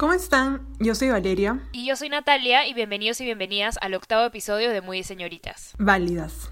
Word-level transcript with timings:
¿Cómo 0.00 0.14
están? 0.14 0.66
Yo 0.78 0.94
soy 0.94 1.10
Valeria. 1.10 1.60
Y 1.72 1.86
yo 1.86 1.94
soy 1.94 2.08
Natalia 2.08 2.66
y 2.66 2.72
bienvenidos 2.72 3.20
y 3.20 3.26
bienvenidas 3.26 3.76
al 3.82 3.92
octavo 3.92 4.24
episodio 4.24 4.70
de 4.70 4.80
Muy 4.80 5.02
Señoritas. 5.02 5.74
Válidas. 5.78 6.50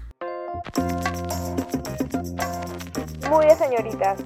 Muy 3.27 3.49
señoritas. 3.57 4.23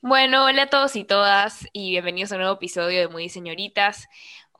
Bueno, 0.00 0.46
hola 0.46 0.62
a 0.62 0.66
todos 0.68 0.96
y 0.96 1.04
todas 1.04 1.66
y 1.74 1.90
bienvenidos 1.90 2.32
a 2.32 2.36
un 2.36 2.40
nuevo 2.40 2.56
episodio 2.56 2.98
de 2.98 3.08
Muy 3.08 3.28
Señoritas. 3.28 4.08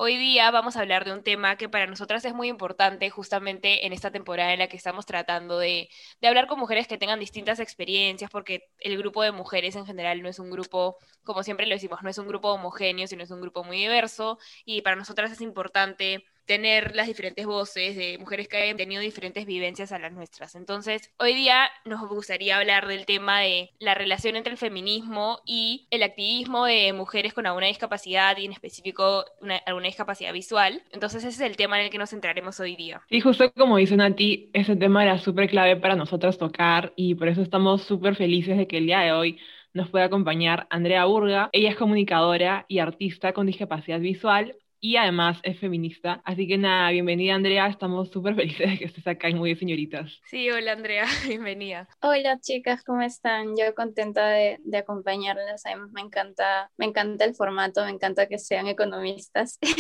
Hoy 0.03 0.17
día 0.17 0.51
vamos 0.51 0.77
a 0.77 0.81
hablar 0.81 1.05
de 1.05 1.13
un 1.13 1.23
tema 1.23 1.57
que 1.57 1.69
para 1.69 1.87
nosotras 1.87 2.25
es 2.25 2.33
muy 2.33 2.49
importante 2.49 3.11
justamente 3.11 3.85
en 3.85 3.93
esta 3.93 4.11
temporada 4.11 4.55
en 4.55 4.61
la 4.61 4.67
que 4.67 4.79
estamos 4.79 5.05
tratando 5.05 5.59
de, 5.59 5.91
de, 6.23 6.29
hablar 6.29 6.47
con 6.47 6.59
mujeres 6.59 6.89
que 6.89 6.97
tengan 6.97 7.21
distintas 7.21 7.61
experiencias, 7.61 8.31
porque 8.31 8.71
el 8.79 8.97
grupo 8.97 9.23
de 9.23 9.31
mujeres 9.31 9.77
en 9.77 9.85
general 9.85 10.23
no 10.23 10.31
es 10.31 10.39
un 10.39 10.51
grupo, 10.51 10.97
como 11.23 11.43
siempre 11.43 11.67
lo 11.67 11.75
decimos, 11.75 12.03
no 12.03 12.09
es 12.09 12.17
un 12.17 12.27
grupo 12.29 12.51
homogéneo, 12.51 13.07
sino 13.09 13.23
es 13.23 13.31
un 13.31 13.43
grupo 13.43 13.63
muy 13.63 13.77
diverso 13.77 14.39
y 14.65 14.81
para 14.81 14.97
nosotras 14.97 15.33
es 15.33 15.43
importante 15.43 16.25
tener 16.51 16.97
las 16.97 17.07
diferentes 17.07 17.47
voces 17.47 17.95
de 17.95 18.19
mujeres 18.19 18.49
que 18.49 18.57
hayan 18.57 18.77
tenido 18.77 19.01
diferentes 19.01 19.47
vivencias 19.47 19.93
a 19.93 20.01
las 20.01 20.13
nuestras. 20.13 20.57
Entonces, 20.57 21.15
hoy 21.21 21.33
día 21.35 21.71
nos 21.85 22.09
gustaría 22.09 22.57
hablar 22.57 22.89
del 22.89 23.07
tema 23.07 23.39
de 23.39 23.71
la 23.79 23.95
relación 23.95 24.35
entre 24.35 24.51
el 24.51 24.59
feminismo 24.59 25.39
y 25.47 25.87
el 25.93 26.03
activismo 26.03 26.65
de 26.65 26.93
mujeres 26.93 27.35
con 27.35 27.47
alguna 27.47 27.69
discapacidad 27.69 28.37
y 28.37 28.47
en 28.47 28.53
específico 28.53 29.25
una, 29.41 29.59
alguna 29.59 29.87
discapacidad 29.87 30.33
visual. 30.33 30.83
Entonces, 30.91 31.23
ese 31.23 31.45
es 31.45 31.51
el 31.53 31.57
tema 31.57 31.79
en 31.79 31.85
el 31.85 31.91
que 31.93 31.99
nos 31.99 32.11
centraremos 32.11 32.59
hoy 32.59 32.75
día. 32.75 33.01
Y 33.09 33.21
justo 33.21 33.53
como 33.53 33.77
dice 33.77 33.97
Nati, 33.97 34.51
ese 34.53 34.75
tema 34.75 35.05
era 35.05 35.19
súper 35.19 35.49
clave 35.49 35.77
para 35.77 35.95
nosotras 35.95 36.37
tocar 36.37 36.93
y 36.97 37.15
por 37.15 37.29
eso 37.29 37.43
estamos 37.43 37.83
súper 37.83 38.17
felices 38.17 38.59
de 38.59 38.67
que 38.67 38.79
el 38.79 38.87
día 38.87 39.03
de 39.03 39.13
hoy 39.13 39.39
nos 39.73 39.89
pueda 39.89 40.07
acompañar 40.07 40.67
Andrea 40.71 41.05
Burga. 41.05 41.49
Ella 41.53 41.71
es 41.71 41.77
comunicadora 41.77 42.65
y 42.67 42.81
artista 42.81 43.33
con 43.33 43.47
discapacidad 43.47 44.01
visual 44.01 44.57
y 44.81 44.97
además 44.97 45.39
es 45.43 45.59
feminista. 45.59 46.23
Así 46.25 46.49
que 46.49 46.57
nada, 46.57 46.91
bienvenida 46.91 47.35
Andrea, 47.35 47.67
estamos 47.67 48.11
súper 48.11 48.35
felices 48.35 48.71
de 48.71 48.79
que 48.79 48.85
estés 48.87 49.07
acá 49.07 49.29
en 49.29 49.37
Muy 49.37 49.55
Señoritas. 49.55 50.21
Sí, 50.25 50.51
hola 50.51 50.73
Andrea, 50.73 51.05
bienvenida. 51.27 51.89
Hola 52.01 52.39
chicas, 52.41 52.83
¿cómo 52.83 53.03
están? 53.03 53.57
Yo 53.57 53.75
contenta 53.75 54.29
de, 54.29 54.59
de 54.65 54.79
acompañarlas, 54.79 55.67
además 55.67 55.91
me 55.93 56.01
encanta, 56.01 56.71
me 56.79 56.87
encanta 56.87 57.25
el 57.25 57.35
formato, 57.35 57.85
me 57.85 57.91
encanta 57.91 58.27
que 58.27 58.39
sean 58.39 58.69
economistas. 58.69 59.59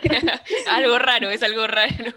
algo 0.70 0.98
raro, 0.98 1.30
es 1.30 1.42
algo 1.42 1.66
raro. 1.66 2.12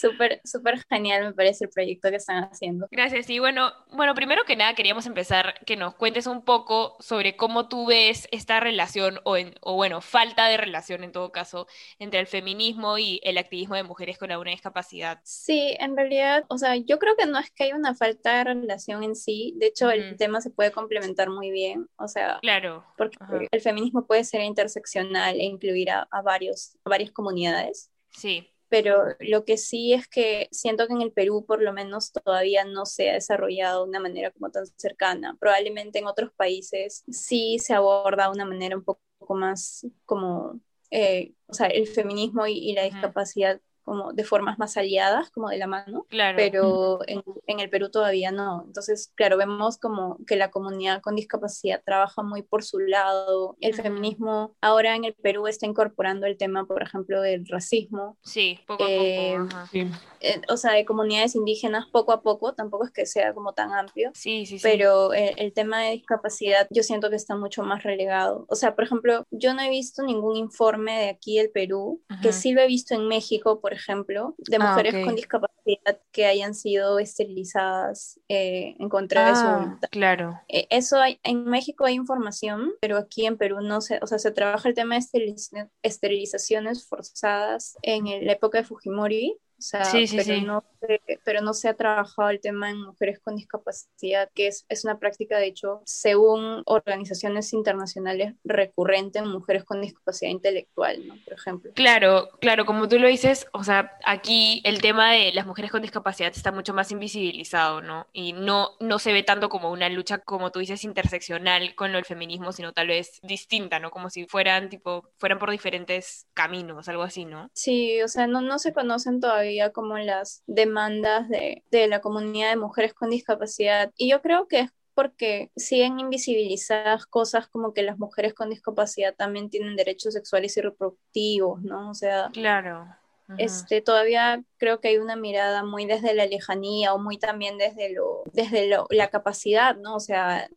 Súper, 0.00 0.40
súper 0.44 0.82
genial 0.88 1.24
me 1.24 1.32
parece 1.32 1.64
el 1.64 1.70
proyecto 1.70 2.10
que 2.10 2.16
están 2.16 2.44
haciendo. 2.44 2.88
Gracias, 2.90 3.28
y 3.30 3.38
bueno, 3.38 3.72
bueno, 3.92 4.14
primero 4.14 4.44
que 4.44 4.56
nada 4.56 4.74
queríamos 4.74 5.06
empezar 5.06 5.54
que 5.66 5.76
nos 5.76 5.94
cuentes 5.94 6.26
un 6.26 6.44
poco 6.44 6.96
sobre 7.00 7.36
cómo 7.36 7.68
tú 7.68 7.86
ves 7.86 8.28
esta 8.30 8.60
relación 8.60 9.20
o, 9.24 9.36
en, 9.36 9.54
o 9.60 9.74
bueno, 9.74 10.00
falta 10.00 10.46
de 10.46 10.56
relación 10.56 11.04
en 11.04 11.12
todo 11.12 11.32
caso 11.32 11.66
entre 11.98 12.20
el 12.20 12.26
feminismo 12.26 12.98
y 12.98 13.20
el 13.22 13.38
activismo 13.38 13.74
de 13.74 13.82
mujeres 13.82 14.18
con 14.18 14.30
alguna 14.30 14.50
discapacidad. 14.50 15.20
Sí, 15.24 15.76
en 15.78 15.96
realidad, 15.96 16.44
o 16.48 16.58
sea, 16.58 16.76
yo 16.76 16.98
creo 16.98 17.16
que 17.16 17.26
no 17.26 17.38
es 17.38 17.50
que 17.50 17.64
haya 17.64 17.76
una 17.76 17.94
falta 17.94 18.38
de 18.38 18.44
relación 18.44 19.02
en 19.02 19.14
sí, 19.14 19.54
de 19.56 19.66
hecho 19.66 19.90
el 19.90 20.16
tema 20.16 20.40
se 20.40 20.50
puede 20.50 20.72
complementar 20.72 21.30
muy 21.30 21.50
bien, 21.50 21.88
o 21.96 22.08
sea, 22.08 22.38
claro. 22.40 22.84
porque 22.96 23.16
el 23.50 23.60
feminismo 23.60 24.06
puede 24.06 24.24
ser 24.24 24.42
interseccional 24.42 25.36
e 25.36 25.44
incluir 25.44 25.90
a, 25.90 26.08
a 26.10 26.22
varios, 26.22 26.76
a 26.84 26.90
varias 26.90 27.10
comunidades. 27.10 27.90
Sí 28.10 28.50
pero 28.70 29.04
lo 29.20 29.44
que 29.44 29.58
sí 29.58 29.92
es 29.92 30.08
que 30.08 30.48
siento 30.52 30.86
que 30.86 30.94
en 30.94 31.02
el 31.02 31.12
Perú 31.12 31.44
por 31.46 31.62
lo 31.62 31.72
menos 31.74 32.12
todavía 32.12 32.64
no 32.64 32.86
se 32.86 33.10
ha 33.10 33.14
desarrollado 33.14 33.84
de 33.84 33.90
una 33.90 34.00
manera 34.00 34.30
como 34.30 34.50
tan 34.50 34.66
cercana. 34.76 35.36
Probablemente 35.40 35.98
en 35.98 36.06
otros 36.06 36.32
países 36.34 37.04
sí 37.10 37.58
se 37.58 37.74
aborda 37.74 38.26
de 38.26 38.30
una 38.32 38.46
manera 38.46 38.76
un 38.76 38.84
poco 38.84 39.00
más 39.34 39.86
como, 40.06 40.60
eh, 40.90 41.34
o 41.46 41.54
sea, 41.54 41.66
el 41.68 41.86
feminismo 41.88 42.46
y, 42.46 42.54
y 42.58 42.72
la 42.74 42.84
discapacidad 42.84 43.60
como 43.90 44.12
de 44.12 44.22
formas 44.22 44.56
más 44.56 44.76
aliadas, 44.76 45.30
como 45.32 45.48
de 45.48 45.58
la 45.58 45.66
mano, 45.66 46.06
claro. 46.08 46.36
pero 46.36 47.00
en, 47.08 47.24
en, 47.48 47.58
el 47.58 47.68
Perú 47.68 47.90
todavía 47.90 48.30
no. 48.30 48.62
Entonces, 48.64 49.10
claro, 49.16 49.36
vemos 49.36 49.78
como 49.78 50.16
que 50.28 50.36
la 50.36 50.52
comunidad 50.52 51.02
con 51.02 51.16
discapacidad 51.16 51.82
trabaja 51.84 52.22
muy 52.22 52.42
por 52.42 52.62
su 52.62 52.78
lado. 52.78 53.56
El 53.60 53.74
feminismo 53.74 54.54
ahora 54.60 54.94
en 54.94 55.06
el 55.06 55.14
Perú 55.14 55.48
está 55.48 55.66
incorporando 55.66 56.28
el 56.28 56.36
tema, 56.36 56.66
por 56.66 56.84
ejemplo, 56.84 57.20
del 57.20 57.44
racismo. 57.48 58.16
Sí, 58.22 58.60
poco 58.64 58.84
eh, 58.86 59.34
a 59.34 59.42
poco. 59.42 59.66
Sí. 59.72 59.90
Eh, 60.20 60.40
o 60.48 60.56
sea, 60.56 60.74
de 60.74 60.84
comunidades 60.84 61.34
indígenas 61.34 61.86
poco 61.90 62.12
a 62.12 62.22
poco, 62.22 62.54
tampoco 62.54 62.84
es 62.84 62.92
que 62.92 63.06
sea 63.06 63.34
como 63.34 63.54
tan 63.54 63.72
amplio. 63.72 64.12
Sí, 64.14 64.46
sí, 64.46 64.60
sí. 64.60 64.62
Pero 64.62 65.12
eh, 65.14 65.34
el 65.36 65.52
tema 65.52 65.82
de 65.82 65.90
discapacidad 65.90 66.68
yo 66.70 66.84
siento 66.84 67.10
que 67.10 67.16
está 67.16 67.34
mucho 67.34 67.64
más 67.64 67.82
relegado. 67.82 68.46
O 68.48 68.54
sea, 68.54 68.76
por 68.76 68.84
ejemplo, 68.84 69.24
yo 69.32 69.52
no 69.52 69.62
he 69.62 69.68
visto 69.70 70.04
ningún 70.04 70.36
informe 70.36 70.96
de 70.96 71.08
aquí 71.08 71.38
del 71.38 71.50
Perú, 71.50 72.00
-huh. 72.08 72.22
que 72.22 72.32
sí 72.32 72.52
lo 72.52 72.60
he 72.60 72.68
visto 72.68 72.94
en 72.94 73.08
México, 73.08 73.60
por 73.60 73.72
ejemplo, 73.72 73.79
de 73.86 74.58
mujeres 74.58 74.94
ah, 74.94 74.96
okay. 74.96 75.04
con 75.04 75.14
discapacidad 75.16 76.00
que 76.12 76.26
hayan 76.26 76.54
sido 76.54 76.98
esterilizadas 76.98 78.20
eh, 78.28 78.76
en 78.78 78.88
contra 78.88 79.26
ah, 79.26 79.30
de 79.30 79.36
su 79.36 79.46
voluntad. 79.46 79.88
Claro. 79.90 80.40
Eh, 80.48 80.66
eso 80.70 81.00
hay, 81.00 81.18
en 81.22 81.44
México 81.44 81.84
hay 81.84 81.94
información, 81.94 82.72
pero 82.80 82.96
aquí 82.96 83.26
en 83.26 83.36
Perú 83.36 83.60
no 83.60 83.80
se, 83.80 83.98
o 84.02 84.06
sea, 84.06 84.18
se 84.18 84.30
trabaja 84.30 84.68
el 84.68 84.74
tema 84.74 84.94
de 84.94 85.00
esteriliz 85.00 85.50
esterilizaciones 85.82 86.86
forzadas 86.86 87.76
en 87.82 88.04
la 88.26 88.32
época 88.32 88.58
de 88.58 88.64
Fujimori, 88.64 89.38
o 89.60 89.62
sea, 89.62 89.84
sí, 89.84 90.06
sí, 90.06 90.16
pero, 90.16 90.38
sí. 90.38 90.40
No 90.40 90.64
se, 90.80 91.00
pero 91.22 91.42
no 91.42 91.52
se 91.52 91.68
ha 91.68 91.74
trabajado 91.74 92.30
el 92.30 92.40
tema 92.40 92.70
en 92.70 92.80
mujeres 92.80 93.18
con 93.20 93.36
discapacidad, 93.36 94.30
que 94.34 94.46
es, 94.46 94.64
es 94.70 94.84
una 94.86 94.98
práctica, 94.98 95.36
de 95.36 95.48
hecho, 95.48 95.82
según 95.84 96.62
organizaciones 96.64 97.52
internacionales, 97.52 98.32
recurrente 98.42 99.18
en 99.18 99.28
mujeres 99.28 99.64
con 99.64 99.82
discapacidad 99.82 100.30
intelectual, 100.30 101.06
¿no? 101.06 101.14
Por 101.22 101.34
ejemplo. 101.34 101.72
Claro, 101.74 102.30
claro, 102.40 102.64
como 102.64 102.88
tú 102.88 102.98
lo 102.98 103.06
dices, 103.06 103.46
o 103.52 103.62
sea, 103.62 103.98
aquí 104.06 104.62
el 104.64 104.80
tema 104.80 105.12
de 105.12 105.30
las 105.34 105.44
mujeres 105.44 105.70
con 105.70 105.82
discapacidad 105.82 106.32
está 106.34 106.52
mucho 106.52 106.72
más 106.72 106.90
invisibilizado, 106.90 107.82
¿no? 107.82 108.06
Y 108.14 108.32
no, 108.32 108.70
no 108.80 108.98
se 108.98 109.12
ve 109.12 109.22
tanto 109.22 109.50
como 109.50 109.70
una 109.70 109.90
lucha, 109.90 110.20
como 110.20 110.50
tú 110.52 110.60
dices, 110.60 110.84
interseccional 110.84 111.74
con 111.74 111.92
lo 111.92 111.98
del 111.98 112.06
feminismo, 112.06 112.52
sino 112.52 112.72
tal 112.72 112.86
vez 112.88 113.20
distinta, 113.22 113.78
¿no? 113.78 113.90
Como 113.90 114.08
si 114.08 114.24
fueran, 114.24 114.70
tipo, 114.70 115.10
fueran 115.18 115.38
por 115.38 115.50
diferentes 115.50 116.26
caminos, 116.32 116.88
algo 116.88 117.02
así, 117.02 117.26
¿no? 117.26 117.50
Sí, 117.52 118.00
o 118.00 118.08
sea, 118.08 118.26
no, 118.26 118.40
no 118.40 118.58
se 118.58 118.72
conocen 118.72 119.20
todavía 119.20 119.49
como 119.72 119.98
las 119.98 120.42
demandas 120.46 121.28
de, 121.28 121.64
de 121.70 121.88
la 121.88 122.00
comunidad 122.00 122.50
de 122.50 122.56
mujeres 122.56 122.94
con 122.94 123.10
discapacidad. 123.10 123.92
Y 123.96 124.10
yo 124.10 124.22
creo 124.22 124.48
que 124.48 124.60
es 124.60 124.70
porque 124.94 125.50
siguen 125.56 125.98
invisibilizadas 125.98 127.06
cosas 127.06 127.48
como 127.48 127.72
que 127.72 127.82
las 127.82 127.98
mujeres 127.98 128.34
con 128.34 128.50
discapacidad 128.50 129.14
también 129.14 129.48
tienen 129.48 129.76
derechos 129.76 130.12
sexuales 130.14 130.56
y 130.56 130.60
reproductivos, 130.60 131.62
¿no? 131.62 131.90
O 131.90 131.94
sea, 131.94 132.28
claro. 132.32 132.86
Uh 133.28 133.32
-huh. 133.32 133.36
este, 133.38 133.80
todavía 133.80 134.42
creo 134.58 134.80
que 134.80 134.88
hay 134.88 134.98
una 134.98 135.16
mirada 135.16 135.64
muy 135.64 135.86
desde 135.86 136.12
la 136.12 136.26
lejanía 136.26 136.92
o 136.92 136.98
muy 136.98 137.18
también 137.18 137.56
desde, 137.56 137.94
lo, 137.94 138.24
desde 138.32 138.68
lo, 138.68 138.86
la 138.90 139.08
capacidad, 139.08 139.76
¿no? 139.76 139.94
O 139.94 140.00
sea, 140.00 140.48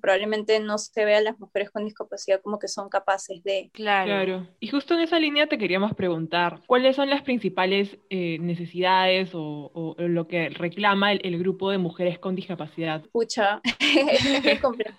probablemente 0.00 0.60
no 0.60 0.78
se 0.78 1.04
ve 1.04 1.14
a 1.16 1.20
las 1.20 1.38
mujeres 1.38 1.70
con 1.70 1.84
discapacidad 1.84 2.40
como 2.42 2.58
que 2.58 2.68
son 2.68 2.88
capaces 2.88 3.42
de... 3.42 3.70
Claro. 3.72 4.06
claro. 4.06 4.48
Y 4.60 4.68
justo 4.68 4.94
en 4.94 5.00
esa 5.00 5.18
línea 5.18 5.46
te 5.46 5.58
queríamos 5.58 5.94
preguntar, 5.94 6.60
¿cuáles 6.66 6.96
son 6.96 7.10
las 7.10 7.22
principales 7.22 7.98
eh, 8.10 8.38
necesidades 8.40 9.30
o, 9.34 9.70
o, 9.74 9.94
lo 9.98 10.26
que 10.26 10.48
reclama 10.48 11.12
el, 11.12 11.20
el, 11.24 11.38
grupo 11.38 11.70
de 11.70 11.78
mujeres 11.78 12.18
con 12.18 12.34
discapacidad? 12.34 13.02
Pucha, 13.12 13.60
es 14.44 14.60
complejo. 14.60 14.96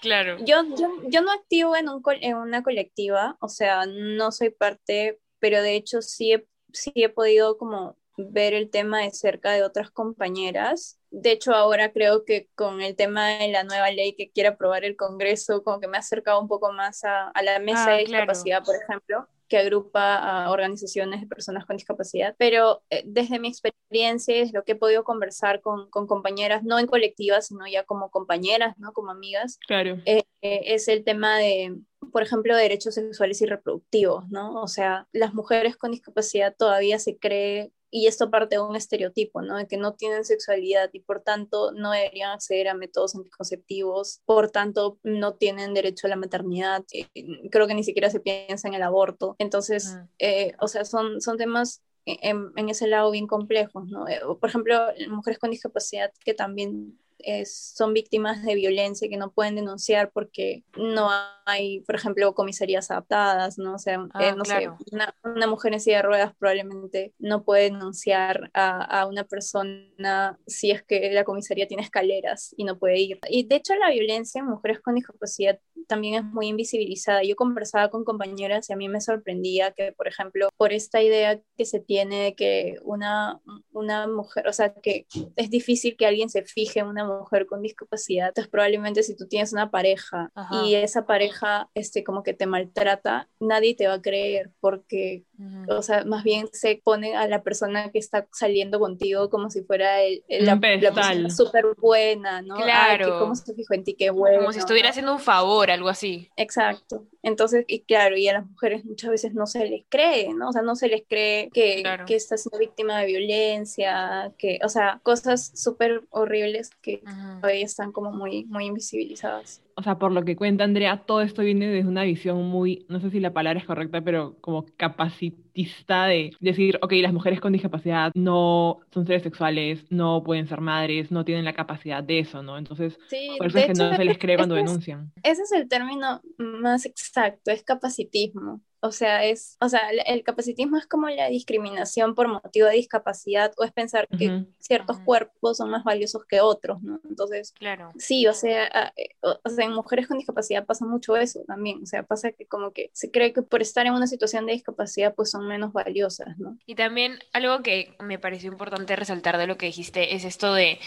Claro. 0.00 0.36
Yo, 0.44 0.62
yo, 0.76 0.88
yo 1.08 1.22
no 1.22 1.32
activo 1.32 1.76
en, 1.76 1.88
un, 1.88 2.02
en 2.20 2.36
una 2.36 2.62
colectiva, 2.62 3.38
o 3.40 3.48
sea, 3.48 3.86
no 3.86 4.32
soy 4.32 4.50
parte, 4.50 5.18
pero 5.38 5.62
de 5.62 5.76
hecho 5.76 6.02
sí 6.02 6.32
he, 6.32 6.46
sí 6.72 6.92
he 6.94 7.08
podido 7.08 7.56
como 7.56 7.96
ver 8.16 8.54
el 8.54 8.70
tema 8.70 9.00
de 9.00 9.10
cerca 9.12 9.52
de 9.52 9.62
otras 9.62 9.90
compañeras. 9.90 11.00
De 11.16 11.30
hecho, 11.32 11.54
ahora 11.54 11.92
creo 11.92 12.24
que 12.24 12.48
con 12.54 12.80
el 12.80 12.96
tema 12.96 13.38
de 13.38 13.48
la 13.48 13.62
nueva 13.62 13.90
ley 13.90 14.14
que 14.14 14.30
quiere 14.30 14.48
aprobar 14.48 14.84
el 14.84 14.96
Congreso, 14.96 15.62
como 15.62 15.78
que 15.80 15.86
me 15.86 15.96
ha 15.96 16.00
acercado 16.00 16.40
un 16.40 16.48
poco 16.48 16.72
más 16.72 17.04
a, 17.04 17.28
a 17.28 17.42
la 17.42 17.60
mesa 17.60 17.92
ah, 17.92 17.92
de 17.92 17.98
discapacidad, 18.04 18.62
claro. 18.62 18.64
por 18.64 18.74
ejemplo, 18.76 19.28
que 19.48 19.58
agrupa 19.58 20.16
a 20.16 20.50
organizaciones 20.50 21.20
de 21.20 21.26
personas 21.26 21.66
con 21.66 21.76
discapacidad. 21.76 22.34
Pero 22.36 22.82
eh, 22.90 23.04
desde 23.06 23.38
mi 23.38 23.48
experiencia, 23.48 24.36
es 24.36 24.52
lo 24.52 24.64
que 24.64 24.72
he 24.72 24.76
podido 24.76 25.04
conversar 25.04 25.60
con, 25.60 25.88
con, 25.90 26.06
compañeras, 26.06 26.64
no 26.64 26.78
en 26.78 26.86
colectivas, 26.86 27.46
sino 27.46 27.66
ya 27.66 27.84
como 27.84 28.10
compañeras, 28.10 28.76
¿no? 28.78 28.92
Como 28.92 29.10
amigas, 29.10 29.58
claro. 29.66 29.98
eh, 30.06 30.24
eh, 30.42 30.60
es 30.66 30.88
el 30.88 31.04
tema 31.04 31.38
de 31.38 31.76
por 32.12 32.22
ejemplo, 32.22 32.54
derechos 32.54 32.94
sexuales 32.94 33.40
y 33.42 33.46
reproductivos, 33.46 34.28
¿no? 34.28 34.62
O 34.62 34.68
sea, 34.68 35.08
las 35.12 35.34
mujeres 35.34 35.76
con 35.76 35.90
discapacidad 35.90 36.54
todavía 36.56 36.98
se 36.98 37.16
cree 37.16 37.72
y 37.96 38.08
esto 38.08 38.28
parte 38.28 38.56
de 38.56 38.60
un 38.60 38.74
estereotipo, 38.74 39.40
¿no? 39.40 39.56
De 39.56 39.68
que 39.68 39.76
no 39.76 39.94
tienen 39.94 40.24
sexualidad 40.24 40.90
y 40.92 40.98
por 40.98 41.20
tanto 41.20 41.70
no 41.70 41.92
deberían 41.92 42.32
acceder 42.32 42.66
a 42.66 42.74
métodos 42.74 43.14
anticonceptivos, 43.14 44.20
por 44.24 44.50
tanto 44.50 44.98
no 45.04 45.34
tienen 45.34 45.74
derecho 45.74 46.08
a 46.08 46.10
la 46.10 46.16
maternidad, 46.16 46.84
eh, 46.92 47.06
creo 47.52 47.68
que 47.68 47.74
ni 47.76 47.84
siquiera 47.84 48.10
se 48.10 48.18
piensa 48.18 48.66
en 48.66 48.74
el 48.74 48.82
aborto. 48.82 49.36
Entonces, 49.38 49.86
uh 49.86 49.98
-huh. 49.98 50.08
eh, 50.18 50.52
o 50.58 50.66
sea, 50.66 50.84
son, 50.84 51.20
son 51.20 51.36
temas 51.36 51.84
en, 52.04 52.50
en, 52.56 52.68
ese 52.68 52.88
lado 52.88 53.12
bien 53.12 53.28
complejos, 53.28 53.86
¿no? 53.86 54.08
Eh, 54.08 54.20
por 54.40 54.48
ejemplo, 54.48 54.76
mujeres 55.08 55.38
con 55.38 55.52
discapacidad 55.52 56.10
que 56.24 56.34
también 56.34 56.98
son 57.46 57.94
víctimas 57.94 58.42
de 58.42 58.54
violencia 58.54 59.08
que 59.08 59.16
no 59.16 59.32
pueden 59.32 59.56
denunciar 59.56 60.10
porque 60.12 60.64
no 60.76 61.08
hay, 61.46 61.80
por 61.80 61.94
ejemplo, 61.94 62.34
comisarías 62.34 62.90
adaptadas, 62.90 63.58
¿no? 63.58 63.74
O 63.74 63.78
sea, 63.78 63.94
eh, 63.94 64.08
Ah, 64.12 64.34
no 64.36 64.44
sé, 64.44 64.68
una, 64.92 65.14
una 65.24 65.46
mujer 65.46 65.72
en 65.74 65.80
silla 65.80 65.98
de 65.98 66.02
ruedas 66.02 66.32
probablemente 66.38 67.14
no 67.18 67.44
puede 67.44 67.64
denunciar 67.64 68.50
a, 68.54 68.82
a 69.00 69.06
una 69.06 69.24
persona 69.24 70.38
si 70.46 70.70
es 70.70 70.82
que 70.82 71.10
la 71.12 71.24
comisaría 71.24 71.66
tiene 71.68 71.82
escaleras 71.82 72.54
y 72.56 72.64
no 72.64 72.78
puede 72.78 72.98
ir. 73.00 73.18
Y 73.28 73.46
de 73.46 73.56
hecho 73.56 73.74
la 73.76 73.90
violencia 73.90 74.40
en 74.40 74.46
mujeres 74.46 74.80
con 74.80 74.94
discapacidad 74.94 75.58
también 75.88 76.14
es 76.14 76.24
muy 76.24 76.48
invisibilizada. 76.48 77.22
Yo 77.22 77.36
conversaba 77.36 77.88
con 77.90 78.04
compañeras 78.04 78.68
y 78.70 78.72
a 78.72 78.76
mí 78.76 78.88
me 78.88 79.00
sorprendía 79.00 79.72
que, 79.72 79.92
por 79.92 80.08
ejemplo, 80.08 80.48
por 80.56 80.72
esta 80.72 81.02
idea 81.02 81.40
que 81.56 81.64
se 81.66 81.80
tiene 81.80 82.22
de 82.24 82.34
que 82.34 82.76
una, 82.82 83.40
una 83.72 84.06
mujer, 84.06 84.48
o 84.48 84.52
sea, 84.52 84.72
que 84.74 85.06
es 85.36 85.50
difícil 85.50 85.96
que 85.96 86.06
alguien 86.06 86.30
se 86.30 86.42
fije 86.44 86.80
en 86.80 86.86
una 86.86 87.04
mujer 87.04 87.46
con 87.46 87.62
discapacidad, 87.62 88.28
entonces 88.28 88.50
probablemente 88.50 89.02
si 89.02 89.16
tú 89.16 89.26
tienes 89.28 89.52
una 89.52 89.70
pareja 89.70 90.30
Ajá. 90.34 90.64
y 90.64 90.74
esa 90.74 91.06
pareja 91.06 91.68
este, 91.74 92.02
como 92.04 92.22
que 92.22 92.34
te 92.34 92.46
maltrata, 92.46 93.28
nadie 93.40 93.74
te 93.74 93.86
va 93.86 93.94
a 93.94 94.02
creer 94.02 94.50
porque 94.60 95.24
Ujú. 95.36 95.72
o 95.78 95.82
sea, 95.82 96.04
más 96.04 96.22
bien 96.22 96.48
se 96.52 96.80
pone 96.84 97.16
a 97.16 97.26
la 97.26 97.42
persona 97.42 97.90
que 97.90 97.98
está 97.98 98.28
saliendo 98.32 98.78
contigo 98.78 99.30
como 99.30 99.50
si 99.50 99.62
fuera 99.64 100.00
el, 100.02 100.22
el- 100.28 100.46
la, 100.46 100.54
la 100.54 100.92
persona 100.94 101.28
súper 101.30 101.64
buena, 101.76 102.40
¿no? 102.40 102.54
Ay, 102.56 102.62
Claro. 102.62 103.04
que 103.06 103.18
cómo 103.18 103.34
se 103.34 103.52
fijó 103.54 103.74
en 103.74 103.82
ti, 103.84 103.94
qué 103.94 104.10
bueno. 104.10 104.38
Como 104.38 104.52
si 104.52 104.60
estuviera 104.60 104.90
haciendo 104.90 105.12
un 105.12 105.18
favor, 105.18 105.63
algo 105.70 105.88
así. 105.88 106.30
Exacto. 106.36 107.06
Entonces, 107.22 107.64
y 107.68 107.80
claro, 107.80 108.16
y 108.16 108.28
a 108.28 108.34
las 108.34 108.46
mujeres 108.46 108.84
muchas 108.84 109.10
veces 109.10 109.34
no 109.34 109.46
se 109.46 109.64
les 109.66 109.84
cree, 109.88 110.32
¿no? 110.34 110.48
O 110.50 110.52
sea, 110.52 110.62
no 110.62 110.76
se 110.76 110.88
les 110.88 111.02
cree 111.08 111.50
que, 111.52 111.82
Claro. 111.82 112.04
que 112.06 112.14
está 112.16 112.36
siendo 112.36 112.58
víctima 112.58 113.00
de 113.00 113.06
violencia, 113.06 114.32
que, 114.38 114.58
o 114.62 114.68
sea, 114.68 115.00
cosas 115.02 115.50
súper 115.54 116.02
horribles 116.10 116.70
que 116.82 117.02
Ujú. 117.04 117.40
todavía 117.40 117.64
están 117.64 117.92
como 117.92 118.12
muy, 118.12 118.44
muy 118.44 118.66
invisibilizadas. 118.66 119.62
O 119.76 119.82
sea, 119.82 119.98
por 119.98 120.12
lo 120.12 120.24
que 120.24 120.36
cuenta 120.36 120.64
Andrea, 120.64 120.98
todo 121.04 121.20
esto 121.20 121.42
viene 121.42 121.66
desde 121.68 121.88
una 121.88 122.04
visión 122.04 122.42
muy, 122.44 122.86
no 122.88 123.00
sé 123.00 123.10
si 123.10 123.18
la 123.20 123.32
palabra 123.32 123.58
es 123.60 123.66
correcta, 123.66 124.00
pero 124.02 124.36
como 124.40 124.64
capacitista 124.76 126.06
de 126.06 126.32
decir, 126.40 126.78
ok, 126.82 126.92
las 127.00 127.12
mujeres 127.12 127.40
con 127.40 127.52
discapacidad 127.52 128.12
no 128.14 128.78
son 128.92 129.06
seres 129.06 129.22
sexuales, 129.24 129.84
no 129.90 130.22
pueden 130.22 130.46
ser 130.46 130.60
madres, 130.60 131.10
no 131.10 131.24
tienen 131.24 131.44
la 131.44 131.54
capacidad 131.54 132.04
de 132.04 132.20
eso, 132.20 132.42
¿no? 132.42 132.56
Entonces, 132.58 132.98
Sí, 133.08 133.36
por 133.38 133.48
eso 133.48 133.58
es 133.58 133.64
que 133.66 133.74
no 133.74 133.94
se 133.94 134.04
les 134.04 134.18
cree 134.18 134.36
cuando 134.36 134.54
es- 134.56 134.56
denuncian. 134.56 135.12
ese 135.22 135.42
es 135.42 135.52
el 135.52 135.68
término 135.68 136.22
más 136.38 136.86
exacto, 136.86 137.50
es 137.50 137.62
capacitismo. 137.62 138.60
O 138.86 138.92
sea, 138.92 139.24
es, 139.24 139.56
o 139.60 139.68
sea, 139.70 139.88
el, 139.90 140.00
el 140.06 140.22
capacitismo 140.22 140.76
es 140.76 140.86
como 140.86 141.08
la 141.08 141.28
discriminación 141.28 142.14
por 142.14 142.28
motivo 142.28 142.66
de 142.66 142.74
discapacidad 142.74 143.50
o 143.56 143.64
es 143.64 143.72
pensar 143.72 144.06
que 144.08 144.44
ciertos 144.58 144.98
cuerpos 145.00 145.56
son 145.56 145.70
más 145.70 145.84
valiosos 145.84 146.26
que 146.26 146.42
otros, 146.42 146.82
¿no? 146.82 147.00
Entonces, 147.08 147.52
Claro. 147.52 147.92
sí, 147.96 148.26
o 148.26 148.34
sea, 148.34 148.92
eh, 148.96 149.08
o, 149.22 149.38
o 149.42 149.48
sea, 149.48 149.64
en 149.64 149.72
mujeres 149.72 150.06
con 150.06 150.18
discapacidad 150.18 150.66
pasa 150.66 150.84
mucho 150.84 151.16
eso 151.16 151.40
también. 151.46 151.82
O 151.82 151.86
sea, 151.86 152.02
pasa 152.02 152.32
que 152.32 152.46
como 152.46 152.72
que 152.72 152.90
se 152.92 153.10
cree 153.10 153.32
que 153.32 153.40
por 153.40 153.62
estar 153.62 153.86
en 153.86 153.94
una 153.94 154.06
situación 154.06 154.44
de 154.44 154.52
discapacidad 154.52 155.14
pues 155.14 155.30
son 155.30 155.48
menos 155.48 155.72
valiosas, 155.72 156.36
¿no? 156.38 156.58
Y 156.66 156.74
también 156.74 157.18
algo 157.32 157.62
que 157.62 157.96
me 158.00 158.18
pareció 158.18 158.52
importante 158.52 158.96
resaltar 158.96 159.38
de 159.38 159.46
lo 159.46 159.56
que 159.56 159.66
dijiste 159.66 160.14
es 160.14 160.24
esto 160.24 160.52
de, 160.52 160.78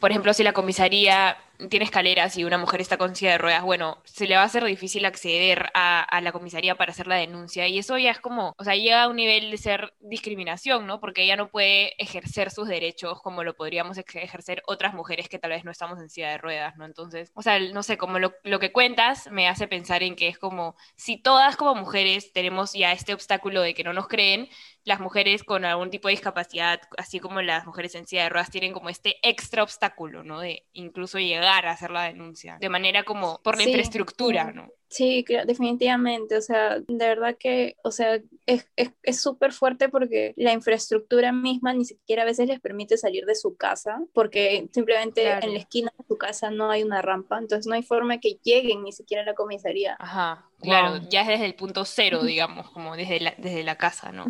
por 0.00 0.10
ejemplo, 0.10 0.34
si 0.34 0.42
la 0.42 0.52
comisaría 0.52 1.36
tiene 1.70 1.84
escaleras 1.84 2.36
y 2.36 2.44
una 2.44 2.58
mujer 2.58 2.80
está 2.80 2.96
con 2.96 3.14
silla 3.14 3.32
de 3.32 3.38
ruedas, 3.38 3.62
bueno, 3.62 4.02
se 4.04 4.26
le 4.26 4.36
va 4.36 4.42
a 4.42 4.46
hacer 4.46 4.64
difícil 4.64 5.04
acceder 5.04 5.70
a, 5.74 6.20
la 6.20 6.32
comisaría 6.32 6.76
para 6.76 6.92
hacer 6.92 7.06
la 7.06 7.16
denuncia 7.16 7.68
y 7.68 7.78
eso 7.78 7.98
ya 7.98 8.10
es 8.10 8.20
como, 8.20 8.54
o 8.56 8.64
sea, 8.64 8.74
llega 8.76 9.02
a 9.02 9.08
un 9.08 9.16
nivel 9.16 9.50
de 9.50 9.56
ser 9.58 9.94
discriminación, 10.00 10.86
¿no? 10.86 11.00
Porque 11.00 11.22
ella 11.22 11.36
no 11.36 11.50
puede 11.50 11.94
ejercer 12.02 12.50
sus 12.50 12.68
derechos 12.68 13.20
como 13.22 13.44
lo 13.44 13.54
podríamos 13.54 13.98
ejercer 13.98 14.62
otras 14.66 14.94
mujeres 14.94 15.28
que 15.28 15.38
tal 15.38 15.50
vez 15.50 15.64
no 15.64 15.70
estamos 15.70 15.98
en 15.98 16.08
silla 16.08 16.30
de 16.30 16.38
ruedas, 16.38 16.76
¿no? 16.76 16.84
Entonces, 16.84 17.30
o 17.34 17.42
sea, 17.42 17.58
no 17.58 17.82
sé, 17.82 17.98
como 17.98 18.18
lo 18.18 18.60
que 18.60 18.72
cuentas 18.72 19.30
me 19.30 19.48
hace 19.48 19.68
pensar 19.68 20.02
en 20.02 20.16
que 20.16 20.28
es 20.28 20.38
como, 20.38 20.76
si 20.96 21.16
todas 21.16 21.56
como 21.56 21.74
mujeres 21.74 22.32
tenemos 22.32 22.72
ya 22.72 22.92
este 22.92 23.14
obstáculo 23.14 23.60
de 23.62 23.74
que 23.74 23.84
no 23.84 23.92
nos 23.92 24.08
creen, 24.08 24.48
las 24.84 25.00
mujeres 25.00 25.44
con 25.44 25.64
algún 25.64 25.90
tipo 25.90 26.08
de 26.08 26.12
discapacidad, 26.12 26.80
así 26.98 27.18
como 27.18 27.40
las 27.42 27.66
mujeres 27.66 27.94
en 27.94 28.06
silla 28.06 28.24
de 28.24 28.28
ruedas, 28.28 28.50
tienen 28.50 28.72
como 28.72 28.90
este 28.90 29.16
extra 29.22 29.62
obstáculo, 29.62 30.22
¿no? 30.22 30.40
De 30.40 30.66
incluso 30.72 31.18
llegar 31.18 31.66
a 31.66 31.72
hacer 31.72 31.90
la 31.90 32.04
denuncia, 32.04 32.58
de 32.60 32.68
manera 32.68 33.02
como 33.04 33.40
por 33.42 33.56
la 33.56 33.64
Sí, 33.64 33.70
infraestructura. 33.70 34.52
¿no? 34.52 34.68
Sí, 34.96 35.24
definitivamente, 35.44 36.36
o 36.36 36.40
sea, 36.40 36.78
de 36.78 37.06
verdad 37.08 37.36
que, 37.36 37.74
o 37.82 37.90
sea, 37.90 38.20
es 38.46 38.68
es- 38.76 38.92
es 39.02 39.20
súper 39.20 39.52
fuerte 39.52 39.88
porque 39.88 40.34
la 40.36 40.52
infraestructura 40.52 41.32
misma 41.32 41.72
ni 41.74 41.84
siquiera 41.84 42.22
a 42.22 42.26
veces 42.26 42.46
les 42.46 42.60
permite 42.60 42.96
salir 42.96 43.24
de 43.26 43.34
su 43.34 43.56
casa, 43.56 43.98
porque 44.12 44.68
simplemente 44.72 45.22
Claro. 45.22 45.46
en 45.48 45.54
la 45.54 45.58
esquina 45.58 45.92
de 45.98 46.04
su 46.06 46.16
casa 46.16 46.50
no 46.52 46.70
hay 46.70 46.84
una 46.84 47.02
rampa, 47.02 47.38
entonces 47.38 47.66
no 47.66 47.74
hay 47.74 47.82
forma 47.82 48.20
que 48.20 48.38
lleguen 48.44 48.84
ni 48.84 48.92
siquiera 48.92 49.24
a 49.24 49.26
la 49.26 49.34
comisaría. 49.34 49.96
Ajá, 49.98 50.48
claro, 50.60 51.00
Wow. 51.00 51.08
ya 51.10 51.22
es 51.22 51.28
desde 51.28 51.46
el 51.46 51.54
punto 51.56 51.84
cero, 51.84 52.22
digamos, 52.22 52.70
como 52.70 52.94
desde 52.96 53.18
la, 53.18 53.34
desde 53.36 53.64
la 53.64 53.76
casa, 53.76 54.12
¿no? 54.12 54.26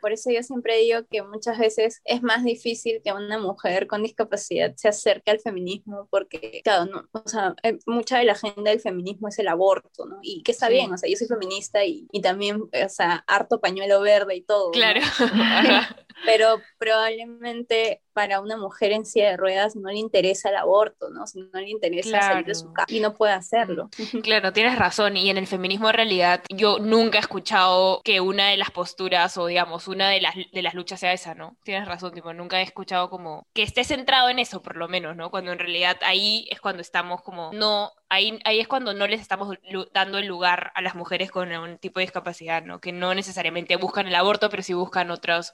Por 0.00 0.12
eso 0.12 0.30
yo 0.30 0.42
siempre 0.44 0.78
digo 0.78 1.00
que 1.10 1.22
muchas 1.22 1.58
veces 1.58 2.00
es 2.04 2.22
más 2.22 2.44
difícil 2.44 3.00
que 3.02 3.12
una 3.12 3.38
mujer 3.38 3.88
con 3.88 4.02
discapacidad 4.04 4.74
se 4.76 4.86
acerque 4.88 5.32
al 5.32 5.40
feminismo, 5.40 6.06
porque, 6.10 6.60
claro, 6.62 6.84
no, 6.86 7.08
o 7.12 7.28
sea, 7.28 7.54
eh, 7.64 7.78
mucha 7.86 8.18
de 8.18 8.24
la 8.24 8.32
agenda 8.32 8.70
del 8.70 8.80
feminismo 8.80 9.28
es 9.28 9.38
el 9.40 9.48
aborto, 9.48 10.03
¿no? 10.06 10.18
Y 10.22 10.42
que 10.42 10.52
está 10.52 10.68
Sí. 10.68 10.74
bien, 10.74 10.92
o 10.92 10.98
sea, 10.98 11.10
yo 11.10 11.16
soy 11.16 11.26
feminista 11.28 11.84
y, 11.84 12.06
y 12.12 12.20
también, 12.22 12.62
o 12.62 12.88
sea, 12.88 13.24
harto 13.26 13.60
pañuelo 13.60 14.00
verde 14.00 14.36
y 14.36 14.42
todo, 14.42 14.66
¿no? 14.68 14.72
Claro. 14.72 15.00
Ajá. 15.02 15.96
Pero 16.24 16.62
probablemente 16.78 18.02
para 18.14 18.40
una 18.40 18.56
mujer 18.56 18.92
en 18.92 19.04
silla 19.06 19.30
de 19.30 19.36
ruedas 19.36 19.76
no 19.76 19.90
le 19.90 19.98
interesa 19.98 20.48
el 20.50 20.56
aborto, 20.56 21.10
¿no? 21.10 21.24
No 21.52 21.60
le 21.60 21.70
interesa 21.70 22.22
salir 22.22 22.46
de 22.46 22.54
su 22.54 22.68
Claro. 22.68 22.72
casa 22.72 22.86
y 22.88 23.00
no 23.00 23.14
puede 23.14 23.34
hacerlo. 23.34 23.90
Claro, 24.22 24.52
tienes 24.52 24.78
razón. 24.78 25.16
Y 25.16 25.30
en 25.30 25.36
el 25.38 25.46
feminismo 25.46 25.88
en 25.90 25.94
realidad 25.96 26.42
yo 26.48 26.78
nunca 26.78 27.18
he 27.18 27.20
escuchado 27.20 28.00
que 28.04 28.20
una 28.20 28.48
de 28.48 28.56
las 28.56 28.70
posturas 28.70 29.36
o 29.36 29.46
digamos 29.46 29.88
una 29.88 30.08
de 30.10 30.20
las, 30.20 30.34
de 30.52 30.62
las 30.62 30.74
luchas 30.74 31.00
sea 31.00 31.12
esa, 31.12 31.34
¿no? 31.34 31.56
Tienes 31.64 31.86
razón, 31.88 32.12
tipo, 32.14 32.32
nunca 32.32 32.60
he 32.60 32.62
escuchado 32.62 33.10
como 33.10 33.46
que 33.52 33.62
esté 33.62 33.84
centrado 33.84 34.28
en 34.30 34.38
eso 34.38 34.62
por 34.62 34.76
lo 34.76 34.88
menos, 34.88 35.16
¿no? 35.16 35.30
Cuando 35.30 35.52
en 35.52 35.58
realidad 35.58 35.96
ahí 36.02 36.46
es 36.50 36.60
cuando 36.60 36.80
estamos 36.82 37.22
como, 37.22 37.50
no, 37.52 37.92
ahí, 38.08 38.38
ahí 38.44 38.60
es 38.60 38.68
cuando 38.68 38.94
no 38.94 39.06
les 39.06 39.20
estamos 39.20 39.56
dando 39.92 40.18
el 40.18 40.26
lugar 40.26 40.72
a 40.74 40.82
las 40.82 40.94
mujeres 40.94 41.30
con 41.30 41.50
algún 41.52 41.78
tipo 41.78 42.00
de 42.00 42.06
discapacidad, 42.06 42.62
¿no? 42.64 42.80
Que 42.80 42.92
no 42.92 43.14
necesariamente 43.14 43.76
buscan 43.76 44.06
el 44.06 44.14
aborto, 44.14 44.48
pero 44.50 44.62
sí 44.62 44.72
buscan 44.74 45.10
otros, 45.10 45.52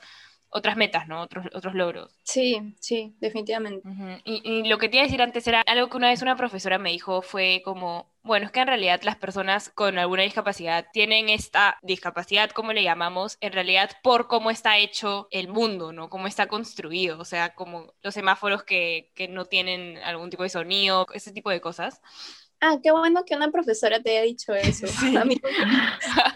otras 0.50 0.76
metas, 0.76 1.08
¿no? 1.08 1.20
Otros, 1.22 1.46
otros 1.54 1.74
logros. 1.74 2.12
Sí, 2.22 2.74
sí, 2.80 3.16
definitivamente. 3.20 3.88
Ujú. 3.88 4.20
Y, 4.24 4.42
y 4.44 4.68
lo 4.68 4.78
que 4.78 4.88
te 4.88 4.96
iba 4.96 5.02
a 5.02 5.06
decir 5.06 5.22
antes 5.22 5.46
era 5.48 5.62
algo 5.62 5.88
que 5.88 5.96
una 5.96 6.10
vez 6.10 6.22
una 6.22 6.36
profesora 6.36 6.78
me 6.78 6.90
dijo 6.90 7.22
fue 7.22 7.62
como, 7.64 8.12
bueno, 8.22 8.46
es 8.46 8.52
que 8.52 8.60
en 8.60 8.66
realidad 8.68 9.00
las 9.02 9.16
personas 9.16 9.70
con 9.70 9.98
alguna 9.98 10.22
discapacidad 10.22 10.86
tienen 10.92 11.28
esta 11.28 11.78
discapacidad, 11.82 12.50
como 12.50 12.72
le 12.72 12.84
llamamos, 12.84 13.38
en 13.40 13.52
realidad 13.52 13.90
por 14.02 14.28
cómo 14.28 14.50
está 14.50 14.76
hecho 14.78 15.28
el 15.30 15.48
mundo, 15.48 15.92
¿no? 15.92 16.08
Cómo 16.10 16.26
está 16.26 16.46
construido, 16.46 17.18
o 17.18 17.24
sea, 17.24 17.54
como 17.54 17.94
los 18.02 18.14
semáforos 18.14 18.62
que, 18.62 19.10
que 19.14 19.26
no 19.28 19.46
tienen 19.46 19.98
algún 19.98 20.30
tipo 20.30 20.42
de 20.42 20.50
sonido, 20.50 21.06
ese 21.14 21.32
tipo 21.32 21.50
de 21.50 21.60
cosas. 21.60 22.00
Ah, 22.60 22.78
qué 22.82 22.90
bueno 22.90 23.24
que 23.24 23.34
una 23.34 23.50
profesora 23.50 24.02
te 24.02 24.10
haya 24.10 24.22
dicho 24.22 24.52
eso. 24.54 24.86
Sí. 25.00 25.16
A, 25.16 25.24
mí, 25.24 25.36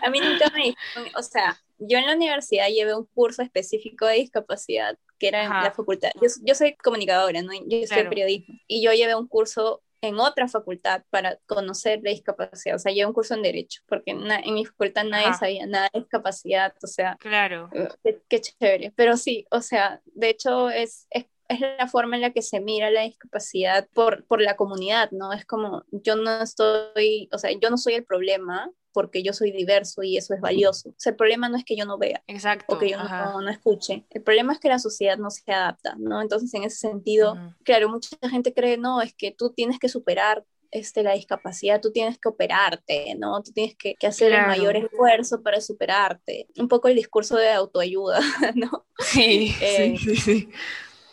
a 0.03 0.11
mí 0.11 0.21
nunca 0.21 0.51
me 0.51 0.65
dijeron, 0.65 1.11
o 1.17 1.23
sea, 1.23 1.59
yo 1.79 1.99
en 1.99 2.07
la 2.07 2.15
universidad 2.15 2.69
llevé 2.69 2.95
un 2.95 3.07
curso 3.15 3.43
específico 3.43 4.07
de 4.07 4.15
discapacidad, 4.15 4.97
que 5.19 5.29
era 5.29 5.45
en 5.45 5.53
Ajá. 5.53 5.65
la 5.65 5.71
facultad. 5.73 6.11
Yo, 6.21 6.29
yo 6.43 6.55
soy 6.55 6.75
comunicadora, 6.77 7.43
¿no? 7.43 7.53
Yo 7.53 7.79
soy 7.79 7.87
Claro. 7.87 8.09
periodismo. 8.11 8.55
Y 8.67 8.83
yo 8.83 8.93
llevé 8.93 9.15
un 9.15 9.29
curso 9.29 9.83
en 10.01 10.19
otra 10.21 10.49
facultad 10.49 11.03
para 11.11 11.39
conocer 11.47 12.01
la 12.03 12.11
discapacidad. 12.11 12.77
O 12.77 12.79
sea, 12.79 12.93
llevé 12.93 13.07
un 13.07 13.15
curso 13.15 13.35
en 13.35 13.43
Derecho, 13.43 13.81
porque 13.87 14.11
en 14.11 14.55
mi 14.55 14.65
facultad 14.67 15.05
nadie 15.05 15.29
Ajá. 15.29 15.39
sabía 15.39 15.67
nada 15.67 15.89
de 15.93 16.01
discapacidad. 16.01 16.75
O 16.83 16.87
sea, 16.87 17.17
Claro. 17.21 17.71
eh, 17.73 17.89
qué, 18.03 18.21
qué 18.29 18.41
chévere. 18.41 18.93
Pero 18.97 19.17
sí, 19.17 19.47
o 19.51 19.61
sea, 19.63 20.01
de 20.05 20.29
hecho 20.31 20.69
es, 20.71 21.07
es, 21.11 21.25
es 21.49 21.61
la 21.61 21.89
forma 21.89 22.17
en 22.17 22.23
la 22.23 22.33
que 22.33 22.43
se 22.43 22.61
mira 22.61 22.91
la 22.91 23.03
discapacidad 23.03 23.89
por, 23.95 24.25
por 24.27 24.41
la 24.41 24.57
comunidad, 24.57 25.11
¿no? 25.13 25.33
Es 25.33 25.45
como, 25.47 25.85
yo 25.91 26.17
no 26.17 26.43
estoy, 26.43 27.29
o 27.33 27.39
sea, 27.39 27.51
yo 27.53 27.71
no 27.71 27.77
soy 27.77 27.95
el 27.95 28.05
problema 28.05 28.71
porque 28.93 29.23
yo 29.25 29.33
soy 29.33 29.51
diverso 29.51 30.03
y 30.05 30.17
eso 30.17 30.35
es 30.35 30.41
valioso. 30.41 30.91
O 30.91 30.95
sea, 30.97 31.11
el 31.11 31.17
problema 31.17 31.49
no 31.49 31.57
es 31.57 31.65
que 31.65 31.77
yo 31.77 31.85
no 31.85 31.99
vea 31.99 32.23
Exacto. 32.29 32.77
o 32.77 32.79
que 32.79 32.91
yo 32.91 32.97
no, 32.99 33.41
no 33.41 33.51
escuche. 33.51 34.05
El 34.11 34.23
problema 34.23 34.53
es 34.53 34.61
que 34.61 34.69
la 34.69 34.79
sociedad 34.79 35.19
no 35.19 35.31
se 35.31 35.51
adapta, 35.53 35.97
¿no? 35.99 36.23
Entonces, 36.23 36.55
en 36.55 36.63
ese 36.63 36.77
sentido, 36.77 37.33
Ujú. 37.33 37.55
claro, 37.65 37.89
mucha 37.89 38.17
gente 38.31 38.55
cree, 38.55 38.79
no, 38.79 39.03
es 39.03 39.13
que 39.15 39.33
tú 39.33 39.51
tienes 39.51 39.79
que 39.81 39.89
superar 39.89 40.45
este, 40.71 41.03
la 41.03 41.13
discapacidad, 41.15 41.81
tú 41.81 41.93
tienes 41.93 42.19
que 42.19 42.29
operarte, 42.29 43.15
¿no? 43.17 43.43
Tú 43.43 43.53
tienes 43.53 43.77
que, 43.77 43.95
que 43.95 44.07
hacer 44.07 44.29
Claro. 44.31 44.43
el 44.43 44.49
mayor 44.49 44.77
esfuerzo 44.77 45.43
para 45.43 45.61
superarte. 45.61 46.49
Un 46.59 46.69
poco 46.69 46.89
el 46.89 46.97
discurso 46.97 47.37
de 47.37 47.51
autoayuda, 47.51 48.21
¿no? 48.55 48.87
Sí, 48.99 49.53
Eh, 49.61 49.95
sí, 49.99 49.99
sí, 49.99 50.17
sí. 50.17 50.49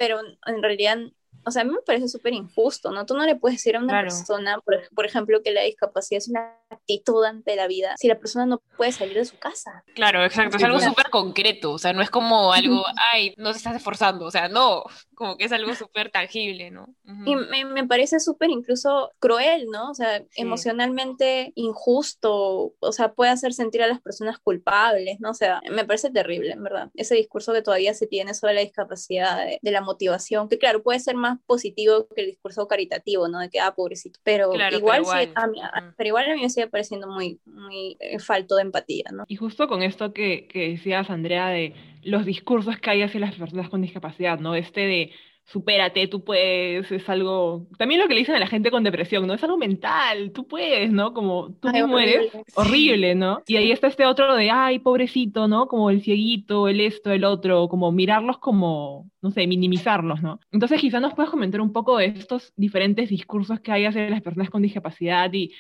Pero 0.02 0.20
en 0.48 0.64
realidad, 0.64 0.98
o 1.46 1.52
sea, 1.52 1.62
a 1.62 1.66
mí 1.66 1.72
me 1.72 1.82
parece 1.86 2.08
súper 2.08 2.34
injusto, 2.34 2.90
¿no? 2.90 3.06
Tú 3.06 3.14
no 3.14 3.24
le 3.24 3.36
puedes 3.36 3.58
decir 3.60 3.76
a 3.76 3.80
una 3.80 3.90
Claro. 3.90 4.08
persona, 4.08 4.60
por, 4.66 4.80
por 4.96 5.06
ejemplo, 5.06 5.44
que 5.44 5.52
la 5.52 5.62
discapacidad 5.62 6.18
es 6.18 6.28
una 6.28 6.56
actitud 6.72 7.24
ante 7.24 7.56
la 7.56 7.68
vida 7.68 7.96
si 7.98 8.08
la 8.08 8.20
persona 8.20 8.46
no 8.46 8.62
puede 8.78 8.92
salir 8.92 9.16
de 9.16 9.26
su 9.26 9.38
casa? 9.38 9.84
Claro, 9.94 10.24
exacto, 10.24 10.58
es 10.58 10.64
algo 10.64 10.80
súper 10.80 11.10
concreto, 11.10 11.72
o 11.74 11.78
sea, 11.78 11.94
no 11.94 12.02
es 12.02 12.10
como 12.10 12.54
algo, 12.54 12.84
ay, 13.12 13.34
no 13.38 13.52
te 13.52 13.58
estás 13.58 13.76
esforzando, 13.76 14.26
o 14.26 14.32
sea, 14.32 14.48
no, 14.48 14.84
como 15.16 15.38
que 15.38 15.46
es 15.46 15.52
algo 15.52 15.76
súper 15.76 16.10
tangible, 16.10 16.72
¿no? 16.72 16.88
Y 17.26 17.36
me, 17.36 17.66
me 17.66 17.86
parece 17.86 18.20
súper 18.20 18.50
incluso 18.50 19.12
cruel, 19.20 19.68
¿no? 19.72 19.92
O 19.92 19.94
sea, 19.94 20.24
emocionalmente 20.36 21.52
injusto, 21.56 22.74
o 22.80 22.92
sea, 22.92 23.14
puede 23.14 23.32
hacer 23.32 23.54
sentir 23.54 23.84
a 23.84 23.88
las 23.88 24.02
personas 24.02 24.40
culpables, 24.40 25.20
¿no? 25.20 25.32
O 25.32 25.36
sea, 25.36 25.62
me 25.70 25.86
parece 25.86 26.10
terrible, 26.10 26.54
en 26.54 26.64
verdad, 26.64 26.90
ese 26.96 27.16
discurso 27.16 27.54
que 27.54 27.62
todavía 27.62 27.94
se 27.94 28.08
tiene 28.08 28.34
sobre 28.34 28.56
la 28.56 28.62
discapacidad, 28.62 29.46
de, 29.62 29.72
la 29.72 29.82
motivación, 29.82 30.50
que 30.50 30.58
claro, 30.58 30.82
puede 30.84 31.00
ser 31.00 31.16
más 31.16 31.38
positivo 31.46 32.08
que 32.16 32.22
el 32.22 32.28
discurso 32.28 32.68
caritativo, 32.68 33.28
¿no? 33.28 33.40
De 33.40 33.50
que, 33.50 33.60
ah, 33.60 33.74
pobrecito, 33.76 34.20
pero, 34.24 34.52
igual, 34.72 35.04
a 35.36 35.48
mí, 35.48 35.62
pero 35.98 36.08
igual 36.08 36.32
a 36.32 36.36
mí 36.36 36.42
me 36.42 36.50
sigue 36.62 36.70
pareciendo 36.70 37.08
muy, 37.08 37.40
muy 37.46 37.98
eh, 38.00 38.20
falto 38.20 38.56
de 38.56 38.64
empatía, 38.64 39.06
¿no? 39.14 39.26
Y 39.28 39.36
justo 39.36 39.68
con 39.68 39.82
esto 39.82 40.14
que, 40.14 40.48
que 40.48 40.70
decías, 40.70 41.10
Andrea, 41.10 41.48
de 41.48 41.74
los 42.04 42.26
discursos 42.26 42.78
que 42.78 42.90
hay 42.90 43.02
hacia 43.02 43.20
las 43.20 43.36
personas 43.36 43.70
con 43.70 43.82
discapacidad, 43.82 44.40
¿no? 44.40 44.56
Este 44.56 44.82
de 44.82 45.12
supérate, 45.46 46.08
tú 46.08 46.24
puedes, 46.24 46.90
es 46.92 47.10
algo, 47.10 47.68
también 47.78 48.00
lo 48.00 48.08
que 48.08 48.14
le 48.14 48.22
dicen 48.22 48.36
a 48.36 48.40
la 48.40 48.48
gente 48.48 48.72
con 48.72 48.84
depresión, 48.84 49.28
¿no? 49.28 49.34
Es 49.34 49.44
algo 49.44 49.58
mental, 49.58 50.32
tú 50.32 50.48
puedes, 50.48 50.92
¿no? 50.92 51.14
Como 51.14 51.52
tú 51.54 51.68
ay, 51.74 51.84
mueres, 51.84 52.32
horrible. 52.56 53.16
¿no? 53.16 53.42
Y 53.48 53.58
ahí 53.58 53.72
está 53.72 53.88
este 53.88 54.06
otro 54.06 54.36
de, 54.36 54.50
ay, 54.50 54.80
pobrecito, 54.80 55.48
¿no? 55.48 55.68
Como 55.68 55.90
el 55.90 56.02
cieguito, 56.02 56.68
el 56.68 56.80
esto, 56.80 57.12
el 57.12 57.26
otro, 57.26 57.68
como 57.68 57.92
mirarlos 57.92 58.38
como, 58.38 59.10
no 59.22 59.32
sé, 59.32 59.46
minimizarlos, 59.46 60.22
¿no? 60.22 60.40
Entonces 60.52 60.80
quizás 60.80 61.02
nos 61.02 61.14
puedes 61.14 61.32
comentar 61.32 61.60
un 61.60 61.74
poco 61.74 61.98
de 61.98 62.06
estos 62.06 62.54
diferentes 62.56 63.10
discursos 63.10 63.60
que 63.60 63.72
hay 63.72 63.86
hacia 63.86 64.10
las 64.10 64.22
personas 64.22 64.50
con 64.50 64.62
discapacidad 64.62 65.32
y 65.34 65.52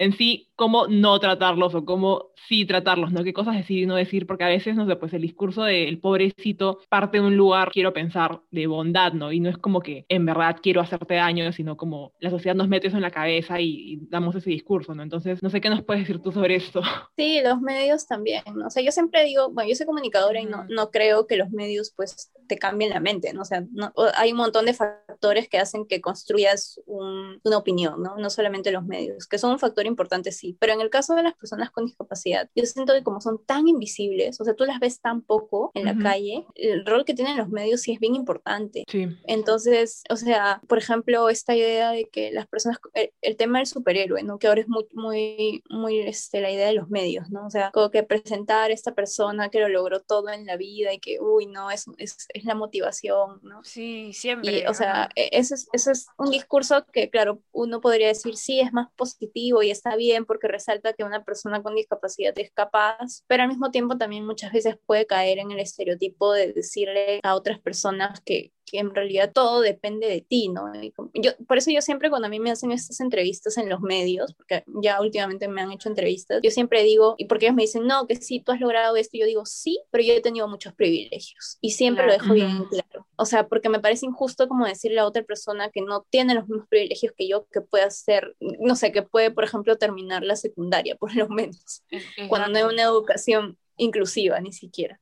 en 0.00 0.14
sí 0.14 0.50
cómo 0.56 0.88
no 0.88 1.18
tratarlos 1.20 1.74
o 1.74 1.84
cómo 1.84 2.32
sí 2.48 2.66
tratarlos, 2.66 3.12
¿no? 3.12 3.22
Qué 3.22 3.32
cosas 3.32 3.54
decir 3.54 3.78
y 3.78 3.86
no 3.86 3.96
decir, 3.96 4.26
porque 4.26 4.44
a 4.44 4.48
veces, 4.48 4.74
no 4.74 4.86
sé, 4.86 4.96
pues 4.96 5.12
el 5.12 5.22
discurso 5.22 5.62
del 5.62 5.98
pobrecito 6.00 6.80
parte 6.88 7.18
de 7.18 7.26
un 7.26 7.36
lugar, 7.36 7.70
quiero 7.70 7.92
pensar, 7.92 8.40
de 8.50 8.66
bondad, 8.66 9.12
¿no? 9.12 9.30
Y 9.30 9.40
no 9.40 9.50
es 9.50 9.58
como 9.58 9.80
que 9.80 10.06
en 10.08 10.24
verdad 10.26 10.56
quiero 10.62 10.80
hacerte 10.80 11.14
daño, 11.14 11.50
sino 11.52 11.76
como 11.76 12.12
la 12.18 12.30
sociedad 12.30 12.54
nos 12.54 12.68
mete 12.68 12.88
eso 12.88 12.96
en 12.96 13.02
la 13.02 13.10
cabeza 13.10 13.60
y, 13.60 14.00
damos 14.08 14.34
ese 14.34 14.50
discurso, 14.50 14.94
¿no? 14.94 15.02
Entonces, 15.02 15.42
no 15.42 15.50
sé 15.50 15.60
qué 15.60 15.68
nos 15.68 15.82
puedes 15.82 16.02
decir 16.02 16.20
tú 16.20 16.32
sobre 16.32 16.56
esto. 16.56 16.80
Sí, 17.16 17.40
los 17.44 17.60
medios 17.60 18.06
también, 18.06 18.42
¿no? 18.54 18.68
O 18.68 18.70
sea, 18.70 18.82
yo 18.82 18.92
siempre 18.92 19.24
digo, 19.24 19.50
bueno, 19.50 19.68
yo 19.68 19.76
soy 19.76 19.84
comunicadora 19.84 20.40
y 20.40 20.46
no, 20.46 20.64
no 20.70 20.90
creo 20.90 21.26
que 21.26 21.36
los 21.36 21.50
medios, 21.50 21.92
pues, 21.94 22.32
te 22.48 22.56
cambien 22.56 22.90
la 22.90 23.00
mente, 23.00 23.32
¿no? 23.34 23.42
O 23.42 23.44
sea, 23.44 23.64
no, 23.72 23.92
hay 24.16 24.32
un 24.32 24.38
montón 24.38 24.64
de 24.64 24.72
factores 24.72 25.48
que 25.48 25.58
hacen 25.58 25.86
que 25.86 26.00
construyas 26.00 26.80
un, 26.86 27.40
una 27.44 27.58
opinión, 27.58 28.02
¿no? 28.02 28.16
No 28.16 28.30
solamente 28.30 28.72
los 28.72 28.84
medios, 28.84 29.26
que 29.26 29.38
son 29.38 29.52
un 29.52 29.58
factor 29.58 29.86
importante, 29.90 30.32
sí, 30.32 30.56
pero 30.58 30.72
en 30.72 30.80
el 30.80 30.90
caso 30.90 31.14
de 31.14 31.22
las 31.22 31.34
personas 31.34 31.70
con 31.70 31.86
discapacidad, 31.86 32.48
yo 32.54 32.64
siento 32.64 32.92
que 32.94 33.02
como 33.02 33.20
son 33.20 33.44
tan 33.44 33.68
invisibles, 33.68 34.40
o 34.40 34.44
sea, 34.44 34.54
tú 34.54 34.64
las 34.64 34.80
ves 34.80 35.00
tan 35.00 35.22
poco 35.22 35.70
en 35.74 35.84
la 35.84 35.96
calle, 35.96 36.44
el 36.54 36.86
rol 36.86 37.04
que 37.04 37.14
tienen 37.14 37.36
los 37.36 37.48
medios 37.48 37.82
sí 37.82 37.92
es 37.92 38.00
bien 38.00 38.14
importante. 38.14 38.84
Sí. 38.88 39.08
Entonces, 39.26 40.02
o 40.10 40.16
sea, 40.16 40.60
por 40.68 40.78
ejemplo, 40.78 41.28
esta 41.28 41.54
idea 41.54 41.90
de 41.90 42.04
que 42.04 42.30
las 42.32 42.46
personas, 42.46 42.78
el, 42.94 43.36
tema 43.36 43.58
del 43.58 43.66
superhéroe, 43.66 44.22
¿no? 44.22 44.38
Que 44.38 44.48
ahora 44.48 44.60
es 44.60 44.68
muy, 44.68 44.86
muy, 44.92 45.62
muy, 45.68 46.00
este, 46.00 46.40
la 46.40 46.50
idea 46.50 46.66
de 46.66 46.74
los 46.74 46.90
medios, 46.90 47.30
¿no? 47.30 47.46
O 47.46 47.50
sea, 47.50 47.70
como 47.72 47.90
que 47.90 48.02
presentar 48.02 48.70
a 48.70 48.74
esta 48.74 48.94
persona 48.94 49.48
que 49.48 49.60
lo 49.60 49.68
logró 49.68 50.00
todo 50.00 50.28
en 50.30 50.46
la 50.46 50.56
vida 50.56 50.92
y 50.92 50.98
que, 50.98 51.18
uy, 51.20 51.46
no, 51.46 51.70
es, 51.70 51.86
es, 51.98 52.26
es 52.28 52.44
la 52.44 52.54
motivación, 52.54 53.40
¿no? 53.42 53.62
Sí, 53.64 54.12
siempre. 54.12 54.60
Y, 54.60 54.66
o 54.66 54.74
sea, 54.74 55.08
e, 55.14 55.30
eso 55.32 55.54
es, 55.54 55.68
eso 55.72 55.90
es 55.90 56.06
un 56.18 56.30
discurso 56.30 56.84
que, 56.92 57.10
claro, 57.10 57.40
uno 57.52 57.80
podría 57.80 58.08
decir, 58.08 58.36
sí, 58.36 58.60
es 58.60 58.72
más 58.72 58.88
positivo 58.96 59.62
y 59.62 59.69
está 59.70 59.96
bien 59.96 60.24
porque 60.24 60.48
resalta 60.48 60.92
que 60.92 61.04
una 61.04 61.24
persona 61.24 61.62
con 61.62 61.74
discapacidad 61.74 62.32
es 62.36 62.50
capaz, 62.52 63.22
pero 63.26 63.42
al 63.42 63.48
mismo 63.48 63.70
tiempo 63.70 63.96
también 63.96 64.26
muchas 64.26 64.52
veces 64.52 64.76
puede 64.86 65.06
caer 65.06 65.38
en 65.38 65.50
el 65.50 65.60
estereotipo 65.60 66.32
de 66.32 66.52
decirle 66.52 67.20
a 67.22 67.34
otras 67.34 67.58
personas 67.60 68.20
que, 68.20 68.52
que 68.70 68.78
en 68.78 68.94
realidad 68.94 69.32
todo 69.32 69.60
depende 69.60 70.06
de 70.06 70.20
ti, 70.20 70.48
¿no? 70.48 70.72
Yo, 71.14 71.32
por 71.48 71.58
eso 71.58 71.70
yo 71.70 71.82
siempre 71.82 72.08
cuando 72.08 72.26
a 72.26 72.30
mí 72.30 72.38
me 72.38 72.50
hacen 72.50 72.70
estas 72.70 73.00
entrevistas 73.00 73.58
en 73.58 73.68
los 73.68 73.80
medios, 73.80 74.34
porque 74.34 74.62
ya 74.80 75.00
últimamente 75.00 75.48
me 75.48 75.60
han 75.60 75.72
hecho 75.72 75.88
entrevistas, 75.88 76.40
yo 76.42 76.50
siempre 76.50 76.82
digo, 76.84 77.14
y 77.18 77.24
porque 77.24 77.46
ellos 77.46 77.56
me 77.56 77.62
dicen, 77.62 77.86
no, 77.86 78.06
que 78.06 78.16
sí, 78.16 78.40
tú 78.40 78.52
has 78.52 78.60
logrado 78.60 78.96
esto, 78.96 79.18
yo 79.18 79.26
digo, 79.26 79.44
sí, 79.44 79.80
pero 79.90 80.04
yo 80.04 80.12
he 80.12 80.20
tenido 80.20 80.46
muchos 80.46 80.72
privilegios, 80.74 81.58
y 81.60 81.72
siempre 81.72 82.06
lo 82.06 82.12
dejo 82.12 82.32
bien 82.32 82.64
claro. 82.66 83.06
O 83.16 83.26
sea, 83.26 83.48
porque 83.48 83.68
me 83.68 83.80
parece 83.80 84.06
injusto 84.06 84.48
como 84.48 84.66
decirle 84.66 85.00
a 85.00 85.06
otra 85.06 85.22
persona 85.22 85.70
que 85.70 85.82
no 85.82 86.06
tiene 86.08 86.34
los 86.34 86.48
mismos 86.48 86.68
privilegios 86.68 87.12
que 87.16 87.28
yo, 87.28 87.46
que 87.52 87.60
puede 87.60 87.84
hacer, 87.84 88.36
no 88.40 88.76
sé, 88.76 88.92
que 88.92 89.02
puede, 89.02 89.30
por 89.30 89.44
ejemplo, 89.44 89.76
terminar 89.76 90.22
la 90.22 90.36
secundaria, 90.36 90.96
por 91.00 91.14
lo 91.16 91.28
menos, 91.28 91.82
cuando 92.28 92.48
no 92.48 92.58
hay 92.58 92.64
una 92.72 92.82
educación 92.82 93.58
inclusiva 93.80 94.38
ni 94.40 94.52
siquiera. 94.52 95.00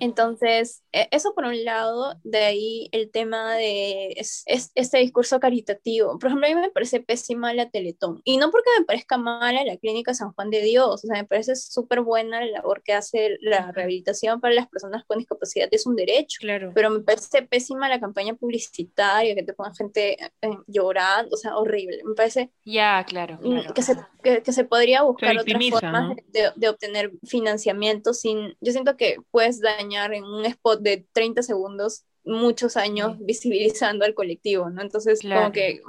Entonces, 0.00 0.82
e, 0.92 1.08
eso 1.10 1.34
por 1.34 1.44
un 1.44 1.64
lado, 1.64 2.14
de 2.22 2.38
ahí 2.38 2.88
el 2.92 3.10
tema 3.10 3.54
de 3.54 4.14
es, 4.16 4.44
este 4.46 4.98
discurso 4.98 5.40
caritativo. 5.40 6.18
Por 6.18 6.28
ejemplo, 6.28 6.46
a 6.46 6.54
mí 6.54 6.60
me 6.60 6.70
parece 6.70 7.00
pésima 7.00 7.54
la 7.54 7.70
Teletón. 7.70 8.20
Y 8.24 8.36
no 8.36 8.50
porque 8.50 8.70
me 8.78 8.84
parezca 8.84 9.16
mala 9.16 9.64
la 9.64 9.76
Clínica 9.76 10.14
San 10.14 10.32
Juan 10.32 10.50
de 10.50 10.62
Dios, 10.62 11.04
o 11.04 11.06
sea, 11.06 11.16
me 11.16 11.24
parece 11.26 11.56
súper 11.56 12.02
buena 12.02 12.40
la 12.40 12.50
labor 12.58 12.82
que 12.82 12.92
hace 12.92 13.38
la 13.40 13.72
rehabilitación 13.72 14.40
para 14.40 14.54
las 14.54 14.68
personas 14.68 15.04
con 15.06 15.18
discapacidad, 15.18 15.68
es 15.70 15.86
un 15.86 15.96
derecho. 15.96 16.38
Claro. 16.40 16.72
Pero 16.74 16.90
me 16.90 17.00
parece 17.00 17.42
pésima 17.42 17.88
la 17.88 18.00
campaña 18.00 18.34
publicitaria, 18.34 19.34
que 19.34 19.42
te 19.42 19.54
ponga 19.54 19.72
gente 19.74 20.16
eh, 20.42 20.50
llorando, 20.66 21.34
o 21.34 21.38
sea, 21.38 21.56
horrible. 21.56 22.02
Me 22.04 22.14
parece... 22.14 22.50
Ya, 22.64 23.04
claro. 23.04 23.38
Que, 23.74 23.82
se, 23.82 23.96
que, 24.22 24.52
se 24.52 24.64
podría 24.64 25.02
buscar 25.02 25.38
otras 25.38 25.70
formas 25.70 26.16
de, 26.28 26.50
de 26.54 26.68
obtener 26.68 27.12
financiamiento 27.24 28.12
sin, 28.20 28.56
yo 28.60 28.72
siento 28.72 28.96
que 28.96 29.16
puedes 29.30 29.60
dañar 29.60 30.12
en 30.14 30.24
un 30.24 30.44
spot 30.44 30.80
de 30.80 31.06
30 31.12 31.42
segundos 31.42 32.04
muchos 32.24 32.76
años 32.76 33.16
visibilizando 33.20 34.04
al 34.04 34.14
colectivo, 34.14 34.68
¿no? 34.70 34.82
Entonces, 34.82 35.20
como 35.22 35.50
que 35.50 35.80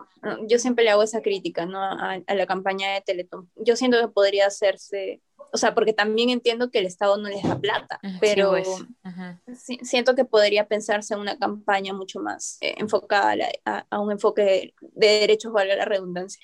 yo 0.47 0.57
siempre 0.57 0.85
le 0.85 0.91
hago 0.91 1.03
esa 1.03 1.21
crítica, 1.21 1.65
¿no? 1.65 1.83
A, 1.83 2.19
a, 2.25 2.33
la 2.35 2.45
campaña 2.45 2.93
de 2.93 3.01
Teletón. 3.01 3.49
Yo 3.55 3.75
siento 3.75 3.99
que 3.99 4.07
podría 4.07 4.47
hacerse 4.47 5.21
o 5.51 5.57
sea, 5.57 5.73
porque 5.73 5.93
también 5.93 6.29
entiendo 6.29 6.69
que 6.69 6.79
el 6.79 6.85
Estado 6.85 7.17
no 7.17 7.29
les 7.29 7.43
da 7.43 7.59
plata, 7.59 7.99
pero 8.19 8.53
sí, 9.55 9.79
siento 9.83 10.15
que 10.15 10.25
podría 10.25 10.67
pensarse 10.67 11.13
en 11.13 11.19
una 11.19 11.37
campaña 11.37 11.93
mucho 11.93 12.19
más 12.19 12.57
eh, 12.61 12.75
enfocada 12.77 13.35
a, 13.65 13.99
un 13.99 14.11
enfoque 14.11 14.73
de, 14.81 15.07
derechos, 15.19 15.51
valga 15.51 15.75
la 15.75 15.85
redundancia. 15.85 16.41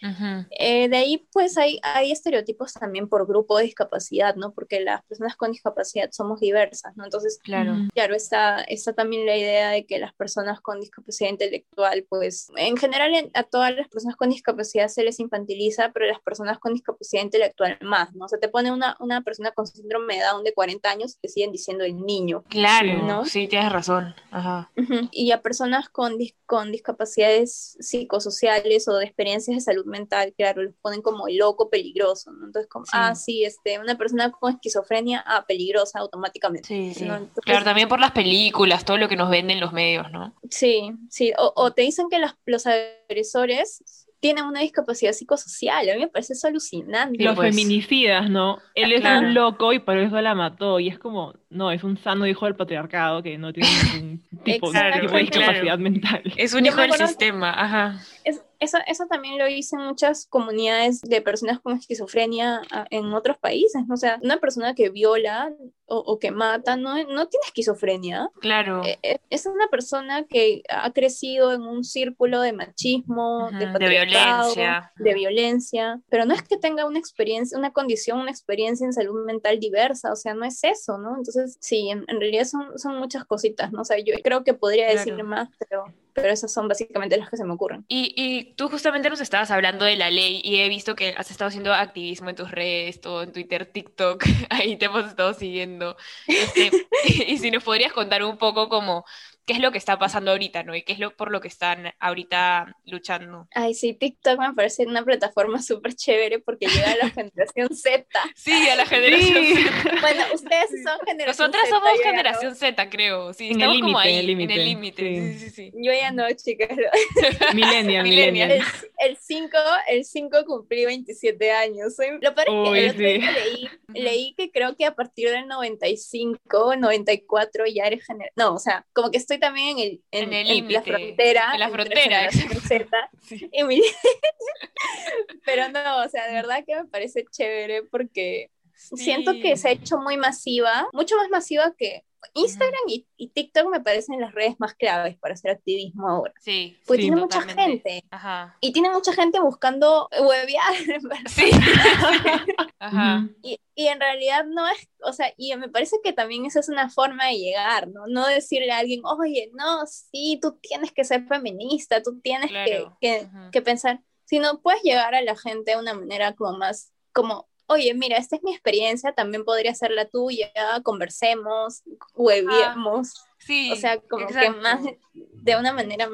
Eh, 0.52 0.90
de 0.90 0.98
ahí, 0.98 1.28
pues, 1.32 1.58
hay, 1.58 1.80
hay 1.84 2.12
estereotipos 2.12 2.74
también 2.74 3.08
por 3.08 3.28
grupo 3.28 3.58
de 3.58 3.66
discapacidad, 3.66 4.36
¿no? 4.36 4.54
Porque 4.54 4.80
las 4.80 5.04
personas 5.06 5.36
con 5.36 5.52
discapacidad 5.52 6.10
somos 6.12 6.40
diversas, 6.40 6.96
¿no? 6.96 7.04
Entonces, 7.04 7.40
claro, 7.44 7.76
claro 7.94 8.16
está, 8.16 8.62
está 8.62 8.94
también 8.94 9.26
la 9.26 9.38
idea 9.38 9.70
de 9.70 9.86
que 9.86 10.00
las 10.00 10.14
personas 10.14 10.62
con 10.62 10.80
discapacidad 10.80 11.30
intelectual, 11.30 12.06
pues, 12.10 12.48
en 12.56 12.78
general 12.78 13.32
a 13.34 13.44
todas 13.44 13.76
las 13.76 13.88
personas 13.88 14.16
con 14.16 14.30
discapacidad 14.30 14.88
se 14.88 15.04
les 15.04 15.20
infantiliza, 15.20 15.92
pero 15.94 16.06
las 16.06 16.20
personas 16.20 16.60
con 16.60 16.74
discapacidad 16.74 17.24
intelectual 17.24 17.78
más, 17.82 18.14
¿no? 18.14 18.26
O 18.26 18.28
sea, 18.28 18.40
te 18.40 18.50
pone 18.50 18.72
una 18.72 18.95
una, 19.00 19.22
persona 19.22 19.52
con 19.52 19.68
síndrome 19.68 20.16
de 20.16 20.24
Down 20.24 20.44
de 20.44 20.54
40 20.54 20.90
años 20.90 21.18
que 21.22 21.28
siguen 21.28 21.52
diciendo 21.52 21.84
el 21.84 21.98
niño. 21.98 22.44
Claro, 22.50 23.02
¿no? 23.04 23.26
sí, 23.26 23.48
tienes 23.48 23.72
razón. 23.72 24.16
Ajá. 24.32 24.72
Y 25.12 25.32
a 25.32 25.42
personas 25.42 25.90
con, 25.90 26.18
con 26.46 26.72
discapacidades 26.72 27.78
psicosociales 27.80 28.88
o 28.88 28.96
de 28.98 29.06
experiencias 29.06 29.56
de 29.56 29.62
salud 29.62 29.86
mental, 29.86 30.34
claro, 30.38 30.64
los 30.64 30.76
ponen 30.82 31.02
como 31.02 31.26
loco, 31.30 31.70
peligroso, 31.70 32.32
¿no? 32.32 32.46
Entonces, 32.46 32.70
como, 32.70 32.86
ah, 32.92 33.16
sí, 33.16 33.44
este, 33.44 33.80
una 33.80 33.98
persona 33.98 34.32
con 34.32 34.54
esquizofrenia, 34.54 35.24
ah, 35.26 35.46
peligrosa 35.48 36.00
automáticamente. 36.00 36.68
Sí, 36.68 36.94
sí. 36.94 37.08
claro, 37.44 37.66
también 37.66 37.90
por 37.90 38.00
las 38.00 38.12
películas, 38.12 38.86
todo 38.86 38.98
lo 38.98 39.08
que 39.08 39.16
nos 39.16 39.30
venden 39.30 39.60
los 39.60 39.74
medios, 39.74 40.12
¿no? 40.12 40.34
Sí, 40.50 40.92
sí, 41.10 41.34
o, 41.38 41.54
o 41.56 41.72
te 41.72 41.82
dicen 41.82 42.08
que 42.10 42.20
los, 42.20 42.36
los 42.46 42.66
agresores 42.68 44.05
tiene 44.26 44.42
una 44.42 44.62
discapacidad 44.62 45.14
psicosocial. 45.14 45.88
A 45.88 45.94
mí 45.94 46.00
me 46.00 46.08
parece 46.08 46.34
eso 46.34 46.48
alucinante. 46.48 47.24
Los 47.24 47.36
pues. 47.36 47.56
feminicidas, 47.56 48.28
¿no? 48.28 48.58
Él 48.74 48.92
es 48.92 49.06
un 49.06 49.36
loco 49.36 49.72
y 49.72 49.78
por 49.78 50.00
eso 50.00 50.20
la 50.20 50.34
mató. 50.34 50.80
Y 50.80 50.88
es 50.88 50.98
como, 50.98 51.36
no, 51.52 51.72
es 51.72 51.84
un 51.84 51.96
sano 52.00 52.26
hijo 52.26 52.46
del 52.46 52.56
patriarcado 52.56 53.22
que 53.22 53.38
no 53.38 53.54
tiene 53.54 53.70
ningún 53.94 54.24
tipo, 54.44 54.72
de 54.72 55.20
discapacidad 55.20 55.78
mental. 55.78 56.24
Es 56.38 56.56
un 56.56 56.66
hijo 56.66 56.82
del 56.82 56.94
sistema, 56.94 57.52
ajá. 57.52 58.02
Es, 58.24 58.42
eso, 58.66 58.78
eso 58.88 59.06
también 59.08 59.38
lo 59.38 59.46
dicen 59.46 59.80
muchas 59.80 60.28
comunidades 60.28 61.02
de 61.02 61.22
personas 61.22 61.60
con 61.60 61.78
esquizofrenia 61.78 62.62
ah, 62.72 62.86
en 62.90 63.14
otros 63.14 63.38
países. 63.38 63.84
O 63.90 63.98
sea, 63.98 64.20
una 64.22 64.38
persona 64.38 64.76
que 64.76 64.90
viola 64.90 65.54
o, 65.88 66.18
que 66.18 66.32
mata 66.32 66.76
no, 66.76 66.96
no 66.96 67.28
tiene 67.28 67.46
esquizofrenia. 67.46 68.30
Claro. 68.40 68.84
Eh, 68.84 68.98
eh, 69.04 69.20
es 69.30 69.46
una 69.46 69.68
persona 69.68 70.26
que 70.26 70.64
ha 70.70 70.92
crecido 70.92 71.54
en 71.54 71.62
un 71.62 71.84
círculo 71.84 72.42
de 72.42 72.54
machismo, 72.54 73.50
de, 73.52 73.68
de, 73.68 73.90
violencia. 73.90 74.92
De 74.98 75.14
violencia. 75.14 76.02
Pero 76.10 76.26
no 76.26 76.34
es 76.34 76.42
que 76.42 76.58
tenga 76.58 76.86
una 76.86 77.00
experiencia, 77.00 77.58
una 77.58 77.72
condición, 77.72 78.20
una 78.20 78.32
experiencia 78.32 78.86
en 78.86 78.94
salud 78.94 79.26
mental 79.26 79.60
diversa. 79.60 80.12
O 80.12 80.16
sea, 80.16 80.34
no 80.34 80.44
es 80.44 80.64
eso, 80.64 80.98
¿no? 80.98 81.16
Entonces, 81.18 81.58
sí, 81.62 81.90
en, 81.90 82.06
realidad 82.08 82.46
son, 82.46 82.78
son 82.80 82.98
muchas 82.98 83.26
cositas, 83.26 83.72
¿no? 83.72 83.82
O 83.82 83.86
sea, 83.86 84.00
yo 84.00 84.16
creo 84.24 84.44
que 84.44 84.54
podría 84.54 84.88
decirle 84.88 85.24
más, 85.24 85.50
pero 85.60 85.86
pero 86.16 86.30
esas 86.30 86.52
son 86.52 86.68
básicamente 86.70 87.18
las 87.18 87.30
que 87.30 87.38
se 87.38 87.44
me 87.44 87.54
ocurren. 87.54 87.86
Y, 87.90 88.14
y 88.16 88.56
tú 88.56 88.70
justamente 88.70 89.10
nos 89.10 89.20
estabas 89.20 89.52
hablando 89.52 89.84
de 89.84 89.98
la 89.98 90.10
ley 90.10 90.42
y 90.44 90.62
he 90.62 90.70
visto 90.70 90.96
que 90.96 91.10
has 91.18 91.30
estado 91.30 91.50
haciendo 91.50 91.74
activismo 91.74 92.30
en 92.30 92.38
tus 92.38 92.50
redes, 92.52 93.02
todo 93.02 93.22
en 93.22 93.34
Twitter, 93.34 93.66
TikTok, 93.66 94.24
ahí 94.50 94.78
te 94.78 94.86
hemos 94.86 95.06
estado 95.08 95.34
siguiendo. 95.34 95.98
Este, 96.26 96.72
y 97.28 97.38
si 97.38 97.52
nos 97.52 97.64
podrías 97.64 97.92
contar 97.92 98.24
un 98.24 98.38
poco 98.38 98.70
como 98.70 99.04
qué 99.46 99.54
es 99.54 99.60
lo 99.60 99.72
que 99.72 99.78
está 99.78 99.98
pasando 100.00 100.32
ahorita, 100.32 100.64
¿no? 100.64 100.76
Y 100.76 100.82
qué 100.84 100.94
es 100.94 101.00
lo 101.00 101.16
por 101.16 101.32
lo 101.32 101.40
que 101.42 101.48
están 101.48 101.94
ahorita 102.00 102.76
luchando. 102.86 103.48
Ay, 103.54 103.74
sí, 103.74 103.94
TikTok 103.94 104.40
me 104.40 104.54
parece 104.54 104.86
una 104.86 105.04
plataforma 105.04 105.62
súper 105.62 105.94
chévere 105.96 106.40
porque 106.40 106.68
llega 106.68 106.92
a 106.92 106.96
la 106.98 107.10
generación 107.12 107.70
Z. 107.76 108.06
Sí, 108.36 108.52
a 108.70 108.76
la 108.76 108.86
generación 108.86 109.44
Sí. 109.46 109.56
Z. 109.64 109.72
Bueno, 110.02 110.24
ustedes 110.34 110.70
son 110.84 111.00
generación 111.06 111.52
Nosotras 111.52 111.64
Z. 111.70 111.76
somos 111.76 111.90
yo 111.98 112.04
ya 112.04 112.12
no. 112.12 112.18
generación 112.18 112.56
Z, 112.56 112.90
creo. 112.90 113.34
Sí, 113.34 113.46
En 113.50 113.52
el 113.52 113.58
estamos 113.62 113.80
como 113.82 113.88
límite, 114.02 114.08
ahí, 114.08 114.14
en 114.16 114.30
el 114.30 114.42
en 114.42 114.52
el 114.52 114.66
límite, 114.66 115.02
sí. 115.04 115.34
Sí, 115.40 115.40
sí, 115.40 115.50
sí. 115.50 115.72
Yo 115.76 115.94
ya 115.94 116.12
no, 116.12 116.32
chicas. 116.34 116.70
Millennial, 117.54 118.04
Millennial. 118.04 118.52
El 118.98 119.18
5 119.18 119.58
el 119.90 120.06
5 120.06 120.46
cumplí 120.46 120.86
27 120.86 121.52
años. 121.52 121.96
Soy... 121.96 122.18
Lo 122.22 122.34
peor 122.34 122.48
es 122.48 122.54
que 122.54 122.70
Uy, 122.70 122.80
el 122.80 122.90
otro 122.90 123.32
leí, 123.34 123.70
leí 123.94 124.34
que 124.38 124.52
creo 124.52 124.76
que 124.76 124.86
a 124.86 124.96
partir 124.96 125.30
del 125.30 125.48
95, 125.48 126.76
94 126.78 127.66
ya 127.68 127.84
eres 127.86 128.06
generación. 128.06 128.34
No, 128.36 128.54
o 128.54 128.60
sea, 128.60 128.86
como 128.94 129.12
que 129.12 129.18
estoy 129.18 129.35
también 129.40 129.78
en, 129.80 129.80
el, 129.80 130.04
En 130.12 130.34
el 130.34 130.48
la 130.48 130.54
límite. 130.54 130.82
frontera. 130.82 131.50
En 131.54 131.60
la 131.60 131.70
frontera, 131.70 132.30
Sí. 133.22 133.50
mi- 133.68 133.82
Pero 135.46 135.70
no, 135.70 136.04
o 136.04 136.10
sea, 136.10 136.28
de 136.28 136.34
verdad 136.34 136.64
que 136.66 136.76
me 136.76 136.86
parece 136.86 137.26
chévere 137.32 137.84
porque 137.84 138.50
siento 138.74 139.32
que 139.42 139.58
se 139.58 139.70
ha 139.70 139.72
hecho 139.72 139.98
muy 139.98 140.18
masiva, 140.18 140.88
mucho 140.94 141.16
más 141.18 141.30
masiva 141.30 141.74
que 141.78 142.04
Instagram 142.34 142.82
y, 142.88 143.08
y 143.18 143.28
TikTok 143.30 143.70
me 143.70 143.80
parecen 143.82 144.20
las 144.20 144.34
redes 144.34 144.56
más 144.60 144.74
claves 144.74 145.18
para 145.18 145.34
hacer 145.36 145.52
activismo 145.52 146.08
ahora. 146.10 146.34
Sí, 146.40 146.78
Sí, 146.88 146.98
tiene 146.98 147.16
mucha 147.18 147.42
gente. 147.42 148.04
Ajá. 148.10 148.58
Y 148.62 148.72
tiene 148.72 148.90
mucha 148.90 149.14
gente 149.14 149.40
buscando 149.40 150.10
huevear. 150.20 150.74
Sí. 151.28 151.52
Ajá. 152.80 153.28
Y, 153.42 153.60
y 153.74 153.88
en 153.88 154.00
realidad 154.00 154.46
no 154.46 154.68
es, 154.68 154.88
o 155.04 155.14
sea, 155.14 155.34
y 155.38 155.56
me 155.56 155.70
parece 155.70 155.98
que 156.04 156.14
también 156.14 156.46
esa 156.46 156.60
es 156.60 156.70
una 156.70 156.90
forma 156.90 157.28
de 157.28 157.38
llegar, 157.38 157.88
¿no? 157.88 158.08
No 158.08 158.28
decirle 158.28 158.72
a 158.72 158.80
alguien, 158.80 159.02
oye, 159.04 159.50
no, 159.54 159.86
sí, 159.88 160.40
tú 160.42 160.58
tienes 160.62 160.92
que 160.92 161.04
ser 161.04 161.26
feminista, 161.28 162.02
tú 162.02 162.20
tienes 162.22 162.50
Claro. 162.50 162.98
que, 163.02 163.20
que, 163.22 163.28
que 163.52 163.62
pensar, 163.62 164.02
sino 164.26 164.62
puedes 164.62 164.82
llegar 164.84 165.16
a 165.16 165.22
la 165.22 165.36
gente 165.36 165.72
de 165.72 165.78
una 165.78 165.94
manera 165.94 166.34
como 166.36 166.58
más, 166.58 166.92
como, 167.14 167.48
oye, 167.68 167.94
mira, 167.94 168.18
esta 168.18 168.36
es 168.36 168.44
mi 168.44 168.52
experiencia, 168.52 169.14
también 169.14 169.44
podría 169.46 169.74
ser 169.74 169.92
la 169.92 170.06
tuya, 170.06 170.52
conversemos, 170.84 171.84
hueviemos, 172.14 173.26
Sí. 173.38 173.72
o 173.72 173.76
sea, 173.76 174.00
como 174.02 174.26
exacto. 174.26 174.54
que 174.54 174.60
más 174.62 174.82
de 175.14 175.56
una 175.58 175.74
manera, 175.74 176.10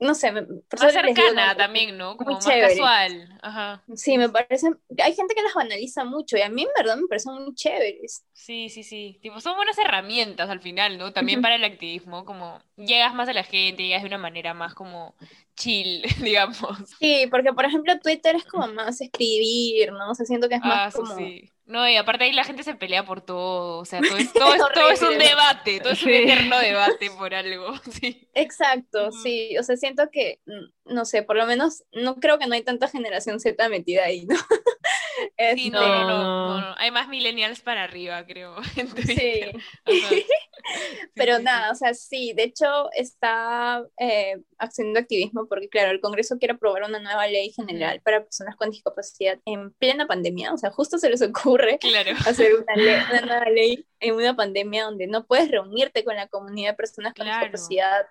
no 0.00 0.14
sé, 0.14 0.32
me, 0.32 0.42
por 0.44 0.78
Más 0.78 0.92
les 1.02 1.16
digo, 1.16 1.32
cercana 1.32 1.54
también, 1.56 1.98
¿no? 1.98 2.16
Como 2.16 2.30
muy 2.30 2.38
más 2.40 2.58
chévere. 2.58 2.58
casual. 2.58 3.38
Ajá. 3.42 3.84
Sí, 3.94 4.18
me 4.18 4.28
parece, 4.28 4.68
hay 5.02 5.14
gente 5.14 5.34
que 5.34 5.42
las 5.42 5.54
banaliza 5.54 6.04
mucho 6.04 6.36
y 6.36 6.42
a 6.42 6.48
mí 6.50 6.62
en 6.62 6.68
verdad 6.76 6.96
me 6.96 7.06
parecen 7.08 7.34
muy 7.34 7.54
chéveres. 7.54 8.24
Sí, 8.32 8.68
sí, 8.68 8.84
sí. 8.84 9.18
Tipo, 9.22 9.40
son 9.40 9.56
buenas 9.56 9.78
herramientas 9.78 10.48
al 10.50 10.60
final, 10.60 10.98
¿no? 10.98 11.12
También 11.12 11.40
para 11.42 11.56
el 11.56 11.64
activismo, 11.64 12.24
como 12.24 12.60
llegas 12.76 13.14
más 13.14 13.28
a 13.28 13.32
la 13.32 13.44
gente, 13.44 13.82
llegas 13.82 14.02
de 14.02 14.08
una 14.08 14.18
manera 14.18 14.52
más 14.54 14.74
como 14.74 15.16
chill, 15.56 16.02
digamos. 16.22 16.58
Sí, 16.98 17.26
porque 17.30 17.52
por 17.52 17.64
ejemplo 17.64 17.98
Twitter 18.00 18.36
es 18.36 18.44
como 18.46 18.68
más 18.68 19.00
escribir, 19.00 19.92
¿no? 19.92 20.10
O 20.12 20.14
sea, 20.14 20.24
siento 20.26 20.48
que 20.48 20.54
es 20.56 20.62
Ah, 20.62 20.88
más 20.88 20.88
eso 20.88 21.02
como... 21.02 21.14
sí. 21.14 21.52
No, 21.66 21.88
y 21.88 21.96
aparte 21.96 22.24
ahí 22.24 22.32
la 22.32 22.44
gente 22.44 22.62
se 22.62 22.76
pelea 22.76 23.04
por 23.04 23.20
todo, 23.20 23.78
o 23.80 23.84
sea, 23.84 24.00
todo 24.00 24.16
es, 24.16 24.32
todo 24.32 24.54
es, 24.54 24.62
todo 24.72 24.90
es 24.90 25.02
un 25.02 25.18
debate, 25.18 25.80
todo 25.80 25.92
es 25.92 26.02
un 26.04 26.10
eterno 26.10 26.58
debate 26.60 27.10
por 27.10 27.34
algo, 27.34 27.74
sí. 27.90 28.28
Exacto, 28.34 29.10
sí, 29.10 29.58
o 29.58 29.64
sea, 29.64 29.76
siento 29.76 30.08
que, 30.12 30.40
no 30.84 31.04
sé, 31.04 31.24
por 31.24 31.36
lo 31.36 31.44
menos, 31.44 31.82
no 31.92 32.16
creo 32.16 32.38
que 32.38 32.46
no 32.46 32.54
hay 32.54 32.62
tanta 32.62 32.86
generación 32.86 33.40
Z 33.40 33.68
metida 33.68 34.04
ahí, 34.04 34.26
¿no? 34.26 34.36
Sí, 35.38 35.70
Este, 35.70 35.70
no, 35.70 36.60
no. 36.60 36.74
Hay 36.78 36.90
más 36.90 37.08
millennials 37.08 37.60
para 37.60 37.84
arriba, 37.84 38.24
creo, 38.26 38.56
en 38.76 38.88
sí, 38.94 38.94
Twitter. 38.94 39.56
Ajá. 39.84 40.08
Sí, 40.08 40.26
pero 41.14 41.38
sí, 41.38 41.42
nada, 41.42 41.70
o 41.72 41.74
sea, 41.74 41.94
sí, 41.94 42.32
de 42.34 42.44
hecho 42.44 42.90
está 42.92 43.84
eh, 43.98 44.36
haciendo 44.58 44.98
activismo 45.00 45.46
porque, 45.48 45.68
claro, 45.68 45.90
el 45.92 46.00
Congreso 46.00 46.38
quiere 46.38 46.54
aprobar 46.54 46.82
una 46.84 46.98
nueva 47.00 47.26
ley 47.28 47.52
general 47.52 48.00
para 48.02 48.24
personas 48.24 48.56
con 48.56 48.70
discapacidad 48.70 49.38
en 49.44 49.72
plena 49.74 50.06
pandemia, 50.06 50.52
o 50.52 50.58
sea, 50.58 50.70
justo 50.70 50.98
se 50.98 51.10
les 51.10 51.22
ocurre. 51.22 51.78
Claro. 51.78 52.12
hacer 52.26 52.54
una, 52.54 52.74
ley, 52.76 52.96
una 53.10 53.20
nueva 53.22 53.50
ley 53.50 53.86
en 54.00 54.14
una 54.14 54.34
pandemia 54.36 54.84
donde 54.84 55.06
no 55.06 55.26
puedes 55.26 55.50
reunirte 55.50 56.04
con 56.04 56.16
la 56.16 56.28
comunidad 56.28 56.70
de 56.72 56.76
personas 56.76 57.14
con 57.14 57.24
Claro. 57.26 57.40
discapacidad. 57.46 58.06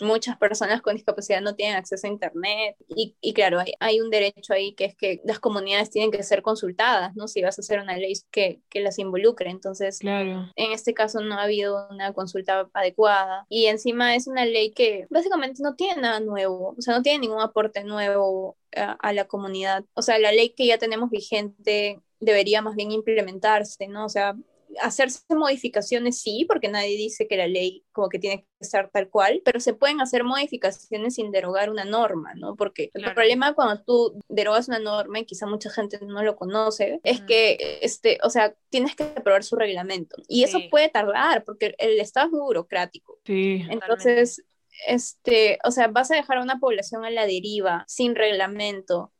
Muchas 0.00 0.36
personas 0.38 0.82
con 0.82 0.94
discapacidad 0.94 1.40
no 1.40 1.54
tienen 1.54 1.76
acceso 1.76 2.06
a 2.06 2.10
Internet 2.10 2.76
y, 2.88 3.14
y 3.20 3.32
claro, 3.34 3.60
hay, 3.60 3.74
hay 3.80 4.00
un 4.00 4.10
derecho 4.10 4.52
ahí 4.54 4.72
que 4.74 4.86
es 4.86 4.94
que 4.96 5.20
las 5.24 5.38
comunidades 5.40 5.90
tienen 5.90 6.10
que 6.10 6.22
ser 6.22 6.42
consultadas, 6.42 7.14
¿no? 7.16 7.28
Si 7.28 7.42
vas 7.42 7.58
a 7.58 7.62
hacer 7.62 7.80
una 7.80 7.96
ley 7.96 8.14
que, 8.30 8.60
que 8.68 8.80
las 8.80 8.98
involucre. 8.98 9.50
Entonces, 9.50 9.98
Claro. 9.98 10.50
en 10.56 10.72
este 10.72 10.94
caso 10.94 11.20
no 11.20 11.34
ha 11.36 11.42
habido 11.42 11.88
una 11.90 12.12
consulta 12.12 12.68
adecuada 12.72 13.46
y 13.48 13.66
encima 13.66 14.14
es 14.14 14.26
una 14.26 14.44
ley 14.46 14.72
que 14.72 15.06
básicamente 15.10 15.62
no 15.62 15.74
tiene 15.74 16.00
nada 16.02 16.20
nuevo, 16.20 16.74
o 16.78 16.82
sea, 16.82 16.94
no 16.96 17.02
tiene 17.02 17.20
ningún 17.20 17.40
aporte 17.42 17.84
nuevo 17.84 18.56
a, 18.74 18.92
a 18.92 19.12
la 19.12 19.26
comunidad. 19.26 19.84
O 19.94 20.02
sea, 20.02 20.18
la 20.18 20.32
ley 20.32 20.50
que 20.50 20.66
ya 20.66 20.78
tenemos 20.78 21.10
vigente 21.10 22.00
debería 22.20 22.62
más 22.62 22.76
bien 22.76 22.90
implementarse, 22.92 23.88
¿no? 23.88 24.04
O 24.06 24.08
sea, 24.08 24.34
hacerse 24.80 25.20
modificaciones 25.30 26.20
sí, 26.20 26.44
porque 26.48 26.68
nadie 26.68 26.96
dice 26.96 27.26
que 27.26 27.36
la 27.36 27.46
ley 27.46 27.84
como 27.92 28.08
que 28.08 28.18
tiene 28.18 28.42
que 28.42 28.46
estar 28.60 28.90
tal 28.90 29.08
cual, 29.08 29.42
pero 29.44 29.60
se 29.60 29.74
pueden 29.74 30.00
hacer 30.00 30.24
modificaciones 30.24 31.14
sin 31.14 31.30
derogar 31.32 31.70
una 31.70 31.84
norma, 31.84 32.34
¿no? 32.34 32.56
Porque 32.56 32.90
el 32.94 33.12
problema 33.12 33.54
cuando 33.54 33.82
tú 33.82 34.20
derogas 34.28 34.68
una 34.68 34.78
norma, 34.78 35.18
y 35.18 35.24
quizá 35.24 35.46
mucha 35.46 35.70
gente 35.70 35.98
no 36.02 36.22
lo 36.22 36.36
conoce, 36.36 37.00
es 37.04 37.20
que, 37.22 37.78
este, 37.82 38.18
o 38.22 38.30
sea, 38.30 38.54
tienes 38.68 38.94
que 38.94 39.04
aprobar 39.04 39.44
su 39.44 39.56
reglamento. 39.56 40.16
Y 40.28 40.44
eso 40.44 40.58
puede 40.70 40.88
tardar, 40.88 41.44
porque 41.44 41.74
el 41.78 41.98
Estado 42.00 42.26
es 42.26 42.32
muy 42.32 42.40
burocrático. 42.40 43.18
Sí. 43.24 43.64
Entonces, 43.68 44.44
este, 44.86 45.58
o 45.64 45.70
sea, 45.70 45.88
vas 45.88 46.10
a 46.10 46.16
dejar 46.16 46.38
a 46.38 46.42
una 46.42 46.58
población 46.58 47.04
a 47.04 47.10
la 47.10 47.26
deriva, 47.26 47.84
sin 47.86 48.14
reglamento, 48.14 49.12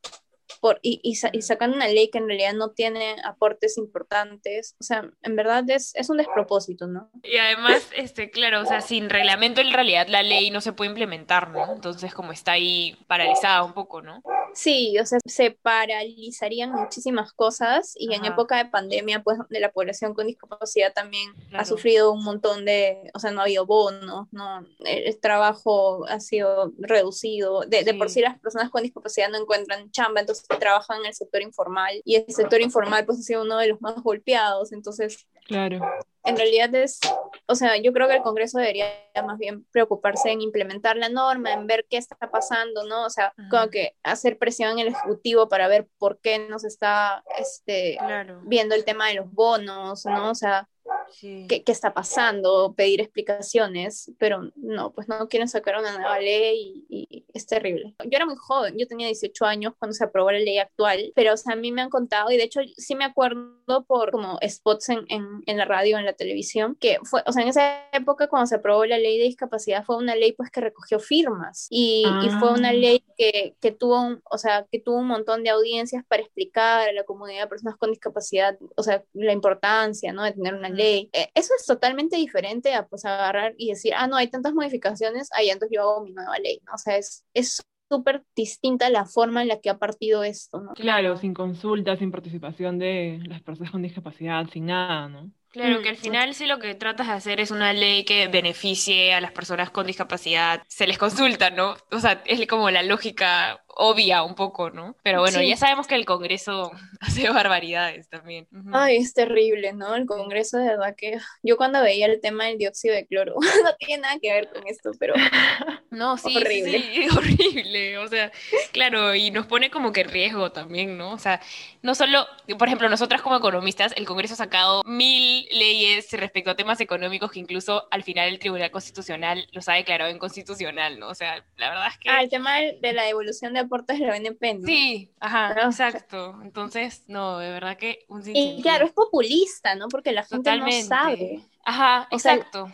por, 0.60 0.78
y, 0.82 1.00
y, 1.02 1.16
sa- 1.16 1.30
y 1.32 1.42
sacando 1.42 1.76
una 1.76 1.88
ley 1.88 2.10
que 2.10 2.18
en 2.18 2.28
realidad 2.28 2.54
no 2.54 2.70
tiene 2.70 3.16
aportes 3.24 3.78
importantes. 3.78 4.76
O 4.80 4.84
sea, 4.84 5.10
en 5.22 5.36
verdad 5.36 5.68
es, 5.70 5.94
es 5.94 6.10
un 6.10 6.18
despropósito, 6.18 6.86
¿no? 6.86 7.10
Y 7.22 7.36
además, 7.38 7.88
este, 7.96 8.30
claro, 8.30 8.60
o 8.60 8.66
sea, 8.66 8.80
sin 8.80 9.10
reglamento 9.10 9.60
en 9.60 9.72
realidad 9.72 10.06
la 10.08 10.22
ley 10.22 10.50
no 10.50 10.60
se 10.60 10.72
puede 10.72 10.90
implementar, 10.90 11.50
¿no? 11.50 11.72
Entonces 11.72 12.14
como 12.14 12.32
está 12.32 12.52
ahí 12.52 12.96
paralizada 13.06 13.64
un 13.64 13.72
poco, 13.72 14.02
¿no? 14.02 14.22
Sí, 14.52 14.98
o 14.98 15.06
sea, 15.06 15.18
se 15.24 15.52
paralizarían 15.52 16.72
muchísimas 16.72 17.32
cosas 17.32 17.94
y 17.96 18.12
en 18.14 18.24
época 18.24 18.56
de 18.56 18.66
pandemia, 18.68 19.22
pues, 19.22 19.38
donde 19.38 19.60
la 19.60 19.70
población 19.70 20.14
con 20.14 20.26
discapacidad 20.26 20.92
también 20.92 21.32
ha 21.52 21.64
sufrido 21.64 22.12
un 22.12 22.24
montón 22.24 22.64
de, 22.64 23.10
o 23.14 23.18
sea, 23.20 23.30
no 23.30 23.40
ha 23.40 23.44
habido 23.44 23.66
bonos, 23.66 24.26
no, 24.32 24.66
el, 24.84 25.20
trabajo 25.20 26.04
ha 26.08 26.18
sido 26.20 26.72
reducido, 26.78 27.60
de, 27.62 27.84
de 27.84 27.94
por 27.94 28.10
sí 28.10 28.20
las 28.20 28.38
personas 28.40 28.70
con 28.70 28.82
discapacidad 28.82 29.28
no 29.28 29.38
encuentran 29.38 29.90
chamba, 29.92 30.20
entonces 30.20 30.46
trabajan 30.58 31.00
en 31.00 31.06
el 31.06 31.14
sector 31.14 31.42
informal 31.42 32.00
y 32.04 32.16
el 32.16 32.24
sector 32.28 32.60
informal 32.60 33.04
pues 33.06 33.18
ha 33.18 33.22
sido 33.22 33.42
uno 33.42 33.58
de 33.58 33.68
los 33.68 33.80
más 33.80 33.94
golpeados, 34.02 34.72
entonces 34.72 35.26
Claro. 35.46 35.80
en 36.24 36.36
realidad 36.36 36.72
es, 36.74 37.00
o 37.46 37.54
sea, 37.54 37.76
yo 37.76 37.92
creo 37.92 38.06
que 38.08 38.14
el 38.16 38.22
Congreso 38.22 38.58
debería 38.58 38.86
más 39.26 39.36
bien 39.38 39.64
preocuparse 39.72 40.30
en 40.30 40.40
implementar 40.40 40.96
la 40.96 41.08
norma, 41.08 41.52
en 41.52 41.66
ver 41.66 41.86
qué 41.90 41.96
está 41.96 42.16
pasando, 42.30 42.84
¿no? 42.84 43.04
O 43.06 43.10
sea, 43.10 43.32
como 43.50 43.68
que 43.68 43.96
hacer 44.04 44.38
presión 44.38 44.72
en 44.72 44.78
el 44.80 44.88
Ejecutivo 44.88 45.48
para 45.48 45.66
ver 45.66 45.88
por 45.98 46.18
qué 46.20 46.38
no 46.38 46.58
se 46.58 46.68
está 46.68 47.24
este, 47.38 47.96
Claro. 47.98 48.40
viendo 48.44 48.74
el 48.74 48.84
tema 48.84 49.08
de 49.08 49.14
los 49.14 49.32
bonos, 49.32 50.04
¿no? 50.04 50.30
O 50.30 50.34
sea, 50.34 50.68
Sí. 51.12 51.46
qué, 51.48 51.62
qué 51.64 51.72
está 51.72 51.92
pasando, 51.94 52.74
pedir 52.76 53.00
explicaciones, 53.00 54.12
pero 54.18 54.50
no, 54.56 54.92
pues 54.92 55.08
no 55.08 55.28
quieren 55.28 55.48
sacar 55.48 55.78
una 55.78 55.92
nueva 55.98 56.18
ley 56.18 56.84
y, 56.88 57.06
y 57.10 57.26
es 57.32 57.46
terrible. 57.46 57.94
Yo 58.04 58.10
era 58.12 58.26
muy 58.26 58.36
joven, 58.36 58.74
yo 58.78 58.86
tenía 58.86 59.06
18 59.06 59.44
años 59.44 59.74
cuando 59.78 59.94
se 59.94 60.04
aprobó 60.04 60.30
la 60.30 60.38
ley 60.38 60.58
actual, 60.58 61.12
pero 61.14 61.34
o 61.34 61.36
sea, 61.36 61.54
a 61.54 61.56
mí 61.56 61.72
me 61.72 61.82
han 61.82 61.90
contado 61.90 62.30
y 62.30 62.36
de 62.36 62.44
hecho 62.44 62.60
sí 62.76 62.94
me 62.94 63.04
acuerdo 63.04 63.84
por 63.86 64.10
como 64.10 64.38
spots 64.46 64.88
en, 64.90 65.04
en, 65.08 65.26
en 65.46 65.56
la 65.56 65.64
radio, 65.64 65.98
en 65.98 66.04
la 66.04 66.12
televisión, 66.12 66.76
que 66.80 66.98
fue, 67.04 67.22
o 67.26 67.32
sea, 67.32 67.42
en 67.42 67.48
esa 67.48 67.88
época 67.92 68.28
cuando 68.28 68.46
se 68.46 68.56
aprobó 68.56 68.84
la 68.86 68.98
ley 68.98 69.18
de 69.18 69.24
discapacidad 69.24 69.84
fue 69.84 69.96
una 69.96 70.14
ley 70.16 70.32
pues 70.32 70.50
que 70.50 70.60
recogió 70.60 70.98
firmas 70.98 71.66
y, 71.70 72.04
y 72.22 72.30
fue 72.30 72.52
una 72.52 72.70
Ah. 72.70 72.72
ley 72.72 73.02
que, 73.16 73.56
que 73.60 73.72
tuvo 73.72 74.00
un, 74.00 74.20
o 74.30 74.38
sea, 74.38 74.66
que 74.70 74.78
tuvo 74.80 74.98
un 74.98 75.06
montón 75.08 75.42
de 75.42 75.50
audiencias 75.50 76.04
para 76.06 76.22
explicar 76.22 76.88
a 76.88 76.92
la 76.92 77.04
comunidad 77.04 77.42
de 77.44 77.48
personas 77.48 77.76
con 77.76 77.90
discapacidad, 77.90 78.56
o 78.76 78.82
sea, 78.82 79.02
la 79.12 79.32
importancia, 79.32 80.12
¿no? 80.12 80.22
De 80.24 80.32
tener 80.32 80.54
una 80.54 80.68
Ujú. 80.68 80.76
ley. 80.76 80.99
Eh, 81.12 81.30
Eso 81.34 81.52
es 81.58 81.66
totalmente 81.66 82.16
diferente 82.16 82.74
a 82.74 82.86
pues 82.86 83.04
agarrar 83.04 83.54
y 83.56 83.70
decir, 83.70 83.94
ah, 83.96 84.06
no, 84.06 84.16
hay 84.16 84.28
tantas 84.28 84.52
modificaciones, 84.54 85.28
ahí 85.32 85.50
entonces 85.50 85.74
yo 85.76 85.82
hago 85.82 86.04
mi 86.04 86.12
nueva 86.12 86.38
ley, 86.38 86.60
¿no? 86.66 86.74
O 86.74 86.78
sea, 86.78 86.96
es 86.96 87.24
es 87.34 87.62
súper 87.90 88.22
distinta 88.36 88.88
la 88.88 89.04
forma 89.04 89.42
en 89.42 89.48
la 89.48 89.60
que 89.60 89.68
ha 89.68 89.78
partido 89.78 90.22
esto, 90.22 90.60
¿no? 90.60 90.72
Claro, 90.74 91.16
sin 91.16 91.34
consulta, 91.34 91.96
sin 91.96 92.12
participación 92.12 92.78
de 92.78 93.20
las 93.26 93.42
personas 93.42 93.72
con 93.72 93.82
discapacidad, 93.82 94.46
sin 94.48 94.66
nada, 94.66 95.08
¿no? 95.08 95.30
Claro, 95.50 95.82
que 95.82 95.88
al 95.88 95.96
final 95.96 96.32
sí 96.32 96.46
lo 96.46 96.60
que 96.60 96.76
tratas 96.76 97.08
de 97.08 97.12
hacer 97.14 97.40
es 97.40 97.50
una 97.50 97.72
ley 97.72 98.04
que 98.04 98.28
beneficie 98.28 99.12
a 99.12 99.20
las 99.20 99.32
personas 99.32 99.70
con 99.70 99.84
discapacidad. 99.84 100.62
Se 100.68 100.86
les 100.86 100.96
consulta, 100.96 101.50
¿no? 101.50 101.74
O 101.90 101.98
sea, 101.98 102.22
es 102.24 102.46
como 102.46 102.70
la 102.70 102.84
lógica 102.84 103.60
obvia 103.76 104.22
un 104.22 104.34
poco, 104.34 104.70
¿no? 104.70 104.96
Pero 105.02 105.20
bueno, 105.20 105.40
ya 105.42 105.56
sabemos 105.56 105.86
que 105.86 105.94
el 105.94 106.04
Congreso 106.04 106.70
hace 107.00 107.28
barbaridades 107.30 108.08
también. 108.08 108.46
Ay, 108.72 108.96
es 108.96 109.14
terrible, 109.14 109.72
¿no? 109.72 109.94
El 109.94 110.06
Congreso 110.06 110.58
de 110.58 110.68
verdad 110.68 110.94
que 110.96 111.18
yo 111.42 111.56
cuando 111.56 111.82
veía 111.82 112.06
el 112.06 112.20
tema 112.20 112.46
del 112.46 112.58
dióxido 112.58 112.94
de 112.94 113.06
cloro, 113.06 113.34
no 113.64 113.74
tiene 113.78 114.02
nada 114.02 114.18
que 114.20 114.32
ver 114.32 114.50
con 114.50 114.66
esto, 114.66 114.90
pero 114.98 115.14
no, 115.90 116.16
sí, 116.16 116.36
horrible. 116.36 116.80
Sí, 116.80 117.08
horrible, 117.16 117.98
o 117.98 118.08
sea, 118.08 118.32
claro, 118.72 119.14
y 119.14 119.30
nos 119.30 119.46
pone 119.46 119.70
como 119.70 119.92
que 119.92 120.04
riesgo 120.04 120.52
también, 120.52 120.98
¿no? 120.98 121.12
O 121.12 121.18
sea, 121.18 121.40
no 121.82 121.94
solo, 121.94 122.26
por 122.58 122.68
ejemplo, 122.68 122.88
nosotras 122.88 123.22
como 123.22 123.36
economistas, 123.36 123.92
el 123.96 124.06
Congreso 124.06 124.34
ha 124.34 124.38
sacado 124.38 124.82
mil 124.84 125.46
leyes 125.50 126.10
respecto 126.12 126.50
a 126.50 126.56
temas 126.56 126.80
económicos 126.80 127.30
que 127.30 127.40
incluso 127.40 127.86
al 127.90 128.02
final 128.02 128.28
el 128.28 128.38
Tribunal 128.38 128.70
Constitucional 128.70 129.46
los 129.52 129.68
ha 129.68 129.74
declarado 129.74 130.10
inconstitucional, 130.10 130.98
¿no? 130.98 131.08
O 131.08 131.14
sea, 131.14 131.44
la 131.56 131.70
verdad 131.70 131.88
es 131.88 131.98
que... 131.98 132.10
Ah, 132.10 132.22
el 132.22 132.28
tema 132.28 132.58
de 132.58 132.92
la 132.92 133.04
devolución 133.04 133.54
de 133.54 133.59
aportes 133.60 133.98
de 133.98 134.06
la 134.06 134.12
BNP, 134.12 134.60
Sí, 134.64 135.12
ajá, 135.20 135.52
exacto. 135.64 136.38
Entonces, 136.42 137.04
no, 137.06 137.38
de 137.38 137.50
verdad 137.50 137.76
que 137.76 138.04
un 138.08 138.22
Y 138.26 138.60
claro, 138.62 138.86
es 138.86 138.92
populista, 138.92 139.74
¿no? 139.74 139.88
Porque 139.88 140.12
la 140.12 140.24
gente 140.24 140.56
no 140.56 140.70
sabe. 140.82 141.44
Ajá, 141.64 142.08
exacto. 142.10 142.70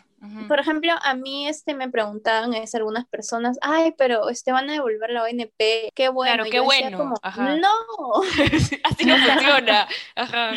Por 0.49 0.59
ejemplo, 0.59 0.92
a 1.03 1.14
mí 1.14 1.46
este 1.46 1.75
me 1.75 1.88
preguntaban 1.88 2.55
es 2.55 2.75
algunas 2.75 3.07
personas, 3.07 3.59
ay, 3.61 3.94
pero 3.96 4.29
este 4.29 4.51
van 4.51 4.68
a 4.70 4.72
devolver 4.72 5.11
la 5.11 5.22
ONP, 5.22 5.92
qué 5.94 6.09
bueno. 6.09 6.44
Claro, 6.44 6.51
qué 6.51 6.61
bueno. 6.61 7.14
no. 7.61 8.22
Así 8.85 9.05
no 9.05 9.16
funciona. 9.18 9.87
Ajá. 10.16 10.53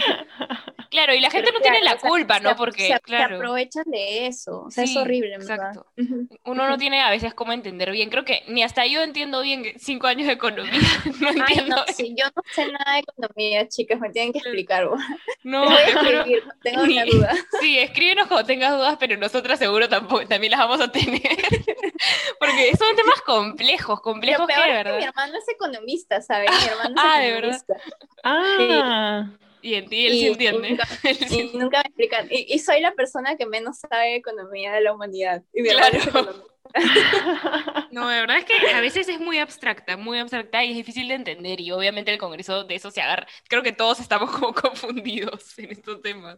Claro, 0.89 1.13
y 1.13 1.19
la 1.19 1.29
gente 1.29 1.51
no 1.51 1.59
tiene 1.59 1.81
la 1.81 1.97
culpa, 1.97 2.39
¿no? 2.39 2.55
Porque, 2.55 2.87
se, 2.87 2.99
claro. 3.01 3.29
se 3.29 3.35
aprovechan 3.35 3.83
de 3.85 4.25
eso. 4.27 4.63
O 4.63 4.71
sea, 4.71 4.83
es 4.83 4.95
horrible, 4.95 5.35
Exacto. 5.35 5.85
Uno 6.45 6.67
no 6.67 6.77
tiene 6.77 7.01
a 7.01 7.11
veces 7.11 7.33
cómo 7.35 7.53
entender 7.53 7.91
bien. 7.91 8.09
Creo 8.09 8.25
que 8.25 8.43
ni 8.47 8.63
hasta 8.63 8.85
yo 8.87 9.03
entiendo 9.03 9.41
bien 9.41 9.63
cinco 9.77 10.07
años 10.07 10.27
de 10.27 10.33
economía. 10.33 10.71
No 11.19 11.29
entiendo. 11.29 11.75
Ay, 11.75 11.85
no, 11.87 11.93
sí, 11.93 12.15
yo 12.17 12.25
no 12.35 12.41
sé 12.53 12.71
nada 12.71 12.93
de 12.93 12.99
economía, 12.99 13.67
chicas, 13.67 13.99
me 13.99 14.09
tienen 14.09 14.31
que 14.31 14.39
explicar. 14.39 14.89
No, 15.43 15.65
voy 15.65 15.73
a 15.73 15.83
escribir, 15.83 16.45
no 16.45 16.53
tengo 16.61 16.85
ni 16.85 17.01
duda. 17.09 17.33
Sí, 17.59 17.77
escríbenos 17.77 18.27
cuando 18.27 18.45
tengas 18.45 18.71
dudas, 18.71 18.95
pero 18.99 19.17
nosotras 19.17 19.59
seguro 19.59 19.89
tampoco, 19.89 20.25
también 20.27 20.51
las 20.51 20.61
vamos 20.61 20.79
a 20.79 20.91
tener. 20.91 21.21
Porque 22.39 22.75
son 22.77 22.95
temas 22.95 23.21
complejos, 23.25 24.01
complejos 24.01 24.47
que, 24.47 24.53
de 24.53 24.73
verdad. 24.73 24.97
mi 24.97 25.03
hermano 25.03 25.37
es 25.37 25.49
economista, 25.49 26.21
¿sabes? 26.21 26.49
Mi 26.49 26.67
hermano 26.69 26.95
es 26.95 27.03
ah, 27.03 27.25
economista. 27.25 27.73
de 27.73 27.79
verdad. 27.81 27.91
Ah. 28.23 29.29
Y 29.61 29.75
en 29.75 29.89
ti 29.89 30.05
él 30.05 30.13
sí 30.13 30.27
entiende. 30.27 30.77
Y 31.29 31.57
nunca, 31.57 31.81
me 31.83 31.89
explican. 31.89 32.27
Y, 32.29 32.59
soy 32.59 32.81
la 32.81 32.93
persona 32.93 33.35
que 33.35 33.45
menos 33.45 33.79
sabe 33.79 34.15
economía 34.15 34.73
de 34.73 34.81
la 34.81 34.93
humanidad. 34.93 35.43
Y 35.53 35.63
claro. 35.63 36.49
no, 37.91 38.07
de 38.09 38.19
verdad 38.19 38.37
es 38.37 38.45
que 38.45 38.71
a 38.73 38.81
veces 38.81 39.09
es 39.09 39.19
muy 39.19 39.39
abstracta, 39.39 39.97
muy 39.97 40.19
abstracta 40.19 40.63
y 40.63 40.71
es 40.71 40.75
difícil 40.77 41.07
de 41.07 41.15
entender. 41.15 41.59
Y 41.59 41.71
obviamente 41.71 42.11
el 42.11 42.19
Congreso 42.19 42.63
de 42.63 42.75
eso 42.75 42.91
se 42.91 43.01
agarra. 43.01 43.27
Creo 43.47 43.63
que 43.63 43.71
todos 43.71 43.99
estamos 43.99 44.31
como 44.31 44.53
confundidos 44.53 45.57
en 45.59 45.71
estos 45.71 46.01
temas. 46.01 46.37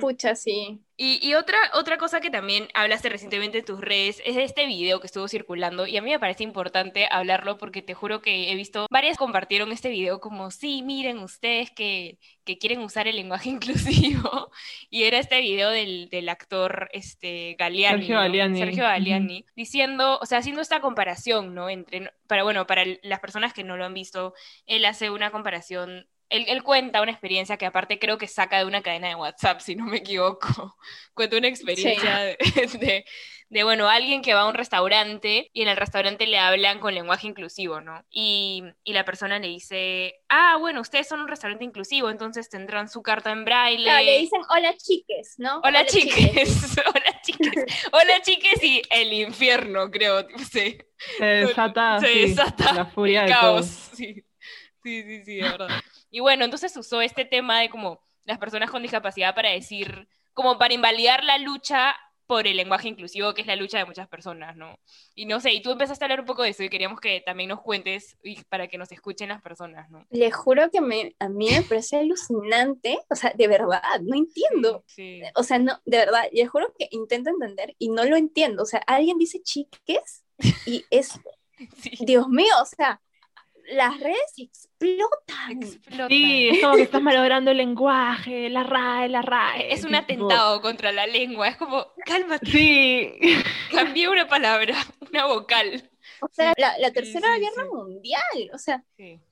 Pucha, 0.00 0.34
sí. 0.34 0.80
Y, 0.96 1.34
otra, 1.34 1.58
otra 1.74 1.96
cosa 1.96 2.20
que 2.20 2.30
también 2.30 2.66
hablaste 2.74 3.08
recientemente 3.08 3.58
en 3.58 3.64
tus 3.64 3.80
redes 3.80 4.20
es 4.24 4.34
de 4.34 4.42
este 4.42 4.66
video 4.66 4.98
que 4.98 5.06
estuvo 5.06 5.28
circulando 5.28 5.86
y 5.86 5.96
a 5.96 6.02
mí 6.02 6.10
me 6.10 6.18
parece 6.18 6.42
importante 6.42 7.06
hablarlo 7.08 7.56
porque 7.56 7.82
te 7.82 7.94
juro 7.94 8.20
que 8.20 8.50
he 8.50 8.56
visto 8.56 8.86
varias 8.90 9.16
compartieron 9.16 9.70
este 9.70 9.90
video 9.90 10.18
como, 10.18 10.50
sí, 10.50 10.82
miren 10.82 11.18
ustedes 11.18 11.70
que, 11.70 12.18
que 12.44 12.58
quieren 12.58 12.80
usar 12.80 13.06
el 13.06 13.14
lenguaje 13.14 13.48
inclusivo 13.50 14.50
y 14.90 15.04
era 15.04 15.18
este 15.18 15.40
video 15.40 15.70
del, 15.70 16.08
del 16.08 16.28
actor 16.30 16.88
este, 16.92 17.54
Galeani, 17.58 17.98
Sergio 17.98 18.16
Galeani, 18.16 18.58
Sergio 18.58 18.84
Galeani 18.84 19.46
diciendo, 19.54 20.18
o 20.20 20.26
sea, 20.26 20.38
haciendo 20.38 20.62
esta 20.62 20.80
comparación, 20.80 21.54
¿no? 21.54 21.68
Entre, 21.68 22.10
para, 22.26 22.42
bueno, 22.42 22.66
para 22.66 22.82
las 23.02 23.20
personas 23.20 23.52
que 23.52 23.62
no 23.62 23.76
lo 23.76 23.84
han 23.84 23.94
visto, 23.94 24.34
él 24.66 24.84
hace 24.84 25.10
una 25.10 25.30
comparación 25.30 26.08
él, 26.30 26.62
cuenta 26.62 27.00
una 27.00 27.10
experiencia 27.10 27.56
que 27.56 27.66
aparte 27.66 27.98
creo 27.98 28.18
que 28.18 28.26
saca 28.26 28.58
de 28.58 28.66
una 28.66 28.82
cadena 28.82 29.08
de 29.08 29.14
WhatsApp, 29.14 29.60
si 29.60 29.74
no 29.74 29.86
me 29.86 29.98
equivoco. 29.98 30.76
Cuenta 31.14 31.36
una 31.36 31.48
experiencia 31.48 32.18
de, 32.18 33.04
de, 33.48 33.64
bueno, 33.64 33.88
alguien 33.88 34.22
que 34.22 34.34
va 34.34 34.42
a 34.42 34.48
un 34.48 34.54
restaurante 34.54 35.50
y 35.52 35.62
en 35.62 35.68
el 35.68 35.76
restaurante 35.76 36.26
le 36.26 36.38
hablan 36.38 36.78
con 36.78 36.94
lenguaje 36.94 37.26
inclusivo, 37.26 37.80
¿no? 37.80 38.04
Y, 38.10 38.62
y, 38.84 38.92
la 38.92 39.04
persona 39.04 39.40
le 39.40 39.48
dice, 39.48 40.14
ah, 40.28 40.56
bueno, 40.60 40.80
ustedes 40.80 41.08
son 41.08 41.20
un 41.20 41.28
restaurante 41.28 41.64
inclusivo, 41.64 42.08
entonces 42.08 42.48
tendrán 42.48 42.88
su 42.88 43.02
carta 43.02 43.32
en 43.32 43.44
braille. 43.44 44.04
le 44.04 44.18
dicen, 44.18 44.42
hola 44.48 44.76
chiques, 44.76 45.34
¿no? 45.38 45.60
Hola, 45.64 45.86
chiques, 45.86 46.76
hola 46.86 47.20
chiques, 47.22 47.66
hola 47.92 48.22
chiques 48.22 48.62
y 48.62 48.82
el 48.90 49.12
infierno, 49.12 49.90
creo, 49.90 50.24
sí. 50.50 50.78
Se 51.16 51.24
desata, 51.24 51.98
Se 52.00 52.08
desata 52.08 52.72
la 52.74 52.86
furia 52.86 53.22
de 53.22 53.30
caos, 53.30 53.66
sí. 53.66 54.22
Sí, 54.88 55.02
sí, 55.02 55.24
sí, 55.24 55.36
de 55.36 55.42
verdad. 55.42 55.68
Y 56.10 56.20
bueno, 56.20 56.46
entonces 56.46 56.74
usó 56.74 57.02
este 57.02 57.26
tema 57.26 57.60
de 57.60 57.68
como 57.68 58.00
las 58.24 58.38
personas 58.38 58.70
con 58.70 58.80
discapacidad 58.80 59.34
para 59.34 59.50
decir, 59.50 60.08
como 60.32 60.56
para 60.56 60.72
invalidar 60.72 61.22
la 61.22 61.36
lucha 61.36 61.94
por 62.26 62.46
el 62.46 62.56
lenguaje 62.56 62.88
inclusivo, 62.88 63.34
que 63.34 63.42
es 63.42 63.46
la 63.46 63.56
lucha 63.56 63.76
de 63.76 63.84
muchas 63.84 64.08
personas, 64.08 64.56
¿no? 64.56 64.78
Y 65.14 65.26
no 65.26 65.40
sé, 65.40 65.52
y 65.52 65.60
tú 65.60 65.70
empezaste 65.70 66.04
a 66.04 66.06
hablar 66.06 66.20
un 66.20 66.26
poco 66.26 66.42
de 66.42 66.50
eso 66.50 66.62
y 66.62 66.70
queríamos 66.70 66.98
que 66.98 67.20
también 67.20 67.50
nos 67.50 67.60
cuentes 67.60 68.16
y 68.22 68.42
para 68.44 68.68
que 68.68 68.78
nos 68.78 68.90
escuchen 68.90 69.28
las 69.28 69.42
personas, 69.42 69.90
¿no? 69.90 70.06
Le 70.08 70.30
juro 70.30 70.70
que 70.70 70.80
me, 70.80 71.14
a 71.18 71.28
mí 71.28 71.50
me 71.50 71.62
parece 71.62 71.98
alucinante, 71.98 72.98
o 73.10 73.14
sea, 73.14 73.32
de 73.34 73.48
verdad, 73.48 73.82
no 74.02 74.16
entiendo. 74.16 74.84
O 75.34 75.42
sea, 75.42 75.58
no, 75.58 75.78
de 75.84 75.98
verdad, 75.98 76.24
le 76.32 76.46
juro 76.46 76.72
que 76.78 76.88
intento 76.90 77.28
entender 77.28 77.74
y 77.78 77.90
no 77.90 78.04
lo 78.04 78.16
entiendo. 78.16 78.62
O 78.62 78.66
sea, 78.66 78.80
alguien 78.86 79.18
dice 79.18 79.42
chiques 79.42 80.24
y 80.64 80.84
es, 80.90 81.18
Dios 82.00 82.28
mío, 82.28 82.54
o 82.62 82.66
sea, 82.66 83.00
las 83.70 83.98
redes 84.00 84.34
explotan. 84.36 85.62
Sí, 86.08 86.48
es 86.48 86.62
como 86.62 86.76
que 86.76 86.82
estás 86.82 87.02
malogrando 87.02 87.50
el 87.50 87.58
lenguaje, 87.58 88.48
la 88.48 88.62
RAE, 88.62 89.08
la 89.08 89.22
RAE. 89.22 89.72
Es 89.72 89.84
un 89.84 89.94
atentado 89.94 90.60
contra 90.60 90.92
la 90.92 91.06
lengua, 91.06 91.48
es 91.48 91.56
como, 91.56 91.86
cálmate. 92.04 92.46
Sí. 92.46 93.12
Cambié 93.72 94.08
una 94.08 94.28
palabra, 94.28 94.74
una 95.08 95.26
vocal. 95.26 95.90
O 96.20 96.28
sea, 96.32 96.52
la, 96.56 96.90
tercera 96.92 97.38
guerra 97.38 97.66
mundial, 97.70 98.50
o 98.52 98.58
sea. 98.58 98.82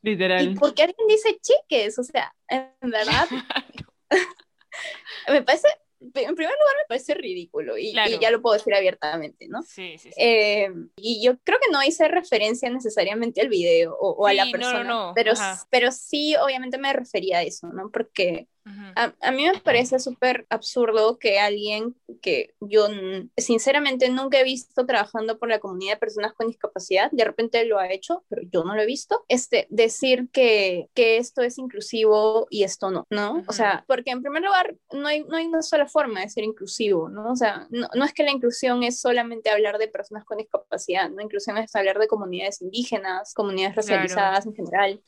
Literal. 0.02 0.52
¿Y 0.52 0.54
por 0.54 0.74
qué 0.74 0.82
alguien 0.82 1.08
dice 1.08 1.38
chiques? 1.40 1.98
O 1.98 2.04
sea, 2.04 2.34
en 2.48 2.90
verdad. 2.90 3.26
me 5.28 5.42
parece 5.42 5.68
en 6.14 6.34
primer 6.34 6.54
lugar 6.54 6.76
me 6.78 6.86
parece 6.88 7.14
ridículo 7.14 7.76
y, 7.78 7.92
ya 7.92 8.30
lo 8.30 8.40
puedo 8.40 8.54
decir 8.54 8.74
abiertamente, 8.74 9.48
¿no? 9.48 9.62
Sí, 9.62 9.98
sí, 9.98 10.10
sí. 10.12 10.14
Eh, 10.16 10.68
y 10.96 11.22
yo 11.22 11.38
creo 11.44 11.58
que 11.58 11.70
no 11.70 11.82
hice 11.82 12.08
referencia 12.08 12.70
necesariamente 12.70 13.40
al 13.40 13.48
video 13.48 13.96
o, 13.98 14.26
a 14.26 14.34
la 14.34 14.46
persona, 14.50 15.12
Pero, 15.14 15.32
pero 15.70 15.92
sí 15.92 16.34
obviamente 16.36 16.78
me 16.78 16.92
refería 16.92 17.38
a 17.38 17.42
eso, 17.42 17.68
¿no? 17.68 17.90
Porque 17.90 18.48
a, 18.94 19.30
mí 19.32 19.44
me 19.44 19.58
parece 19.60 19.98
súper 19.98 20.46
absurdo 20.50 21.18
que 21.18 21.38
alguien 21.38 21.94
que 22.20 22.54
yo 22.60 22.88
sinceramente 23.36 24.08
nunca 24.08 24.40
he 24.40 24.44
visto 24.44 24.84
trabajando 24.86 25.38
por 25.38 25.48
la 25.48 25.60
comunidad 25.60 25.94
de 25.94 26.00
personas 26.00 26.32
con 26.32 26.48
discapacidad, 26.48 27.10
de 27.12 27.24
repente 27.24 27.64
lo 27.64 27.78
ha 27.78 27.90
hecho, 27.92 28.24
pero 28.28 28.42
yo 28.50 28.64
no 28.64 28.74
lo 28.74 28.82
he 28.82 28.86
visto, 28.86 29.24
este, 29.28 29.66
decir 29.70 30.28
que, 30.32 30.88
que 30.94 31.18
esto 31.18 31.42
es 31.42 31.58
inclusivo 31.58 32.46
y 32.50 32.64
esto 32.64 32.90
no, 32.90 33.06
¿no? 33.10 33.44
O 33.46 33.52
sea, 33.52 33.84
porque 33.86 34.10
en 34.10 34.22
primer 34.22 34.42
lugar 34.42 34.74
no 34.92 35.06
hay, 35.06 35.22
no 35.24 35.36
hay 35.36 35.46
una 35.46 35.62
sola 35.62 35.86
forma 35.86 36.20
de 36.20 36.28
ser 36.28 36.44
inclusivo, 36.44 37.08
¿no? 37.08 37.30
O 37.30 37.36
sea, 37.36 37.66
no, 37.70 37.88
no 37.94 38.04
es 38.04 38.12
que 38.12 38.24
la 38.24 38.32
inclusión 38.32 38.82
es 38.82 39.00
solamente 39.00 39.50
hablar 39.50 39.78
de 39.78 39.88
personas 39.88 40.24
con 40.24 40.38
discapacidad, 40.38 41.10
¿no? 41.10 41.22
Inclusión 41.22 41.58
es 41.58 41.74
hablar 41.76 41.98
de 41.98 42.08
comunidades 42.08 42.62
indígenas, 42.62 43.34
comunidades 43.34 43.76
racializadas 43.76 44.46
en 44.46 44.54
general. 44.54 45.00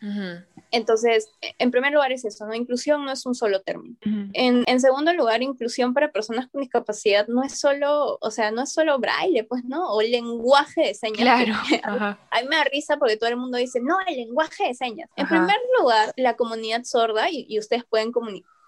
Entonces, 0.71 1.31
en 1.59 1.71
primer 1.71 1.93
lugar 1.93 2.13
es 2.13 2.25
eso, 2.25 2.47
¿no? 2.47 2.55
Inclusión 2.55 3.05
no 3.05 3.13
es 3.13 3.25
un 3.27 3.35
solo 3.35 3.61
término. 3.63 3.97
en, 4.03 4.65
en, 4.67 4.81
segundo 4.81 5.13
lugar, 5.13 5.43
inclusión 5.43 5.95
para 5.95 6.11
personas 6.13 6.49
con 6.49 6.61
discapacidad 6.61 7.27
no 7.29 7.43
es 7.43 7.59
solo, 7.59 8.19
o 8.21 8.31
sea, 8.31 8.51
no 8.51 8.63
es 8.63 8.73
solo 8.73 8.99
braille, 8.99 9.45
pues, 9.45 9.65
¿no? 9.65 9.93
O 9.93 10.03
lenguaje 10.03 10.83
de 10.83 10.95
señas. 10.95 11.19
Claro. 11.19 11.55
A 12.31 12.41
mí 12.43 12.49
me 12.49 12.57
da 12.57 12.65
risa 12.65 12.97
porque 12.99 13.17
todo 13.17 13.31
el 13.31 13.37
mundo 13.37 13.59
dice, 13.59 13.81
no, 13.81 13.97
el 14.07 14.17
lenguaje 14.17 14.69
de 14.69 14.75
señas. 14.75 15.09
En 15.17 15.27
primer 15.27 15.57
lugar, 15.81 16.13
la 16.17 16.37
comunidad 16.37 16.85
sorda, 16.85 17.31
y, 17.31 17.47
y 17.49 17.59
ustedes 17.59 17.85
pueden 17.85 18.13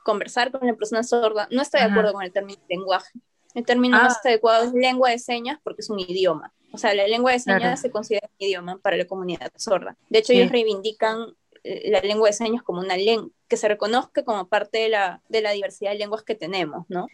conversar 0.02 0.50
con 0.50 0.66
la 0.66 0.74
persona 0.74 1.02
sorda, 1.02 1.48
no 1.50 1.62
estoy 1.62 1.80
de 1.80 1.86
acuerdo 1.86 2.12
con 2.12 2.22
el 2.22 2.32
término 2.32 2.60
lenguaje. 2.68 3.12
El 3.54 3.64
término 3.64 3.98
más 3.98 4.16
ah. 4.16 4.28
adecuado 4.28 4.64
es 4.64 4.72
lengua 4.72 5.10
de 5.10 5.18
señas 5.18 5.58
porque 5.62 5.82
es 5.82 5.90
un 5.90 5.98
idioma. 5.98 6.52
O 6.72 6.78
sea, 6.78 6.94
la 6.94 7.06
lengua 7.08 7.32
de 7.32 7.40
señas 7.40 7.80
se 7.80 7.90
considera 7.90 8.28
un 8.28 8.46
idioma 8.46 8.78
para 8.78 8.96
la 8.96 9.04
comunidad 9.04 9.50
sorda. 9.56 9.96
De 10.08 10.20
hecho, 10.20 10.32
ellos 10.32 10.52
reivindican 10.52 11.34
la 11.64 12.00
lengua 12.00 12.28
de 12.28 12.32
señas 12.34 12.62
como 12.62 12.80
una 12.80 12.96
lengua 12.96 13.32
que 13.50 13.56
se 13.56 13.68
reconozca 13.68 14.24
como 14.24 14.48
parte 14.48 14.78
de 14.78 14.88
la, 14.88 15.20
de 15.28 15.42
la 15.42 15.50
diversidad 15.50 15.90
de 15.90 15.98
lenguas 15.98 16.22
que 16.22 16.36
tenemos, 16.36 16.86
¿no? 16.88 17.08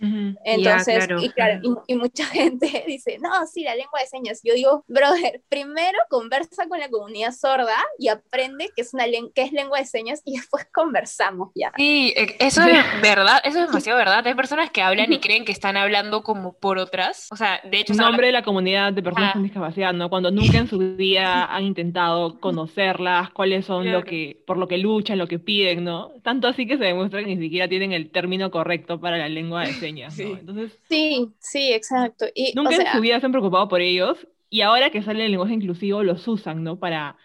Entonces, 0.44 1.08
y, 1.18 1.30
claro, 1.30 1.60
y, 1.86 1.94
mucha 1.96 2.26
gente 2.26 2.84
dice, 2.86 3.18
no, 3.18 3.30
sí, 3.46 3.64
la 3.64 3.74
lengua 3.74 4.00
de 4.00 4.06
señas. 4.06 4.40
Yo 4.44 4.52
digo, 4.52 4.84
brother, 4.86 5.40
primero 5.48 5.98
conversa 6.10 6.68
con 6.68 6.78
la 6.78 6.90
comunidad 6.90 7.32
sorda 7.32 7.76
y 7.98 8.08
aprende 8.08 8.68
que 8.76 8.82
es, 8.82 8.92
una 8.92 9.04
que 9.34 9.42
es 9.42 9.52
lengua 9.52 9.78
de 9.78 9.86
señas 9.86 10.20
y 10.26 10.36
después 10.36 10.66
conversamos 10.74 11.50
ya. 11.54 11.72
Sí, 11.76 12.12
e, 12.14 12.36
eso 12.38 12.62
es 12.62 12.84
verdad, 13.02 13.40
eso 13.42 13.60
es 13.60 13.68
demasiado 13.68 13.98
verdad. 13.98 14.26
Hay 14.26 14.34
personas 14.34 14.70
que 14.70 14.82
hablan 14.82 15.10
y 15.10 15.20
creen 15.20 15.46
que 15.46 15.52
están 15.52 15.78
hablando 15.78 16.22
como 16.22 16.52
por 16.52 16.78
otras. 16.78 17.28
O 17.32 17.36
sea, 17.36 17.60
de 17.64 17.78
hecho... 17.78 17.94
En 17.94 17.98
nombre 17.98 18.26
de 18.26 18.34
la 18.34 18.42
comunidad 18.42 18.92
de 18.92 19.02
personas 19.02 19.32
con 19.32 19.42
discapacidad, 19.42 19.94
¿no? 19.94 20.10
Cuando 20.10 20.30
nunca 20.30 20.58
en 20.58 20.68
su 20.68 20.96
día 20.96 21.46
han 21.46 21.64
intentado 21.64 22.38
conocerlas, 22.40 23.30
cuáles 23.30 23.64
son 23.64 23.90
lo 23.90 24.04
que, 24.04 24.42
por 24.46 24.58
lo 24.58 24.68
que 24.68 24.76
luchan, 24.76 25.16
lo 25.16 25.26
que 25.26 25.38
piden, 25.38 25.84
¿no? 25.84 26.12
Tanto 26.26 26.48
así 26.48 26.66
que 26.66 26.76
se 26.76 26.82
demuestra 26.82 27.20
que 27.20 27.26
ni 27.26 27.38
siquiera 27.40 27.68
tienen 27.68 27.92
el 27.92 28.10
término 28.10 28.50
correcto 28.50 28.98
para 28.98 29.16
la 29.16 29.28
lengua 29.28 29.64
de 29.64 29.72
señas, 29.74 30.18
¿no? 30.18 30.36
Entonces, 30.36 30.76
sí, 30.88 31.28
sí, 31.38 31.72
exacto. 31.72 32.26
Y, 32.34 32.52
nunca 32.56 32.74
en 32.74 32.92
su 32.92 33.00
vida 33.00 33.20
se 33.20 33.26
han 33.26 33.30
preocupado 33.30 33.68
por 33.68 33.80
ellos 33.80 34.26
y 34.50 34.62
ahora 34.62 34.90
que 34.90 35.04
sale 35.04 35.24
el 35.24 35.30
lenguaje 35.30 35.54
inclusivo 35.54 36.02
los 36.02 36.26
usan, 36.26 36.64
¿no? 36.64 36.80
Para, 36.80 37.16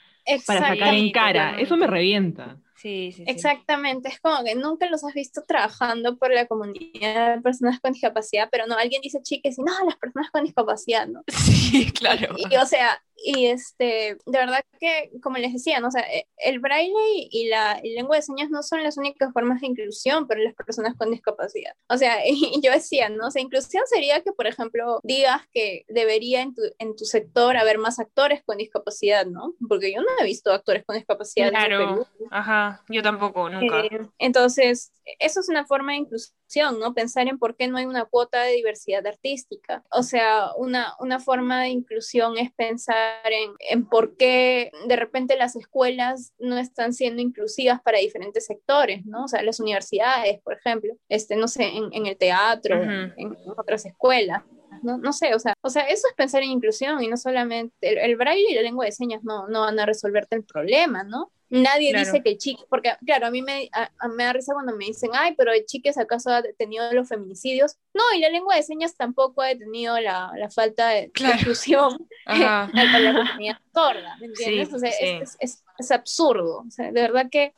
para 0.46 0.68
sacar 0.68 0.94
en 0.94 1.12
cara. 1.12 1.60
Eso 1.60 1.78
me 1.78 1.88
revienta. 1.88 2.60
Sí, 2.76 3.12
sí, 3.12 3.24
Exactamente, 3.26 4.10
es 4.10 4.20
como 4.20 4.44
que 4.44 4.54
nunca 4.54 4.88
los 4.88 5.04
has 5.04 5.16
visto 5.16 5.42
trabajando 5.48 6.18
por 6.18 6.32
la 6.32 6.46
comunidad 6.46 7.36
de 7.38 7.42
personas 7.42 7.80
con 7.80 7.94
discapacidad, 7.94 8.50
pero 8.52 8.68
no, 8.68 8.76
alguien 8.76 9.02
dice 9.02 9.20
chiques 9.24 9.58
y 9.58 9.64
no, 9.64 9.72
las 9.84 9.98
personas 9.98 10.30
con 10.30 10.44
discapacidad, 10.44 11.08
¿no? 11.08 11.24
Sí, 11.32 11.92
claro. 11.92 12.36
y 12.38 12.56
o 12.56 12.66
sea, 12.68 13.02
y 13.24 13.48
este, 13.48 14.18
de 14.26 14.38
verdad 14.38 14.64
que, 14.80 15.12
como 15.22 15.38
les 15.38 15.54
decía, 15.54 15.80
¿no? 15.80 15.88
o 15.88 15.92
sea, 15.92 16.02
e, 16.02 16.28
el 16.38 16.60
braille 16.60 16.94
y 17.30 17.48
la 17.48 17.80
lengua 17.84 18.16
de 18.16 18.22
señas 18.22 18.50
no 18.50 18.64
son 18.64 18.84
las 18.84 18.98
únicas 18.98 19.32
formas 19.34 19.62
de 19.62 19.68
inclusión 19.68 20.28
para 20.28 20.42
las 20.42 20.54
personas 20.54 20.96
con 20.98 21.12
discapacidad. 21.12 21.74
O 21.90 21.98
sea, 21.98 22.18
y 22.26 22.60
yo 22.62 22.72
decía, 22.72 23.10
¿no? 23.10 23.28
O 23.28 23.32
sea, 23.32 23.42
inclusión 23.42 23.84
sería 23.86 24.22
que, 24.22 24.32
por 24.32 24.48
ejemplo, 24.48 25.00
digas 25.04 25.42
que 25.54 25.86
debería 25.88 26.42
en 26.42 26.56
tu, 26.56 26.62
en 26.80 26.96
tu 26.96 27.06
sector 27.06 27.58
haber 27.58 27.78
más 27.78 28.00
actores 28.00 28.44
con 28.44 28.58
discapacidad, 28.58 29.26
¿no? 29.26 29.54
Porque 29.68 29.94
yo 29.94 30.02
no 30.02 30.08
he 30.20 30.24
visto 30.26 30.52
actores 30.52 30.84
con 30.86 30.96
discapacidad. 30.96 31.50
Claro, 31.50 31.82
en 31.82 31.90
Perú. 31.90 32.08
ajá, 32.32 32.84
yo 32.90 33.02
tampoco, 33.02 33.50
nunca. 33.50 33.82
Eh, 33.82 34.08
entonces, 34.18 34.92
eso 35.20 35.40
es 35.40 35.50
una 35.50 35.66
forma 35.66 35.94
de 35.94 36.00
inclusión, 36.00 36.80
¿no? 36.80 36.94
Pensar 36.94 37.28
en 37.28 37.38
por 37.38 37.56
qué 37.56 37.68
no 37.68 37.78
hay 37.78 37.86
una 37.86 38.06
cuota 38.06 38.44
de 38.44 38.54
diversidad 38.54 39.06
artística. 39.06 39.84
O 39.92 40.04
sea, 40.04 40.50
una, 40.58 40.96
una 41.00 41.20
forma 41.20 41.62
de 41.62 41.70
inclusión 41.70 42.38
es 42.38 42.52
pensar 42.54 43.22
en, 43.60 43.86
por 43.86 44.16
qué 44.18 44.72
de 44.88 44.96
repente 44.96 45.36
las 45.38 45.56
escuelas 45.56 46.34
no 46.40 46.58
están 46.58 46.94
siendo 46.94 47.22
inclusivas 47.22 47.82
para 47.82 48.00
diferentes 48.00 48.46
sectores, 48.46 49.06
¿no? 49.06 49.26
O 49.26 49.28
sea, 49.28 49.42
las 49.44 49.60
universidades, 49.60 50.42
por 50.42 50.54
ejemplo, 50.54 50.94
este, 51.10 51.36
no 51.36 51.48
sé, 51.48 51.66
en, 51.66 52.06
el 52.06 52.18
teatro, 52.18 52.82
en, 52.82 53.36
otras 53.58 53.86
escuelas. 53.86 54.44
No, 54.84 54.98
no, 54.98 55.14
sé, 55.14 55.36
o 55.36 55.40
sea, 55.40 55.54
o 55.62 55.70
sea, 55.70 55.84
eso 55.84 56.08
es 56.08 56.16
pensar 56.16 56.42
en 56.44 56.50
inclusión 56.50 57.04
y 57.04 57.08
no 57.08 57.18
solamente 57.18 57.76
el, 57.82 57.98
el 58.00 58.16
braille 58.16 58.50
y 58.50 58.56
la 58.56 58.62
lengua 58.62 58.86
de 58.86 58.92
señas 58.92 59.22
no, 59.24 59.48
no 59.48 59.62
van 59.62 59.80
a 59.80 59.86
resolverte 59.86 60.36
el 60.36 60.44
problema, 60.44 61.04
¿no? 61.04 61.32
Nadie 61.52 61.94
dice 61.94 62.24
que 62.24 62.32
el 62.32 62.38
chique, 62.38 62.64
porque 62.70 62.94
claro, 63.06 63.28
a 63.28 63.30
mí 63.32 63.42
me, 63.42 63.70
me 64.16 64.24
da 64.24 64.32
risa 64.32 64.54
cuando 64.54 64.74
me 64.76 64.86
dicen, 64.86 65.12
ay, 65.14 65.36
pero 65.38 65.52
el 65.52 65.66
chiques 65.66 65.98
acaso 65.98 66.30
ha 66.30 66.42
detenido 66.42 66.92
los 66.94 67.10
feminicidios. 67.10 67.76
No, 67.94 68.04
y 68.16 68.22
la 68.22 68.30
lengua 68.30 68.56
de 68.56 68.64
señas 68.64 68.96
tampoco 68.96 69.42
ha 69.42 69.48
detenido 69.48 70.00
la, 70.00 70.32
la 70.38 70.50
falta 70.50 70.88
de, 70.90 71.12
inclusión 71.14 72.08
a 72.26 72.70
la 72.74 73.14
comunidad 73.14 73.58
sorda, 73.74 74.16
¿me 74.22 74.28
entiendes? 74.28 74.74
o 74.74 74.80
sea, 74.80 74.90
es, 74.90 75.22
es, 75.22 75.38
es, 75.40 75.64
absurdo. 75.90 76.64
O 76.68 76.70
sea, 76.70 76.92
de 76.92 77.02
verdad 77.02 77.28
que 77.32 77.54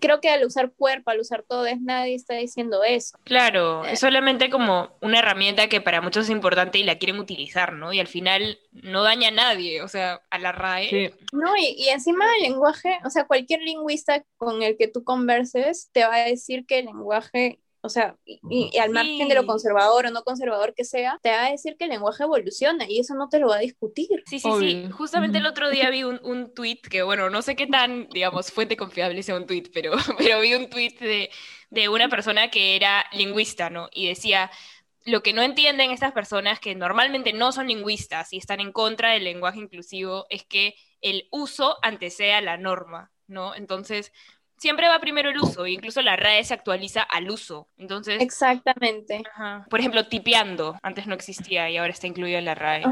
creo 0.00 0.20
que 0.20 0.28
al 0.28 0.44
usar 0.44 0.70
cuerpo, 0.70 1.10
al 1.10 1.20
usar 1.20 1.42
todo, 1.42 1.66
es 1.66 1.80
nadie 1.80 2.14
está 2.14 2.34
diciendo 2.34 2.84
eso. 2.84 3.18
Claro, 3.24 3.84
eh. 3.84 3.92
es 3.92 4.00
solamente 4.00 4.50
como 4.50 4.90
una 5.00 5.18
herramienta 5.18 5.68
que 5.68 5.80
para 5.80 6.00
muchos 6.00 6.26
es 6.26 6.30
importante 6.30 6.78
y 6.78 6.84
la 6.84 6.98
quieren 6.98 7.18
utilizar, 7.18 7.72
¿no? 7.72 7.92
Y 7.92 7.98
al 7.98 8.06
final 8.06 8.58
no 8.70 9.02
daña 9.02 9.28
a 9.28 9.32
nadie, 9.32 9.82
o 9.82 9.88
sea, 9.88 10.20
a 10.30 10.38
la 10.38 10.52
RAE. 10.52 11.14
No, 11.32 11.56
y, 11.56 11.74
y 11.76 11.88
encima 11.88 12.24
el 12.36 12.42
lenguaje, 12.50 12.98
o 13.04 13.10
sea, 13.10 13.26
cualquier 13.26 13.62
lingüista 13.62 14.24
con 14.36 14.62
el 14.62 14.76
que 14.76 14.86
tú 14.86 15.02
converses 15.02 15.90
te 15.92 16.04
va 16.04 16.14
a 16.14 16.28
decir 16.28 16.66
que 16.66 16.80
el 16.80 16.86
lenguaje 16.86 17.58
o 17.80 17.88
sea, 17.88 18.16
y, 18.24 18.76
al 18.78 18.90
margen 18.90 19.28
de 19.28 19.34
lo 19.34 19.46
conservador 19.46 20.06
o 20.06 20.10
no 20.10 20.22
conservador 20.22 20.74
que 20.74 20.84
sea, 20.84 21.18
te 21.22 21.30
va 21.30 21.46
a 21.46 21.50
decir 21.50 21.76
que 21.78 21.84
el 21.84 21.90
lenguaje 21.90 22.24
evoluciona 22.24 22.84
y 22.88 23.00
eso 23.00 23.14
no 23.14 23.28
te 23.28 23.38
lo 23.38 23.48
va 23.48 23.56
a 23.56 23.60
discutir. 23.60 24.22
Sí, 24.26 24.38
sí, 24.38 24.48
sí. 24.58 24.88
Justamente 24.90 25.38
el 25.38 25.46
otro 25.46 25.70
día 25.70 25.90
vi 25.90 26.02
un, 26.02 26.20
un 26.24 26.52
tweet 26.52 26.80
que, 26.90 27.02
bueno, 27.02 27.30
no 27.30 27.42
sé 27.42 27.54
qué 27.54 27.66
tan, 27.66 28.08
digamos, 28.08 28.50
fuente 28.50 28.76
confiable 28.76 29.22
sea 29.22 29.36
un 29.36 29.46
tweet, 29.46 29.70
pero, 29.72 29.92
pero 30.18 30.40
vi 30.40 30.54
un 30.54 30.68
tweet 30.68 30.96
de, 31.00 31.30
de 31.70 31.88
una 31.88 32.08
persona 32.08 32.50
que 32.50 32.76
era 32.76 33.04
lingüista, 33.12 33.70
¿no? 33.70 33.88
Y 33.92 34.08
decía, 34.08 34.50
lo 35.04 35.22
que 35.22 35.32
no 35.32 35.42
entienden 35.42 35.92
estas 35.92 36.12
personas 36.12 36.58
que 36.58 36.74
normalmente 36.74 37.32
no 37.32 37.52
son 37.52 37.68
lingüistas 37.68 38.32
y 38.32 38.38
están 38.38 38.60
en 38.60 38.72
contra 38.72 39.12
del 39.12 39.24
lenguaje 39.24 39.60
inclusivo 39.60 40.26
es 40.30 40.44
que 40.44 40.74
el 41.00 41.28
uso 41.30 41.76
antecede 41.82 42.40
la 42.42 42.56
norma. 42.56 43.12
¿no? 43.28 43.54
Entonces, 43.54 44.12
siempre 44.56 44.88
va 44.88 44.98
primero 44.98 45.30
el 45.30 45.38
uso, 45.38 45.66
incluso 45.66 46.02
la 46.02 46.16
RAE 46.16 46.44
se 46.44 46.54
actualiza 46.54 47.02
al 47.02 47.30
uso. 47.30 47.68
Entonces. 47.78 48.20
Exactamente. 48.20 49.22
Por 49.68 49.80
ejemplo, 49.80 50.06
tipeando, 50.06 50.76
antes 50.82 51.06
no 51.06 51.14
existía 51.14 51.70
y 51.70 51.76
ahora 51.76 51.92
está 51.92 52.06
incluido 52.06 52.38
en 52.38 52.44
la 52.44 52.54
RAE. 52.54 52.84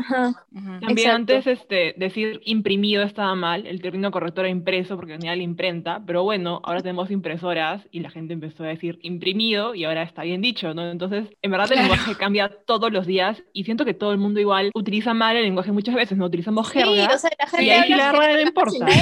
También 0.81 1.11
antes 1.11 1.47
este, 1.47 1.95
decir 1.97 2.41
imprimido 2.45 3.03
estaba 3.03 3.35
mal, 3.35 3.67
el 3.67 3.81
término 3.81 4.11
correcto 4.11 4.41
era 4.41 4.51
impreso 4.51 4.97
porque 4.97 5.17
tenía 5.17 5.35
la 5.35 5.43
imprenta, 5.43 6.03
pero 6.07 6.23
bueno, 6.23 6.61
ahora 6.65 6.81
tenemos 6.81 7.11
impresoras 7.11 7.83
y 7.91 8.01
la 8.01 8.11
gente 8.11 8.35
empezó 8.35 8.65
a 8.65 8.69
decir 8.69 8.99
imprimido 9.03 9.75
y 9.75 9.85
ahora 9.85 10.03
está 10.03 10.23
bien 10.23 10.43
dicho, 10.43 10.75
¿no? 10.75 10.91
Entonces, 10.91 11.29
en 11.43 11.51
verdad 11.51 11.73
el 11.73 11.79
lenguaje 11.81 12.15
cambia 12.17 12.51
todos 12.67 12.93
los 12.93 13.07
días 13.07 13.43
y 13.53 13.65
siento 13.65 13.85
que 13.85 13.95
todo 13.95 14.13
el 14.13 14.19
mundo 14.19 14.41
igual 14.41 14.71
utiliza 14.75 15.15
mal 15.15 15.37
el 15.37 15.45
lenguaje 15.45 15.73
muchas 15.73 15.95
veces, 15.95 16.19
¿no? 16.19 16.27
Utilizamos 16.27 16.71
jerga. 16.71 17.09
Sí, 17.09 17.15
o 17.15 17.19
sea, 17.19 17.31
la 17.39 17.47
gente 17.47 17.65
y 17.65 17.71
ahí 17.71 17.89
sí 17.89 17.95
la 17.95 18.13
RAE 18.13 18.35
no 18.35 18.41
importa. 18.41 18.87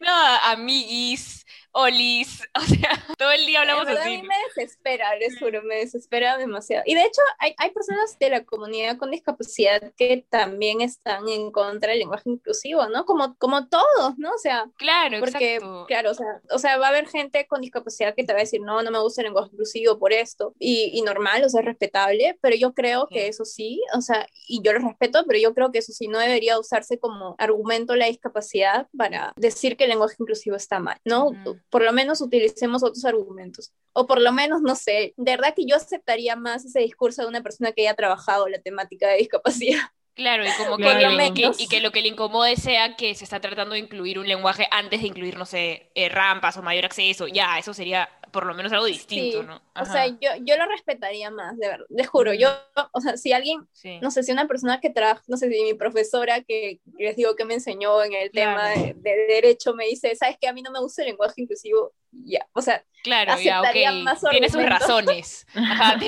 No, 0.00 0.12
a 0.44 0.56
mí 0.56 0.69
amiguis, 0.70 1.39
olis, 1.72 2.42
o 2.56 2.60
sea, 2.60 3.04
todo 3.18 3.32
el 3.32 3.46
día 3.46 3.60
hablamos 3.60 3.86
así. 3.86 4.00
A 4.00 4.04
mí 4.04 4.22
me 4.22 4.34
desespera, 4.48 5.14
les 5.16 5.38
juro, 5.38 5.62
me 5.62 5.76
desespera 5.76 6.36
demasiado. 6.36 6.82
Y 6.86 6.94
de 6.94 7.02
hecho, 7.02 7.20
hay, 7.38 7.54
hay 7.58 7.70
personas 7.70 8.18
de 8.18 8.30
la 8.30 8.44
comunidad 8.44 8.96
con 8.96 9.10
discapacidad 9.10 9.92
que 9.96 10.24
también 10.28 10.80
están 10.80 11.28
en 11.28 11.50
contra 11.50 11.90
del 11.90 12.00
lenguaje 12.00 12.30
inclusivo, 12.30 12.86
¿no? 12.88 13.04
Como, 13.04 13.36
como 13.36 13.68
todos, 13.68 14.18
¿no? 14.18 14.30
O 14.32 14.38
sea, 14.38 14.66
claro, 14.76 15.18
porque, 15.20 15.56
exacto. 15.56 15.84
claro, 15.86 16.10
o 16.10 16.14
sea, 16.14 16.40
o 16.50 16.58
sea, 16.58 16.78
va 16.78 16.86
a 16.86 16.90
haber 16.90 17.08
gente 17.08 17.46
con 17.46 17.60
discapacidad 17.60 18.14
que 18.14 18.24
te 18.24 18.32
va 18.32 18.38
a 18.38 18.42
decir, 18.42 18.60
no, 18.60 18.82
no 18.82 18.90
me 18.90 19.00
gusta 19.00 19.22
el 19.22 19.26
lenguaje 19.26 19.50
inclusivo 19.52 19.98
por 19.98 20.12
esto, 20.12 20.54
y, 20.58 20.90
y 20.94 21.02
normal, 21.02 21.44
o 21.44 21.48
sea, 21.48 21.60
es 21.60 21.66
respetable, 21.66 22.38
pero 22.40 22.56
yo 22.56 22.74
creo 22.74 23.06
que 23.08 23.28
eso 23.28 23.44
sí, 23.44 23.80
o 23.96 24.00
sea, 24.00 24.26
y 24.48 24.62
yo 24.62 24.72
lo 24.72 24.80
respeto, 24.80 25.24
pero 25.26 25.38
yo 25.38 25.54
creo 25.54 25.70
que 25.70 25.78
eso 25.78 25.92
sí 25.92 26.08
no 26.08 26.18
debería 26.18 26.58
usarse 26.58 26.98
como 26.98 27.34
argumento 27.38 27.96
la 27.96 28.06
discapacidad 28.06 28.88
para 28.96 29.32
decir 29.36 29.76
que 29.76 29.84
el 29.84 29.90
lenguaje 29.90 30.16
inclusivo 30.18 30.56
está 30.56 30.78
mal, 30.78 30.98
¿no? 31.04 31.30
Por 31.68 31.82
lo 31.82 31.92
menos 31.92 32.20
utilicemos 32.20 32.82
otros 32.82 33.04
argumentos. 33.04 33.72
O 33.92 34.06
por 34.06 34.20
lo 34.20 34.32
menos, 34.32 34.62
no 34.62 34.74
sé, 34.74 35.14
de 35.16 35.32
verdad 35.32 35.54
que 35.54 35.66
yo 35.66 35.76
aceptaría 35.76 36.36
más 36.36 36.64
ese 36.64 36.80
discurso 36.80 37.22
de 37.22 37.28
una 37.28 37.42
persona 37.42 37.72
que 37.72 37.82
haya 37.82 37.94
trabajado 37.94 38.48
la 38.48 38.60
temática 38.60 39.08
de 39.08 39.18
discapacidad. 39.18 39.80
Claro, 40.14 40.44
y 40.44 40.50
como 40.58 40.76
que, 40.76 41.50
y 41.58 41.68
que 41.68 41.80
lo 41.80 41.92
que 41.92 42.02
le 42.02 42.08
incomode 42.08 42.56
sea 42.56 42.94
que 42.96 43.14
se 43.14 43.24
está 43.24 43.40
tratando 43.40 43.72
de 43.72 43.78
incluir 43.78 44.18
un 44.18 44.28
lenguaje 44.28 44.66
antes 44.70 45.00
de 45.00 45.06
incluir, 45.06 45.38
no 45.38 45.46
sé, 45.46 45.90
eh, 45.94 46.08
rampas 46.10 46.56
o 46.58 46.62
mayor 46.62 46.84
acceso, 46.84 47.26
ya, 47.26 47.58
eso 47.58 47.72
sería 47.72 48.08
por 48.30 48.46
lo 48.46 48.54
menos 48.54 48.72
algo 48.72 48.86
distinto, 48.86 49.42
¿no? 49.42 49.60
O 49.74 49.84
sea, 49.84 50.06
yo, 50.06 50.30
yo 50.40 50.56
lo 50.56 50.66
respetaría 50.66 51.30
más, 51.30 51.56
de 51.58 51.68
verdad, 51.68 51.86
les 51.88 52.08
juro, 52.08 52.34
yo, 52.34 52.48
o 52.92 53.00
sea, 53.00 53.16
si 53.16 53.32
alguien, 53.32 53.66
no 54.00 54.10
sé, 54.10 54.22
si 54.22 54.32
una 54.32 54.46
persona 54.46 54.80
que 54.80 54.90
trabaja, 54.90 55.22
no 55.26 55.36
sé, 55.36 55.50
si 55.50 55.62
mi 55.62 55.74
profesora 55.74 56.42
que, 56.42 56.80
les 56.98 57.16
digo 57.16 57.36
que 57.36 57.44
me 57.44 57.54
enseñó 57.54 58.02
en 58.02 58.12
el 58.14 58.30
tema 58.30 58.70
de, 58.70 58.94
derecho 59.02 59.74
me 59.74 59.86
dice, 59.86 60.14
sabes 60.16 60.36
que 60.40 60.48
a 60.48 60.52
mí 60.52 60.62
no 60.62 60.70
me 60.70 60.80
gusta 60.80 61.02
el 61.02 61.08
lenguaje 61.08 61.42
inclusivo, 61.42 61.92
ya, 62.12 62.46
o 62.52 62.62
sea, 62.62 62.84
claro, 63.02 63.40
ya, 63.40 63.60
okay. 63.60 63.84
tiene 64.30 64.48
sus 64.48 64.64
razones. 64.64 65.46
Ajá, 65.54 65.98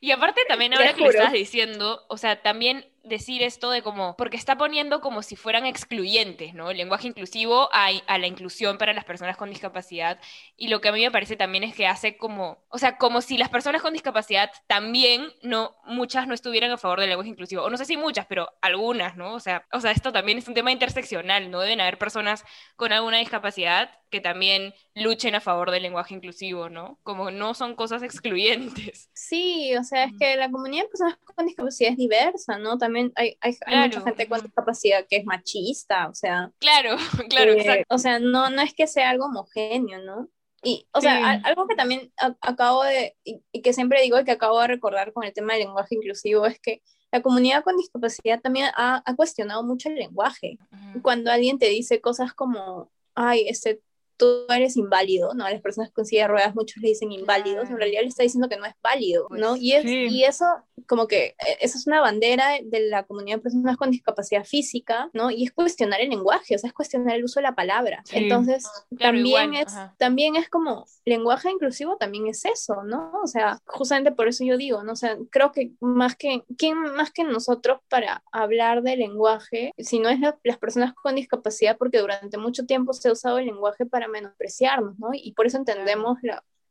Y 0.00 0.10
aparte 0.10 0.42
también 0.48 0.74
ahora 0.74 0.94
que 0.94 1.02
lo 1.02 1.10
estás 1.10 1.32
diciendo, 1.32 2.04
o 2.08 2.16
sea, 2.16 2.42
también 2.42 2.86
decir 3.04 3.42
esto 3.42 3.70
de 3.70 3.82
como, 3.82 4.16
porque 4.16 4.36
está 4.36 4.56
poniendo 4.56 5.00
como 5.00 5.22
si 5.22 5.36
fueran 5.36 5.66
excluyentes, 5.66 6.54
¿no? 6.54 6.70
El 6.70 6.78
lenguaje 6.78 7.06
inclusivo 7.08 7.68
a, 7.72 7.88
a, 8.06 8.18
la 8.18 8.26
inclusión 8.26 8.78
para 8.78 8.92
las 8.92 9.04
personas 9.04 9.36
con 9.36 9.50
discapacidad. 9.50 10.18
Y 10.56 10.68
lo 10.68 10.80
que 10.80 10.88
a 10.88 10.92
mí 10.92 11.02
me 11.02 11.10
parece 11.10 11.36
también 11.36 11.64
es 11.64 11.74
que 11.74 11.86
hace 11.86 12.16
como, 12.16 12.64
o 12.68 12.78
sea, 12.78 12.96
como 12.96 13.20
si 13.20 13.38
las 13.38 13.50
personas 13.50 13.82
con 13.82 13.92
discapacidad 13.92 14.50
también, 14.66 15.32
no, 15.42 15.76
muchas 15.84 16.26
no 16.26 16.34
estuvieran 16.34 16.70
a 16.70 16.78
favor 16.78 17.00
del 17.00 17.10
lenguaje 17.10 17.30
inclusivo. 17.30 17.62
O 17.62 17.70
no 17.70 17.76
sé 17.76 17.84
si 17.84 17.96
muchas, 17.96 18.26
pero 18.26 18.50
algunas, 18.62 19.16
¿no? 19.16 19.34
O 19.34 19.40
sea, 19.40 19.66
o 19.72 19.80
sea, 19.80 19.90
esto 19.90 20.12
también 20.12 20.38
es 20.38 20.48
un 20.48 20.54
tema 20.54 20.72
interseccional, 20.72 21.50
¿no? 21.50 21.60
Deben 21.60 21.80
haber 21.80 21.98
personas 21.98 22.44
con 22.76 22.92
alguna 22.92 23.18
discapacidad 23.18 23.90
que 24.14 24.20
también 24.20 24.72
luchen 24.94 25.34
a 25.34 25.40
favor 25.40 25.72
del 25.72 25.82
lenguaje 25.82 26.14
inclusivo, 26.14 26.68
¿no? 26.68 27.00
Como 27.02 27.32
no 27.32 27.52
son 27.52 27.74
cosas 27.74 28.00
excluyentes. 28.04 29.10
Sí, 29.12 29.74
o 29.76 29.82
sea, 29.82 30.04
es 30.04 30.12
que 30.16 30.36
la 30.36 30.48
comunidad 30.52 30.84
de 30.84 30.88
personas 30.88 31.18
con 31.34 31.46
discapacidad 31.46 31.90
es 31.90 31.96
diversa, 31.96 32.58
¿no? 32.58 32.78
También 32.78 33.12
hay, 33.16 33.36
hay, 33.40 33.56
mucha 33.66 34.02
gente 34.02 34.28
con 34.28 34.40
discapacidad 34.40 35.04
que 35.10 35.16
es 35.16 35.24
machista, 35.24 36.06
o 36.08 36.14
sea. 36.14 36.52
Claro, 36.60 36.96
claro, 37.28 37.54
eh, 37.54 37.56
exacto. 37.58 37.92
O 37.92 37.98
sea, 37.98 38.20
no, 38.20 38.50
no 38.50 38.62
es 38.62 38.72
que 38.72 38.86
sea 38.86 39.10
algo 39.10 39.24
homogéneo, 39.24 40.00
¿no? 40.04 40.28
Y, 40.62 40.86
o 40.92 41.00
sea, 41.00 41.32
algo 41.42 41.66
que 41.66 41.74
también 41.74 42.12
acabo 42.40 42.84
de, 42.84 43.16
y, 43.24 43.62
que 43.62 43.72
siempre 43.72 44.00
digo 44.00 44.20
y 44.20 44.24
que 44.24 44.30
acabo 44.30 44.60
de 44.60 44.68
recordar 44.68 45.12
con 45.12 45.24
el 45.24 45.32
tema 45.32 45.54
del 45.54 45.64
lenguaje 45.64 45.96
inclusivo 45.96 46.46
es 46.46 46.60
que 46.60 46.82
la 47.10 47.20
comunidad 47.20 47.64
con 47.64 47.76
discapacidad 47.76 48.40
también 48.40 48.70
ha, 48.76 49.02
ha 49.04 49.16
cuestionado 49.16 49.64
mucho 49.64 49.88
el 49.88 49.96
lenguaje. 49.96 50.56
Cuando 51.02 51.32
alguien 51.32 51.58
te 51.58 51.68
dice 51.68 52.00
cosas 52.00 52.32
como, 52.32 52.92
ay, 53.16 53.48
este, 53.48 53.80
tú 54.16 54.46
eres 54.48 54.76
inválido, 54.76 55.34
¿no? 55.34 55.44
A 55.44 55.50
las 55.50 55.60
personas 55.60 55.90
con 55.90 56.04
silla 56.04 56.22
de 56.22 56.28
ruedas 56.28 56.54
muchos 56.54 56.82
le 56.82 56.88
dicen 56.88 57.12
inválidos, 57.12 57.70
en 57.70 57.76
realidad 57.76 58.02
le 58.02 58.08
está 58.08 58.22
diciendo 58.22 58.48
que 58.48 58.56
no 58.56 58.66
es 58.66 58.74
válido, 58.82 59.26
¿no? 59.30 59.50
Pues 59.50 59.62
y, 59.62 59.72
es, 59.72 59.84
y 59.84 60.24
eso, 60.24 60.44
como 60.86 61.06
que, 61.06 61.36
e, 61.38 61.58
eso 61.60 61.78
es 61.78 61.86
una 61.86 62.00
bandera 62.00 62.58
de 62.62 62.80
la 62.88 63.04
comunidad 63.04 63.36
de 63.36 63.42
personas 63.42 63.76
con 63.76 63.90
discapacidad 63.90 64.44
física, 64.44 65.10
¿no? 65.12 65.30
Y 65.30 65.44
es 65.44 65.52
cuestionar 65.52 66.00
el 66.00 66.10
lenguaje, 66.10 66.54
o 66.54 66.58
sea, 66.58 66.68
es 66.68 66.74
cuestionar 66.74 67.16
el 67.16 67.24
uso 67.24 67.40
de 67.40 67.44
la 67.44 67.54
palabra. 67.54 68.02
Entonces, 68.12 68.68
también, 68.98 69.54
es, 69.54 69.74
también 69.98 70.36
es 70.36 70.48
como, 70.48 70.86
lenguaje 71.04 71.50
inclusivo 71.50 71.96
también 71.96 72.26
es 72.26 72.44
eso, 72.44 72.82
¿no? 72.84 73.12
O 73.22 73.26
sea, 73.26 73.58
justamente 73.66 74.12
por 74.12 74.28
eso 74.28 74.44
yo 74.44 74.56
digo, 74.56 74.82
¿no? 74.82 74.92
O 74.92 74.96
sea, 74.96 75.16
creo 75.30 75.52
que 75.52 75.72
más 75.80 76.16
que, 76.16 76.42
¿quién 76.56 76.78
más 76.78 77.10
que 77.10 77.24
nosotros 77.24 77.80
para 77.88 78.22
hablar 78.32 78.82
de 78.82 78.96
lenguaje, 78.96 79.72
si 79.78 79.98
no 79.98 80.08
es 80.08 80.18
las 80.20 80.58
personas 80.58 80.94
con 80.94 81.14
discapacidad, 81.14 81.76
porque 81.76 82.00
durante 82.00 82.38
mucho 82.38 82.66
tiempo 82.66 82.92
se 82.92 83.08
ha 83.08 83.12
usado 83.12 83.38
el 83.38 83.46
lenguaje 83.46 83.86
para 83.86 84.08
menospreciarnos, 84.08 84.98
¿no? 84.98 85.10
Y 85.12 85.32
por 85.32 85.46
eso 85.46 85.58
entendemos 85.58 86.18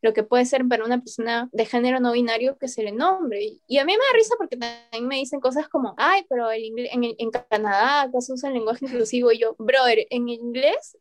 lo 0.03 0.13
que 0.13 0.23
puede 0.23 0.45
ser 0.45 0.67
para 0.67 0.83
una 0.83 0.99
persona 0.99 1.49
de 1.53 1.65
género 1.65 2.01
no 2.01 2.11
binario 2.11 2.57
que 2.57 2.67
se 2.67 2.83
le 2.83 2.91
nombre. 2.91 3.39
Y, 3.67 3.77
a 3.77 3.85
mí 3.85 3.93
me 3.93 3.97
da 3.97 4.13
risa 4.13 4.35
porque 4.37 4.57
también 4.57 5.07
me 5.07 5.15
dicen 5.15 5.39
cosas 5.39 5.69
como, 5.69 5.95
ay, 5.97 6.25
pero 6.29 6.51
el 6.51 6.73
en, 6.77 7.15
en, 7.17 7.31
Canadá 7.31 8.01
acá 8.01 8.19
se 8.19 8.33
usa 8.33 8.49
el 8.49 8.55
lenguaje 8.55 8.85
inclusivo. 8.85 9.31
Y 9.31 9.39
yo, 9.39 9.55
brother, 9.57 10.05
en 10.09 10.27
inglés, 10.27 10.97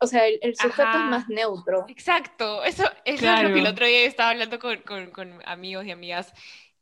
o 0.00 0.06
sea, 0.06 0.26
el, 0.26 0.56
sujeto 0.56 0.88
es 0.88 1.10
más 1.10 1.28
neutro. 1.28 1.84
Exacto, 1.88 2.64
eso, 2.64 2.84
es 3.04 3.20
lo 3.20 3.52
que 3.52 3.60
el 3.60 3.66
otro 3.66 3.86
día 3.86 4.06
estaba 4.06 4.30
hablando 4.30 4.58
con, 4.58 4.78
con, 4.78 5.10
con 5.10 5.42
amigos 5.44 5.84
y 5.84 5.90
amigas 5.90 6.32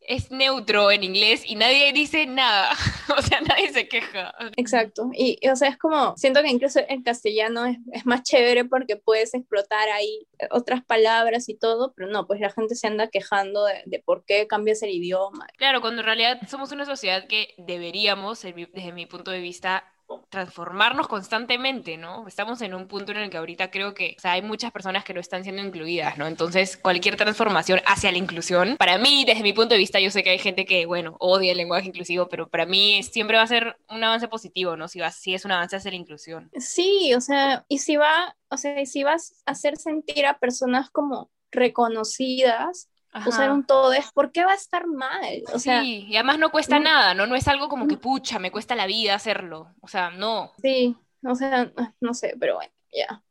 es 0.07 0.31
neutro 0.31 0.91
en 0.91 1.05
inglés 1.05 1.43
y 1.45 1.55
nadie 1.57 1.93
dice 1.93 2.27
nada, 2.27 2.71
o 3.19 3.23
sea, 3.23 3.41
nadie 3.41 3.73
se 3.73 3.89
queja. 3.89 4.35
Exacto, 4.57 5.11
y, 5.13 5.39
o 5.49 5.57
sea, 5.57 5.69
es 5.69 5.77
como, 5.77 6.17
siento 6.17 6.43
que 6.43 6.51
incluso 6.51 6.81
en 6.89 7.03
castellano 7.03 7.67
es, 7.67 7.79
es, 7.93 8.07
más 8.07 8.23
chévere 8.23 8.65
porque 8.65 8.97
puedes 8.97 9.35
explotar 9.35 9.89
ahí 9.91 10.27
otras 10.51 10.85
palabras 10.85 11.49
y 11.49 11.57
todo, 11.57 11.93
pero 11.97 12.09
no, 12.09 12.27
pues 12.27 12.41
la 12.41 12.51
gente 12.51 12.75
se 12.75 12.87
anda 12.87 13.09
quejando 13.09 13.65
de, 13.65 13.83
de 13.87 13.99
por 14.01 14.25
qué 14.25 14.47
cambias 14.47 14.83
el 14.83 14.91
idioma. 14.91 15.47
Claro, 15.57 15.81
cuando 15.81 16.03
en 16.03 16.07
realidad 16.07 16.41
somos 16.49 16.73
una 16.73 16.85
sociedad 16.85 17.27
que 17.27 17.55
deberíamos, 17.59 18.43
desde 18.43 18.93
mi 18.93 19.07
punto 19.07 19.31
de 19.31 19.41
vista, 19.41 19.85
transformarnos 20.29 21.09
constantemente, 21.09 21.97
¿no? 21.97 22.27
Estamos 22.29 22.61
en 22.63 22.75
un 22.75 22.89
punto 22.89 23.13
en 23.13 23.19
el 23.19 23.31
que 23.31 23.37
ahorita 23.37 23.71
creo 23.71 23.95
que 23.95 24.15
o 24.17 24.21
sea, 24.21 24.33
hay 24.33 24.43
muchas 24.43 24.73
personas 24.73 25.05
que 25.05 25.15
no 25.15 25.21
están 25.21 25.43
siendo 25.45 25.63
incluidas, 25.63 26.19
¿no? 26.19 26.27
Entonces, 26.27 26.77
cualquier 26.77 27.17
transformación 27.17 27.81
hacia 27.87 28.13
la 28.13 28.19
inclusión, 28.19 28.77
para 28.77 28.99
mí, 28.99 29.25
desde 29.27 29.43
mi 29.43 29.53
punto 29.53 29.75
de 29.75 29.79
vista, 29.79 30.01
yo 30.01 30.11
sé 30.11 30.23
que 30.23 30.31
hay 30.31 30.39
gente 30.39 30.65
que, 30.65 30.87
bueno, 30.87 31.17
odia 31.21 31.53
el 31.53 31.59
lenguaje 31.59 31.89
inclusivo, 31.89 32.29
pero 32.29 32.49
para 32.49 32.67
mí 32.67 33.03
siempre 33.03 33.37
va 33.37 33.43
a 33.43 33.47
ser 33.47 33.77
un 33.89 34.03
avance 34.03 34.29
positivo, 34.29 34.77
¿no? 34.77 34.89
Si, 34.89 35.01
va, 35.01 35.11
si 35.11 35.35
es 35.35 35.45
un 35.45 35.53
avance 35.53 35.77
hacia 35.77 35.91
la 35.91 35.97
inclusión. 35.97 36.51
Sí, 36.59 37.15
o 37.15 37.21
sea, 37.21 37.65
y 37.69 37.79
si 37.79 37.97
va, 37.97 38.37
o 38.49 38.57
sea, 38.57 38.85
si 38.87 39.03
vas 39.05 39.43
a 39.47 39.53
hacer 39.53 39.77
sentir 39.77 40.27
a 40.27 40.39
personas 40.39 40.91
como 40.91 41.31
reconocidas, 41.51 42.89
usar 43.27 43.51
un 43.51 43.65
todo 43.65 43.93
es, 43.93 44.11
¿por 44.13 44.33
qué 44.33 44.45
va 44.45 44.53
a 44.53 44.57
estar 44.57 44.87
mal? 44.87 45.43
O 45.53 45.59
sea, 45.59 45.83
sí, 45.83 46.07
y 46.09 46.17
además 46.17 46.39
no 46.39 46.51
cuesta 46.51 46.79
nada, 46.79 47.15
¿no? 47.15 47.27
No 47.27 47.37
es 47.37 47.49
algo 47.49 47.69
como 47.69 47.87
que, 47.87 47.97
pucha, 47.97 48.39
me 48.39 48.51
cuesta 48.51 48.75
la 48.75 48.87
vida 48.87 49.15
hacerlo. 49.15 49.75
O 49.81 49.89
sea, 49.89 50.11
no. 50.11 50.53
Sí, 50.63 50.97
o 51.25 51.35
sea, 51.35 51.73
no 52.01 52.15
sé, 52.15 52.35
pero 52.39 52.57
bueno, 52.57 52.73
ya 52.93 53.23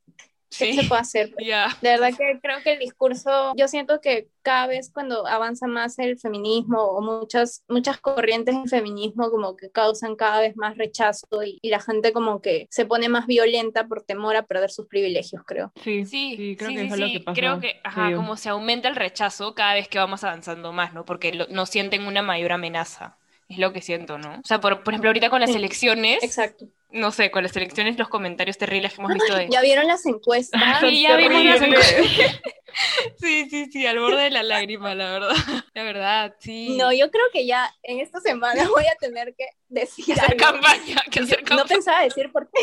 sí. 0.49 0.73
se 0.73 0.87
puede 0.87 1.01
hacer. 1.01 1.33
Pues. 1.35 1.81
De 1.81 1.89
verdad 1.89 2.09
que 2.17 2.39
creo 2.41 2.57
que 2.63 2.73
el 2.73 2.79
discurso, 2.79 3.53
yo 3.55 3.67
siento 3.67 4.01
que 4.01 4.27
cada 4.41 4.67
vez 4.67 4.91
cuando 4.91 5.27
avanza 5.27 5.67
más 5.67 5.97
el 5.99 6.17
feminismo 6.17 6.81
o 6.81 7.01
muchas, 7.01 7.63
muchas 7.67 7.99
corrientes 7.99 8.55
en 8.55 8.67
feminismo 8.67 9.29
como 9.31 9.55
que 9.55 9.69
causan 9.69 10.15
cada 10.15 10.41
vez 10.41 10.55
más 10.55 10.77
rechazo 10.77 11.27
y, 11.43 11.59
la 11.69 11.79
gente 11.79 12.13
como 12.13 12.41
que 12.41 12.67
se 12.69 12.85
pone 12.85 13.09
más 13.09 13.27
violenta 13.27 13.87
por 13.87 14.03
temor 14.03 14.35
a 14.35 14.43
perder 14.43 14.71
sus 14.71 14.87
privilegios, 14.87 15.43
creo. 15.45 15.71
Sí, 15.83 16.05
sí, 16.05 16.55
creo 16.57 16.69
que 16.69 16.85
es 16.85 16.99
lo 16.99 17.07
que 17.07 17.19
pasa. 17.19 17.39
Creo 17.39 17.59
que, 17.59 17.81
ajá, 17.83 18.15
como 18.15 18.37
se 18.37 18.49
aumenta 18.49 18.87
el 18.87 18.95
rechazo 18.95 19.55
cada 19.55 19.73
vez 19.73 19.87
que 19.87 19.97
vamos 19.97 20.23
avanzando 20.23 20.71
más, 20.71 20.93
¿no? 20.93 21.05
Porque 21.05 21.33
lo, 21.33 21.47
nos 21.47 21.69
sienten 21.69 22.07
una 22.07 22.21
mayor 22.21 22.51
amenaza. 22.51 23.17
Es 23.47 23.57
lo 23.59 23.71
que 23.73 23.81
siento, 23.81 24.17
¿no? 24.17 24.39
O 24.39 24.47
sea, 24.47 24.59
por, 24.59 24.83
por 24.83 24.93
ejemplo, 24.93 25.09
ahorita 25.09 25.29
con 25.29 25.39
las 25.39 25.51
elecciones. 25.51 26.23
Exacto 26.23 26.67
no 26.95 27.11
sé, 27.11 27.29
con 27.29 27.43
las 27.43 27.55
elecciones, 27.55 27.97
los 27.97 28.07
comentarios 28.07 28.57
terribles 28.57 28.93
que 28.93 29.01
hemos 29.01 29.13
visto 29.13 29.35
de... 29.35 29.49
¿Ya 29.51 29.61
vieron 29.61 29.85
las 29.85 30.05
encuestas? 30.05 30.61
sí, 30.79 31.01
ya 31.01 31.17
vimos 31.17 31.43
las 31.43 31.61
encuestas. 31.61 32.41
sí, 33.19 33.49
sí, 33.49 33.65
sí, 33.69 33.85
al 33.85 33.99
borde 33.99 34.23
de 34.23 34.29
la 34.29 34.43
lágrima, 34.43 34.95
la 34.95 35.11
verdad. 35.11 35.35
La 35.73 35.83
verdad, 35.83 36.35
sí. 36.39 36.77
No, 36.77 36.93
yo 36.93 37.11
creo 37.11 37.25
que 37.33 37.45
ya 37.45 37.69
en 37.83 37.99
esta 37.99 38.21
semana 38.21 38.67
voy 38.69 38.85
a 38.85 38.95
tener 38.95 39.35
que 39.35 39.45
decir 39.67 40.17
hacer 40.19 40.37
campaña, 40.37 41.03
que 41.11 41.19
hacer 41.19 41.39
campaña. 41.39 41.63
No 41.63 41.67
pensaba 41.67 42.01
decir 42.01 42.31
por 42.31 42.49
qué, 42.49 42.61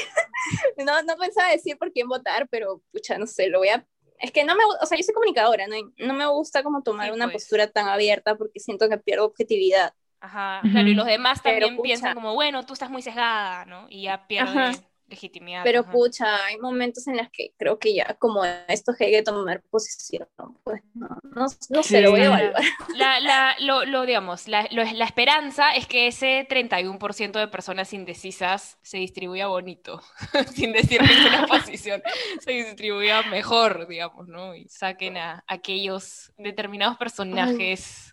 no, 0.82 1.02
no 1.02 1.16
pensaba 1.16 1.50
decir 1.50 1.76
por 1.76 1.92
quién 1.92 2.08
votar, 2.08 2.48
pero, 2.48 2.80
pucha, 2.90 3.18
no 3.18 3.26
sé, 3.26 3.48
lo 3.48 3.58
voy 3.58 3.68
a 3.68 3.86
es 4.18 4.30
que 4.30 4.44
no 4.44 4.54
me, 4.54 4.62
o 4.64 4.86
sea, 4.86 4.96
yo 4.96 5.02
soy 5.02 5.14
comunicadora, 5.14 5.66
no, 5.66 5.74
no 5.98 6.14
me 6.14 6.26
gusta 6.28 6.62
como 6.62 6.84
tomar 6.84 7.12
una 7.12 7.26
pues. 7.26 7.42
postura 7.42 7.66
tan 7.66 7.88
abierta 7.88 8.36
porque 8.36 8.60
siento 8.60 8.88
que 8.88 8.96
pierdo 8.96 9.24
objetividad. 9.24 9.94
Ajá, 10.22 10.60
claro, 10.62 10.88
y 10.88 10.94
los 10.94 11.06
demás 11.06 11.42
también 11.42 11.80
piensan 11.82 12.14
como, 12.14 12.34
bueno, 12.34 12.64
tú 12.64 12.74
estás 12.74 12.90
muy 12.90 13.02
sesgada, 13.02 13.64
¿no? 13.64 13.86
Y 13.90 14.02
ya 14.02 14.26
pierde 14.28 14.72
legitimidad. 15.12 15.62
Pero 15.64 15.84
pucha, 15.84 16.44
hay 16.46 16.58
momentos 16.58 17.06
en 17.06 17.18
los 17.18 17.28
que 17.30 17.52
creo 17.58 17.78
que 17.78 17.94
ya 17.94 18.14
como 18.18 18.44
esto 18.44 18.92
hay 18.98 19.10
que 19.10 19.22
tomar 19.22 19.62
posición, 19.70 20.26
pues 20.64 20.80
no, 20.94 21.08
no, 21.22 21.46
no 21.70 21.82
sé, 21.82 22.00
lo 22.00 22.10
voy 22.10 22.20
a 22.20 22.26
evaluar. 22.26 22.62
La, 22.96 23.20
la, 23.20 23.54
lo, 23.60 23.84
lo, 23.84 24.06
digamos, 24.06 24.48
la, 24.48 24.66
la 24.70 25.04
esperanza 25.04 25.72
es 25.72 25.86
que 25.86 26.06
ese 26.06 26.46
31% 26.48 27.38
de 27.38 27.48
personas 27.48 27.92
indecisas 27.92 28.78
se 28.82 28.98
distribuya 28.98 29.48
bonito, 29.48 30.00
sin 30.54 30.72
decir 30.72 31.00
que 31.00 31.12
es 31.12 31.26
una 31.26 31.46
posición, 31.48 32.02
se 32.40 32.52
distribuya 32.52 33.22
mejor, 33.24 33.86
digamos, 33.86 34.28
¿no? 34.28 34.54
Y 34.54 34.66
saquen 34.68 35.16
a 35.18 35.44
aquellos 35.46 36.32
determinados 36.38 36.96
personajes 36.96 38.11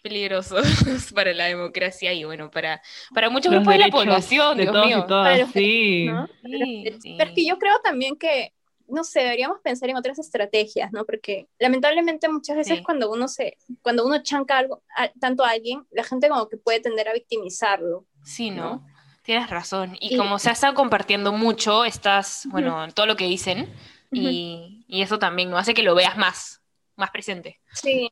peligrosos 0.00 0.64
para 1.14 1.32
la 1.32 1.46
democracia 1.46 2.12
y 2.12 2.24
bueno, 2.24 2.50
para, 2.50 2.82
para 3.14 3.30
muchos 3.30 3.52
grupos 3.52 3.72
de 3.72 3.78
la 3.78 3.88
población, 3.88 4.58
Dios 4.58 4.74
mío. 4.74 5.06
sí. 5.52 6.10
Pero 6.42 7.30
es 7.30 7.34
que 7.34 7.46
yo 7.46 7.58
creo 7.58 7.80
también 7.82 8.16
que, 8.16 8.52
no 8.88 9.04
sé, 9.04 9.20
deberíamos 9.20 9.60
pensar 9.60 9.88
en 9.90 9.96
otras 9.96 10.18
estrategias, 10.18 10.92
¿no? 10.92 11.04
Porque 11.04 11.48
lamentablemente 11.58 12.28
muchas 12.28 12.56
veces 12.56 12.80
cuando 12.82 13.10
uno 13.10 13.28
se, 13.28 13.56
cuando 13.82 14.04
uno 14.04 14.22
chanca 14.22 14.58
algo, 14.58 14.82
tanto 15.20 15.44
a 15.44 15.50
alguien, 15.50 15.86
la 15.90 16.04
gente 16.04 16.28
como 16.28 16.48
que 16.48 16.56
puede 16.56 16.80
tender 16.80 17.08
a 17.08 17.12
victimizarlo. 17.12 18.06
Sí, 18.24 18.50
¿no? 18.50 18.86
Tienes 19.22 19.48
razón. 19.50 19.96
Y, 20.00 20.16
como 20.16 20.38
se 20.38 20.48
ha 20.48 20.52
estado 20.52 20.74
compartiendo 20.74 21.32
mucho, 21.32 21.84
estás, 21.84 22.48
bueno, 22.50 22.88
todo 22.94 23.06
lo 23.06 23.16
que 23.16 23.26
dicen, 23.26 23.72
y, 24.10 24.84
y 24.88 25.02
eso 25.02 25.18
también 25.18 25.50
¿no? 25.50 25.58
hace 25.58 25.74
que 25.74 25.82
lo 25.82 25.94
veas 25.94 26.16
más, 26.16 26.62
más 26.96 27.10
presente. 27.10 27.60
Sí, 27.72 28.10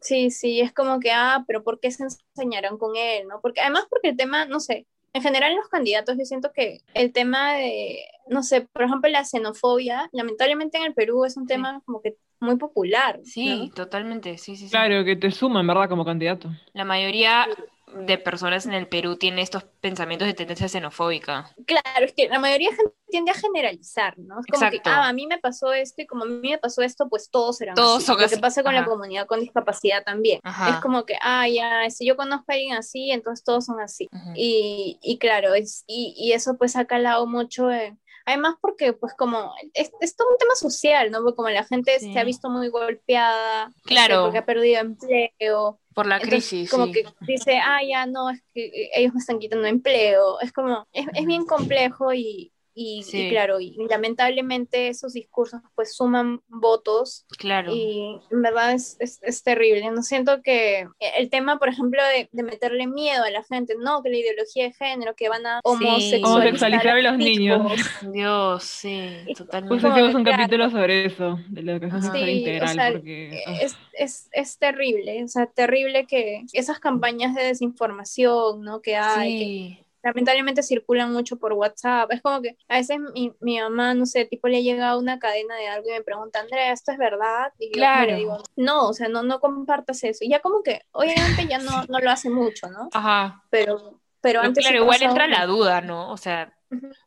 Sí, 0.00 0.30
sí, 0.30 0.60
es 0.60 0.72
como 0.72 1.00
que, 1.00 1.10
ah, 1.12 1.44
pero 1.46 1.62
¿por 1.62 1.80
qué 1.80 1.90
se 1.90 2.04
enseñaron 2.04 2.78
con 2.78 2.96
él? 2.96 3.26
¿no? 3.28 3.40
Porque 3.40 3.60
además 3.60 3.86
porque 3.90 4.10
el 4.10 4.16
tema, 4.16 4.44
no 4.44 4.60
sé, 4.60 4.86
en 5.12 5.22
general 5.22 5.52
en 5.52 5.58
los 5.58 5.68
candidatos 5.68 6.16
yo 6.16 6.24
siento 6.24 6.52
que 6.52 6.80
el 6.94 7.12
tema 7.12 7.54
de, 7.54 7.98
no 8.28 8.42
sé, 8.42 8.62
por 8.72 8.84
ejemplo 8.84 9.10
la 9.10 9.24
xenofobia, 9.24 10.08
lamentablemente 10.12 10.78
en 10.78 10.84
el 10.84 10.94
Perú 10.94 11.24
es 11.24 11.36
un 11.36 11.46
tema 11.46 11.82
como 11.84 12.00
que 12.00 12.16
muy 12.40 12.56
popular. 12.56 13.20
Sí, 13.24 13.70
totalmente, 13.74 14.38
sí, 14.38 14.56
sí, 14.56 14.64
sí. 14.64 14.70
Claro, 14.70 15.04
que 15.04 15.16
te 15.16 15.30
suma, 15.30 15.60
en 15.60 15.66
verdad, 15.66 15.88
como 15.88 16.04
candidato. 16.04 16.48
La 16.72 16.84
mayoría 16.84 17.46
de 17.94 18.18
personas 18.18 18.66
en 18.66 18.72
el 18.72 18.88
Perú 18.88 19.16
tiene 19.16 19.42
estos 19.42 19.64
pensamientos 19.80 20.26
de 20.26 20.34
tendencia 20.34 20.68
xenofóbica. 20.68 21.50
Claro, 21.66 22.04
es 22.04 22.12
que 22.12 22.28
la 22.28 22.38
mayoría 22.38 22.70
de 22.70 22.76
gente 22.76 22.92
tiende 23.08 23.30
a 23.30 23.34
generalizar, 23.34 24.18
¿no? 24.18 24.40
Es 24.40 24.46
como 24.46 24.70
que, 24.70 24.80
ah, 24.84 25.08
a 25.08 25.12
mí 25.12 25.26
me 25.26 25.38
pasó 25.38 25.72
esto 25.72 26.02
y 26.02 26.06
como 26.06 26.24
a 26.24 26.26
mí 26.26 26.50
me 26.50 26.58
pasó 26.58 26.82
esto, 26.82 27.08
pues 27.08 27.30
todos 27.30 27.58
serán 27.58 27.74
todos 27.74 28.08
así. 28.08 28.20
Lo 28.20 28.28
que 28.28 28.36
pasa 28.38 28.62
con 28.62 28.74
la 28.74 28.84
comunidad 28.84 29.26
con 29.26 29.40
discapacidad 29.40 30.04
también. 30.04 30.40
Es 30.44 30.76
como 30.76 31.04
que, 31.04 31.14
ah, 31.20 31.48
ya, 31.48 31.88
si 31.90 32.06
yo 32.06 32.16
conozco 32.16 32.46
a 32.48 32.54
alguien 32.54 32.76
así, 32.76 33.10
entonces 33.10 33.44
todos 33.44 33.64
son 33.64 33.80
así. 33.80 34.08
y, 34.34 34.98
y, 35.02 35.18
claro, 35.18 35.54
es, 35.54 35.84
y, 35.86 36.14
y, 36.16 36.32
eso 36.32 36.56
pues 36.56 36.76
ha 36.76 36.84
calado 36.84 37.26
mucho 37.26 37.70
en 37.70 37.98
Además 38.30 38.54
porque 38.60 38.92
pues 38.92 39.12
como 39.14 39.52
es, 39.74 39.90
todo 40.16 40.28
un 40.30 40.38
tema 40.38 40.54
social, 40.54 41.10
¿no? 41.10 41.22
Porque 41.22 41.36
como 41.36 41.48
la 41.48 41.64
gente 41.64 41.98
se 41.98 42.16
ha 42.18 42.22
visto 42.22 42.48
muy 42.48 42.68
golpeada, 42.68 43.72
claro. 43.82 44.22
porque 44.22 44.38
ha 44.38 44.46
perdido 44.46 44.80
empleo. 44.80 45.79
Por 45.94 46.06
la 46.06 46.20
crisis. 46.20 46.70
Como 46.70 46.92
que 46.92 47.04
dice, 47.20 47.58
ah, 47.58 47.80
ya 47.86 48.06
no, 48.06 48.30
es 48.30 48.42
que 48.54 48.90
ellos 48.94 49.12
me 49.12 49.20
están 49.20 49.38
quitando 49.38 49.66
empleo. 49.66 50.40
Es 50.40 50.52
como, 50.52 50.86
es, 50.92 51.06
es 51.14 51.26
bien 51.26 51.44
complejo 51.44 52.12
y, 52.14 52.52
y, 52.82 53.28
claro, 53.28 53.60
y 53.60 53.76
lamentablemente 53.90 54.88
esos 54.88 55.12
discursos 55.12 55.60
pues 55.74 55.94
suman 55.94 56.40
votos. 56.48 57.26
Claro. 57.36 57.72
Y 57.74 58.18
en 58.30 58.40
verdad 58.40 58.72
es, 58.72 58.96
es, 58.98 59.42
terrible. 59.42 59.90
No 59.90 60.02
siento 60.02 60.40
que 60.42 60.88
el 61.18 61.28
tema, 61.28 61.58
por 61.58 61.68
ejemplo, 61.68 62.02
de, 62.04 62.30
de, 62.32 62.42
meterle 62.42 62.86
miedo 62.86 63.22
a 63.22 63.30
la 63.30 63.42
gente, 63.44 63.74
no, 63.78 64.02
que 64.02 64.08
la 64.08 64.16
ideología 64.16 64.64
de 64.64 64.72
género, 64.72 65.14
que 65.14 65.28
van 65.28 65.44
a 65.46 65.60
homosexualizar, 65.62 66.88
a 66.88 67.02
los 67.02 67.18
niños. 67.18 67.70
Dios, 68.12 68.64
sí, 68.64 69.26
totalmente. 69.36 69.68
Pues 69.68 69.92
hicimos 69.92 70.14
un 70.14 70.24
capítulo 70.24 70.70
sobre 70.70 71.04
eso, 71.04 71.38
de 71.48 71.62
la 71.62 71.72
educación 71.72 72.02
sexual 72.02 72.28
integral. 72.30 72.92
porque, 72.94 73.42
ah. 73.46 73.56
es, 73.60 73.76
es, 73.92 74.28
es, 74.32 74.58
terrible, 74.58 75.22
o 75.22 75.28
sea, 75.28 75.46
terrible 75.46 76.06
que 76.06 76.44
esas 76.54 76.80
campañas 76.80 77.34
de 77.34 77.42
desinformación, 77.44 78.62
¿no? 78.62 78.80
Que 78.80 78.96
hay, 78.96 79.84
lamentablemente 80.02 80.62
circulan 80.62 81.12
mucho 81.12 81.38
por 81.38 81.52
WhatsApp. 81.52 82.12
Es 82.12 82.22
como 82.22 82.40
que 82.40 82.56
a 82.68 82.76
veces 82.76 82.98
mi, 83.14 83.32
mi, 83.40 83.60
mamá, 83.60 83.94
no 83.94 84.06
sé, 84.06 84.24
tipo 84.24 84.48
le 84.48 84.62
llega 84.62 84.96
una 84.96 85.18
cadena 85.18 85.56
de 85.56 85.68
algo 85.68 85.88
y 85.88 85.92
me 85.92 86.02
pregunta, 86.02 86.40
Andrea, 86.40 86.72
¿esto 86.72 86.92
es 86.92 86.98
verdad? 86.98 87.52
Y 87.58 87.70
claro. 87.72 88.06
yo 88.06 88.12
le 88.12 88.18
digo, 88.18 88.42
no, 88.56 88.88
o 88.88 88.92
sea, 88.92 89.08
no, 89.08 89.22
no 89.22 89.40
compartas 89.40 90.02
eso. 90.04 90.24
Y 90.24 90.30
ya 90.30 90.40
como 90.40 90.62
que, 90.62 90.82
obviamente 90.92 91.46
ya 91.48 91.58
no, 91.58 91.84
no 91.88 91.98
lo 91.98 92.10
hace 92.10 92.30
mucho, 92.30 92.68
¿no? 92.68 92.88
Ajá. 92.92 93.42
Pero, 93.50 94.00
pero 94.20 94.40
antes... 94.40 94.64
Claro, 94.64 94.82
igual 94.82 95.02
entra 95.02 95.26
la 95.26 95.46
duda, 95.46 95.80
¿no? 95.80 96.10
O 96.10 96.16
sea, 96.16 96.54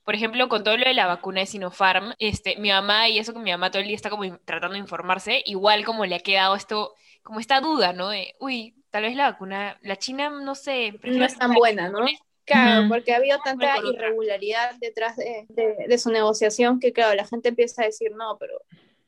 por 0.03 0.13
ejemplo, 0.13 0.49
con 0.49 0.63
todo 0.63 0.77
lo 0.77 0.85
de 0.85 0.93
la 0.93 1.07
vacuna 1.07 1.39
de 1.39 1.45
Sinopharm, 1.45 2.13
este, 2.19 2.57
mi 2.57 2.69
mamá, 2.69 3.07
y 3.07 3.17
eso 3.17 3.33
que 3.33 3.39
mi 3.39 3.51
mamá 3.51 3.71
todo 3.71 3.81
el 3.81 3.87
día 3.87 3.95
está 3.95 4.09
como 4.09 4.37
tratando 4.39 4.73
de 4.73 4.79
informarse, 4.79 5.41
igual 5.45 5.85
como 5.85 6.05
le 6.05 6.15
ha 6.15 6.19
quedado 6.19 6.55
esto, 6.55 6.93
como 7.21 7.39
esta 7.39 7.61
duda, 7.61 7.93
¿no? 7.93 8.09
De, 8.09 8.35
uy, 8.39 8.75
tal 8.89 9.03
vez 9.03 9.15
la 9.15 9.31
vacuna, 9.31 9.77
la 9.81 9.95
China, 9.95 10.29
no 10.29 10.53
sé. 10.53 10.99
No 11.03 11.23
es 11.23 11.37
tan 11.37 11.53
buena, 11.53 11.89
¿no? 11.89 12.05
Claro, 12.45 12.87
porque 12.89 13.13
ha 13.13 13.17
habido 13.17 13.37
tanta 13.43 13.75
irregularidad 13.77 14.75
detrás 14.79 15.15
de, 15.15 15.45
de, 15.87 15.97
su 15.97 16.11
negociación 16.11 16.79
que, 16.79 16.91
claro, 16.91 17.15
la 17.15 17.25
gente 17.25 17.49
empieza 17.49 17.83
a 17.83 17.85
decir, 17.85 18.11
no, 18.11 18.37
pero 18.37 18.59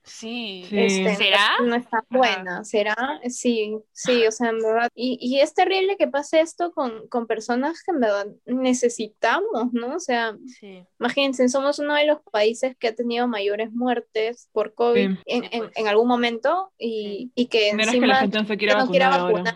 Sí, 0.05 0.67
este, 0.71 1.15
¿será? 1.15 1.57
No, 1.63 1.75
está 1.75 2.05
buena, 2.11 2.63
¿será? 2.63 3.19
Sí, 3.27 3.75
sí, 3.91 4.25
o 4.27 4.31
sea, 4.31 4.49
en 4.49 4.59
verdad. 4.61 4.89
Y, 4.93 5.17
y 5.19 5.39
es 5.39 5.55
terrible 5.55 5.97
que 5.97 6.07
pase 6.07 6.41
esto 6.41 6.71
con, 6.73 7.07
con, 7.07 7.25
personas 7.25 7.81
que 7.83 7.91
en 7.91 7.99
verdad 8.01 8.27
necesitamos, 8.45 9.73
¿no? 9.73 9.95
O 9.95 9.99
sea, 9.99 10.37
imagínense, 10.99 11.49
somos 11.49 11.79
uno 11.79 11.95
de 11.95 12.05
los 12.05 12.19
países 12.31 12.77
que 12.77 12.89
ha 12.89 12.95
tenido 12.95 13.27
mayores 13.27 13.71
muertes 13.71 14.47
por 14.53 14.75
COVID 14.75 14.99
en, 14.99 15.19
en, 15.25 15.49
pues. 15.49 15.71
en, 15.75 15.87
algún 15.87 16.07
momento 16.07 16.71
y, 16.77 17.31
y 17.33 17.47
que 17.47 17.69
encima 17.69 17.91
que 17.91 18.07
la 18.07 18.15
gente 18.17 18.37
no 18.37 18.47
se 18.47 18.57
quiera 18.57 18.75
vacunar 18.75 19.55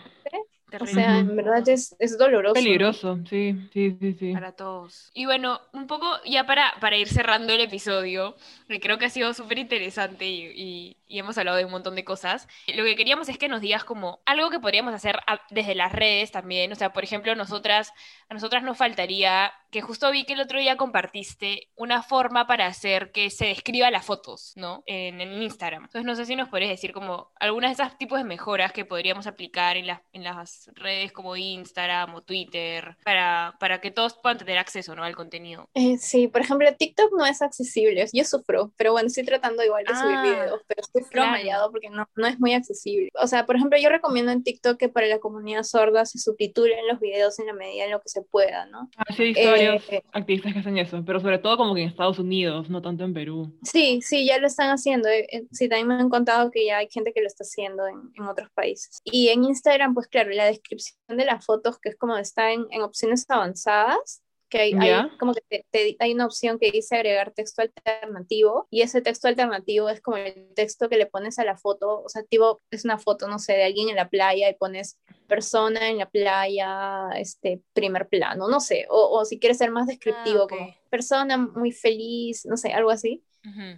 o 0.78 0.86
sea, 0.86 1.20
en 1.20 1.36
verdad 1.36 1.68
es, 1.70 1.96
es 2.00 2.18
doloroso. 2.18 2.54
Peligroso, 2.54 3.20
sí, 3.30 3.56
sí, 3.74 3.98
sí, 4.00 4.14
sí. 4.20 4.32
Para 4.34 4.52
todos. 4.56 5.10
Y 5.14 5.26
bueno, 5.26 5.60
un 5.74 5.88
poco 5.88 6.06
ya 6.26 6.46
para, 6.46 6.74
para 6.80 6.98
ir 6.98 7.08
cerrando 7.10 7.54
el 7.54 7.62
episodio, 7.62 8.36
que 8.68 8.80
creo 8.80 8.98
que 9.00 9.06
ha 9.06 9.10
sido 9.10 9.34
súper 9.34 9.58
interesante 9.58 10.28
y, 10.28 10.46
y 10.56 10.98
hemos 11.18 11.38
hablado 11.38 11.58
de 11.58 11.66
un 11.66 11.72
montón 11.72 11.96
de 11.96 12.04
cosas. 12.04 12.48
Lo 12.68 12.84
que 12.84 12.96
queríamos 12.96 13.30
es 13.30 13.38
que 13.38 13.48
nos 13.48 13.62
digas 13.62 13.84
como 13.84 14.22
algo 14.26 14.50
que 14.50 14.60
podríamos 14.60 14.94
hacer 14.94 15.20
desde 15.50 15.74
las 15.74 15.92
redes 15.92 16.32
también. 16.32 16.72
O 16.72 16.76
sea, 16.76 16.94
por 16.94 17.04
ejemplo, 17.04 17.34
nosotras, 17.36 17.92
a 18.30 18.34
nosotras 18.34 18.62
nos 18.64 18.78
faltaría, 18.78 19.52
que 19.72 19.82
justo 19.82 20.12
vi 20.12 20.26
que 20.26 20.34
el 20.34 20.42
otro 20.42 20.60
día 20.60 20.78
compartiste 20.78 21.70
una 21.76 22.04
forma 22.04 22.48
para 22.48 22.66
hacer 22.68 23.12
que 23.12 23.30
se 23.30 23.48
describa 23.48 23.92
las 23.92 24.06
fotos, 24.06 24.54
¿no? 24.56 24.84
En, 24.86 25.20
Instagram. 25.20 25.84
Entonces, 25.84 26.06
no 26.06 26.16
sé 26.16 26.26
si 26.26 26.36
nos 26.36 26.50
podrías 26.50 26.72
decir 26.72 26.92
como 26.92 27.32
algunas 27.40 27.70
de 27.70 27.84
esas 27.84 27.98
tipos 27.98 28.18
de 28.18 28.24
mejoras 28.24 28.72
que 28.72 28.86
podríamos 28.86 29.28
aplicar 29.28 29.78
en 29.78 29.88
las, 29.88 30.02
en 30.12 30.24
las 30.24 30.70
redes 30.74 31.12
como 31.12 31.36
Instagram 31.36 32.16
o 32.16 32.22
Twitter 32.22 32.98
para, 33.04 33.56
para 33.60 33.80
que 33.82 33.92
todos 33.92 34.14
puedan 34.14 34.38
tener 34.38 34.58
acceso, 34.58 34.96
¿no? 34.96 35.04
Al 35.04 35.16
contenido. 35.16 35.70
Eh, 35.74 35.98
sí, 35.98 36.28
por 36.28 36.42
ejemplo, 36.42 36.68
TikTok 36.76 37.12
no 37.18 37.26
es 37.26 37.42
accesible. 37.42 38.08
Yo 38.12 38.24
sufro, 38.24 38.72
pero 38.76 38.92
bueno, 38.92 39.08
estoy 39.08 39.24
tratando 39.24 39.64
igual 39.64 39.84
de 39.86 39.96
subir 39.96 40.16
ah. 40.16 40.24
videos, 40.24 40.62
pero 40.68 40.82
claro. 41.08 41.72
porque 41.72 41.90
no, 41.90 42.08
no 42.16 42.28
es 42.28 42.40
muy 42.40 42.54
accesible. 42.54 43.10
O 43.22 43.28
sea, 43.28 43.46
por 43.46 43.56
ejemplo, 43.56 43.78
yo 43.80 43.90
recomiendo 43.90 44.32
en 44.32 44.44
TikTok 44.44 44.78
que 44.78 44.90
para 44.90 45.08
la 45.08 45.20
comunidad 45.20 45.64
sorda 45.64 46.06
se 46.06 46.20
subtitulen 46.20 46.88
los 46.88 47.00
videos 47.00 47.40
en 47.40 47.48
la 47.48 47.54
medida 47.54 47.86
en 47.86 47.92
lo 47.92 48.02
que 48.02 48.10
se 48.10 48.22
pueda, 48.22 48.66
¿no? 48.66 48.90
Ah, 48.98 49.14
sí, 49.16 49.34
hay 49.36 49.46
varios 49.46 49.90
eh, 49.92 50.04
activistas 50.12 50.54
que 50.54 50.60
hacen 50.60 50.78
eso, 50.78 51.04
pero 51.06 51.20
sobre 51.20 51.40
todo 51.40 51.58
como 51.58 51.76
que 51.76 51.84
en 51.84 51.90
Estados 51.90 52.20
Unidos, 52.20 52.70
no 52.70 52.82
tanto 52.82 53.04
en 53.04 53.14
Perú. 53.14 53.58
Sí, 53.64 54.02
sí, 54.02 54.26
ya 54.26 54.38
lo 54.40 54.48
están 54.48 54.70
haciendo. 54.70 55.10
Eh, 55.10 55.28
eh, 55.32 55.44
sí, 55.52 55.70
también 55.70 55.88
me 55.88 55.96
han 55.96 56.10
contado 56.10 56.52
que 56.52 56.66
ya 56.66 56.78
hay 56.78 56.88
gente 56.90 57.14
que 57.14 57.22
lo 57.22 57.28
está 57.28 57.44
haciendo 57.44 57.88
en, 57.88 58.12
en 58.16 58.28
otros 58.28 58.50
países. 58.52 59.00
Y 59.04 59.30
en 59.30 59.44
Instagram, 59.44 59.94
pues 59.94 60.08
claro, 60.08 60.32
la 60.32 60.46
descripción 60.46 60.98
de 61.08 61.26
las 61.26 61.46
fotos, 61.46 61.80
que 61.80 61.90
es 61.90 61.98
como 61.98 62.18
está 62.18 62.52
en, 62.52 62.66
en 62.72 62.82
opciones 62.82 63.26
avanzadas, 63.30 64.22
que 64.50 64.60
hay, 64.60 64.74
como 65.20 65.34
que 65.34 65.66
hay 66.00 66.14
una 66.14 66.26
opción 66.26 66.58
que 66.60 66.72
dice 66.72 66.96
agregar 66.96 67.32
texto 67.32 67.62
alternativo 67.62 68.68
y 68.70 68.82
ese 68.82 69.02
texto 69.02 69.28
alternativo 69.28 69.90
es 69.90 70.02
como 70.02 70.18
el 70.18 70.54
texto 70.56 70.90
que 70.90 70.98
le 70.98 71.06
pones 71.06 71.40
a 71.40 71.46
la 71.46 71.56
foto, 71.56 72.02
o 72.04 72.10
sea, 72.10 72.24
tipo, 72.24 72.62
es 72.72 72.84
una 72.84 72.98
foto, 72.98 73.28
no 73.28 73.40
sé, 73.40 73.54
de 73.54 73.64
alguien 73.64 73.90
en 73.90 73.96
la 73.96 74.10
playa 74.10 74.50
y 74.50 74.56
pones 74.56 75.00
persona 75.28 75.90
en 75.90 76.00
la 76.00 76.10
playa, 76.10 77.10
este, 77.16 77.62
primer 77.74 78.10
plano, 78.10 78.50
no 78.50 78.60
sé, 78.60 78.88
o, 78.90 79.24
si 79.26 79.40
quieres 79.40 79.60
ser 79.60 79.72
más 79.72 79.88
descriptivo, 79.88 80.44
ah, 80.44 80.48
como 80.50 80.76
persona 80.90 81.38
muy 81.38 81.72
feliz, 81.72 82.46
no 82.46 82.58
sé, 82.58 82.74
algo 82.74 82.90
así. 82.90 83.24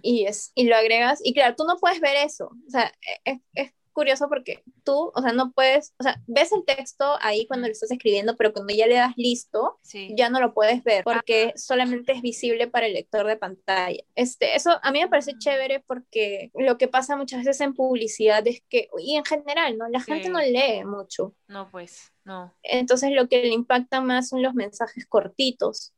y, 0.02 0.24
es, 0.24 0.52
y 0.54 0.64
lo 0.64 0.74
agregas, 0.74 1.20
y 1.22 1.34
claro, 1.34 1.54
tú 1.56 1.64
no 1.64 1.76
puedes 1.76 2.00
ver 2.00 2.16
eso, 2.16 2.46
o 2.46 2.70
sea, 2.70 2.92
es, 3.24 3.38
es 3.54 3.72
curioso 3.92 4.28
porque 4.28 4.62
tú, 4.84 5.12
o 5.14 5.22
sea, 5.22 5.32
no 5.32 5.52
puedes, 5.52 5.94
o 5.98 6.02
sea, 6.02 6.20
ves 6.26 6.52
el 6.52 6.64
texto 6.64 7.16
ahí 7.20 7.46
cuando 7.46 7.68
lo 7.68 7.72
estás 7.72 7.90
escribiendo, 7.90 8.36
pero 8.36 8.52
cuando 8.52 8.74
ya 8.74 8.86
le 8.86 8.94
das 8.94 9.14
listo, 9.16 9.78
ya 10.16 10.30
no 10.30 10.40
lo 10.40 10.54
puedes 10.54 10.82
ver 10.84 11.04
porque 11.04 11.52
solamente 11.56 12.12
es 12.12 12.22
visible 12.22 12.66
para 12.68 12.86
el 12.86 12.94
lector 12.94 13.26
de 13.26 13.36
pantalla. 13.36 14.02
Este, 14.14 14.56
eso 14.56 14.78
a 14.82 14.92
mí 14.92 15.00
me 15.00 15.08
parece 15.08 15.36
chévere 15.38 15.80
porque 15.80 16.50
lo 16.54 16.78
que 16.78 16.88
pasa 16.88 17.16
muchas 17.16 17.44
veces 17.44 17.60
en 17.60 17.74
publicidad 17.74 18.46
es 18.46 18.62
que, 18.68 18.88
y 18.98 19.16
en 19.16 19.24
general, 19.24 19.78
¿no? 19.78 19.88
La 19.88 20.00
gente 20.00 20.28
no 20.28 20.40
lee 20.40 20.84
mucho. 20.84 21.34
No, 21.48 21.70
pues, 21.70 22.12
no. 22.24 22.54
Entonces 22.62 23.10
lo 23.12 23.28
que 23.28 23.42
le 23.42 23.52
impacta 23.52 24.00
más 24.00 24.28
son 24.28 24.42
los 24.42 24.54
mensajes 24.54 25.06
cortitos. 25.06 25.92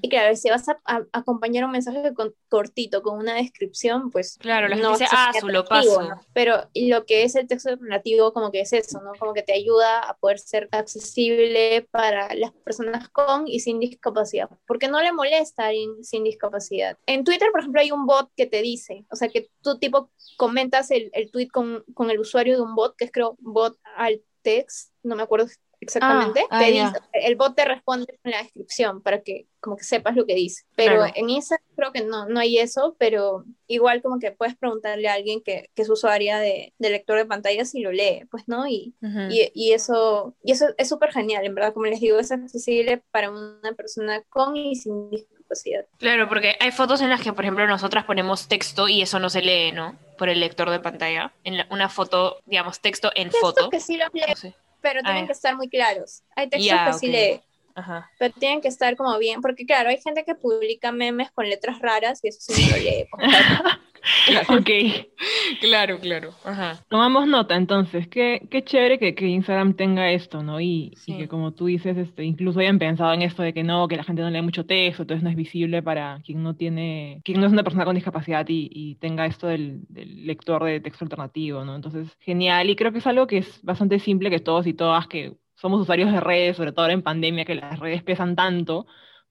Y 0.00 0.08
claro, 0.08 0.34
si 0.36 0.50
vas 0.50 0.68
a, 0.68 0.78
acompañar 1.12 1.64
un 1.64 1.72
mensaje 1.72 2.12
cortito 2.48 3.02
con 3.02 3.18
una 3.18 3.34
descripción, 3.34 4.10
pues. 4.10 4.38
Claro, 4.38 4.68
no 4.74 4.92
dice, 4.92 5.06
ah, 5.10 5.32
su 5.38 5.48
lo 5.48 5.64
paso. 5.64 6.08
Pero 6.32 6.68
lo 6.74 7.04
que 7.04 7.24
es 7.24 7.34
el 7.34 7.46
texto 7.46 7.70
alternativo, 7.70 8.32
como 8.32 8.50
que 8.50 8.60
es 8.60 8.72
eso, 8.72 9.00
¿no? 9.00 9.12
Como 9.18 9.34
que 9.34 9.42
te 9.42 9.52
ayuda 9.52 10.00
a 10.00 10.16
poder 10.16 10.38
ser 10.38 10.68
accesible 10.72 11.86
para 11.90 12.34
las 12.34 12.52
personas 12.52 13.08
con 13.08 13.46
y 13.46 13.60
sin 13.60 13.80
discapacidad. 13.80 14.48
Porque 14.66 14.88
no 14.88 15.00
le 15.00 15.12
molesta 15.12 15.64
a 15.64 15.66
alguien 15.68 16.04
sin 16.04 16.24
discapacidad. 16.24 16.96
En 17.06 17.24
Twitter, 17.24 17.50
por 17.50 17.60
ejemplo, 17.60 17.80
hay 17.80 17.90
un 17.90 18.06
bot 18.06 18.30
que 18.36 18.46
te 18.46 18.62
dice, 18.62 19.04
o 19.10 19.16
sea, 19.16 19.28
que 19.28 19.50
tú, 19.62 19.78
tipo, 19.78 20.10
comentas 20.36 20.90
el, 20.90 21.10
el 21.12 21.30
tweet 21.30 21.48
con, 21.48 21.84
con 21.94 22.10
el 22.10 22.20
usuario 22.20 22.56
de 22.56 22.62
un 22.62 22.74
bot, 22.74 22.96
que 22.96 23.04
es 23.04 23.12
creo 23.12 23.36
bot 23.40 23.78
al 23.96 24.22
text, 24.42 24.92
no 25.02 25.16
me 25.16 25.22
acuerdo 25.22 25.46
exactamente, 25.80 26.44
ah, 26.50 26.60
ah, 26.60 26.92
el 27.12 27.36
bot 27.36 27.54
te 27.54 27.64
responde 27.64 28.18
en 28.24 28.30
la 28.32 28.42
descripción 28.42 29.02
para 29.02 29.22
que 29.22 29.46
como 29.60 29.76
que 29.76 29.84
sepas 29.84 30.16
lo 30.16 30.26
que 30.26 30.34
dice. 30.34 30.64
Pero 30.76 31.04
en 31.14 31.30
Instagram 31.30 31.66
creo 31.76 31.92
que 31.92 32.02
no, 32.02 32.26
no 32.26 32.40
hay 32.40 32.58
eso, 32.58 32.96
pero 32.98 33.44
igual 33.66 34.02
como 34.02 34.18
que 34.18 34.30
puedes 34.30 34.56
preguntarle 34.56 35.08
a 35.08 35.14
alguien 35.14 35.42
que, 35.42 35.70
que 35.74 35.82
es 35.82 35.90
usuaria 35.90 36.38
de, 36.38 36.72
de, 36.78 36.90
lector 36.90 37.18
de 37.18 37.26
pantallas 37.26 37.74
y 37.74 37.80
lo 37.80 37.92
lee, 37.92 38.24
pues, 38.30 38.44
¿no? 38.46 38.66
Y, 38.66 38.94
y, 39.02 39.50
y, 39.54 39.72
eso, 39.72 40.34
y 40.42 40.52
eso 40.52 40.66
es 40.76 40.88
súper 40.88 41.12
genial, 41.12 41.44
en 41.44 41.54
verdad, 41.54 41.72
como 41.72 41.86
les 41.86 42.00
digo, 42.00 42.18
es 42.18 42.30
accesible 42.30 43.02
para 43.10 43.30
una 43.30 43.72
persona 43.76 44.22
con 44.28 44.56
y 44.56 44.76
sin 44.76 45.10
discapacidad. 45.10 45.86
Claro, 45.98 46.28
porque 46.28 46.56
hay 46.60 46.70
fotos 46.70 47.00
en 47.00 47.10
las 47.10 47.20
que, 47.20 47.32
por 47.32 47.44
ejemplo, 47.44 47.66
nosotras 47.66 48.04
ponemos 48.04 48.48
texto 48.48 48.88
y 48.88 49.02
eso 49.02 49.18
no 49.18 49.30
se 49.30 49.42
lee, 49.42 49.72
¿no? 49.72 49.96
Por 50.16 50.28
el 50.28 50.40
lector 50.40 50.70
de 50.70 50.80
pantalla. 50.80 51.32
En 51.44 51.56
una 51.70 51.88
foto, 51.88 52.38
digamos, 52.46 52.80
texto 52.80 53.10
en 53.14 53.30
foto. 53.32 53.70
que 53.70 53.80
sí 53.80 53.96
lo 53.96 54.06
lee 54.12 54.54
pero 54.80 55.02
tienen 55.02 55.26
que 55.26 55.32
estar 55.32 55.56
muy 55.56 55.68
claros. 55.68 56.22
Hay 56.36 56.48
textos 56.48 57.00
que 57.00 57.06
sí 57.06 57.42
lee, 57.78 58.04
pero 58.18 58.34
tienen 58.38 58.60
que 58.60 58.68
estar 58.68 58.96
como 58.96 59.16
bien, 59.18 59.40
porque 59.40 59.64
claro, 59.64 59.90
hay 59.90 60.00
gente 60.00 60.24
que 60.24 60.34
publica 60.34 60.92
memes 60.92 61.30
con 61.30 61.48
letras 61.48 61.78
raras 61.80 62.20
y 62.22 62.28
eso 62.28 62.52
sí 62.52 62.70
lo 62.70 62.76
lee. 62.78 63.06
ok, 64.48 65.60
claro, 65.60 65.98
claro. 65.98 66.30
Ajá. 66.44 66.82
Tomamos 66.88 67.26
nota 67.26 67.56
entonces, 67.56 68.08
qué, 68.08 68.46
qué 68.50 68.64
chévere 68.64 68.98
que, 68.98 69.14
que, 69.14 69.26
Instagram 69.26 69.74
tenga 69.74 70.10
esto, 70.10 70.42
¿no? 70.42 70.60
Y, 70.60 70.94
y, 71.06 71.18
que 71.18 71.28
como 71.28 71.52
tú 71.52 71.66
dices, 71.66 71.96
este, 71.96 72.24
incluso 72.24 72.60
hayan 72.60 72.78
pensado 72.78 73.12
en 73.12 73.22
esto 73.22 73.42
de 73.42 73.52
que 73.52 73.64
no, 73.64 73.88
que 73.88 73.96
la 73.96 74.04
gente 74.04 74.22
no 74.22 74.30
lee 74.30 74.42
mucho 74.42 74.66
texto, 74.66 75.02
entonces 75.02 75.22
no 75.22 75.30
es 75.30 75.36
visible 75.36 75.82
para 75.82 76.20
quien 76.24 76.42
no 76.42 76.54
tiene, 76.54 77.20
quien 77.24 77.40
no 77.40 77.46
es 77.46 77.52
una 77.52 77.64
persona 77.64 77.84
con 77.84 77.94
discapacidad 77.94 78.46
y, 78.48 78.68
y 78.72 78.94
tenga 78.96 79.26
esto 79.26 79.46
del, 79.46 79.80
del, 79.88 80.26
lector 80.26 80.64
de 80.64 80.80
texto 80.80 81.04
alternativo, 81.04 81.64
¿no? 81.64 81.76
Entonces, 81.76 82.16
genial, 82.20 82.70
y 82.70 82.76
creo 82.76 82.92
que 82.92 82.98
es 82.98 83.06
algo 83.06 83.26
que 83.26 83.38
es 83.38 83.62
bastante 83.62 83.98
simple 83.98 84.30
que 84.30 84.40
todos 84.40 84.66
y 84.66 84.74
todas 84.74 85.06
que 85.06 85.36
somos 85.60 85.80
usuarios 85.80 86.12
de 86.12 86.20
redes, 86.20 86.56
sobre 86.56 86.72
todo 86.72 86.82
ahora 86.82 86.94
en 86.94 87.02
pandemia, 87.02 87.44
que 87.44 87.56
las 87.56 87.78
redes 87.78 88.02
pesan 88.02 88.36
tanto, 88.36 88.86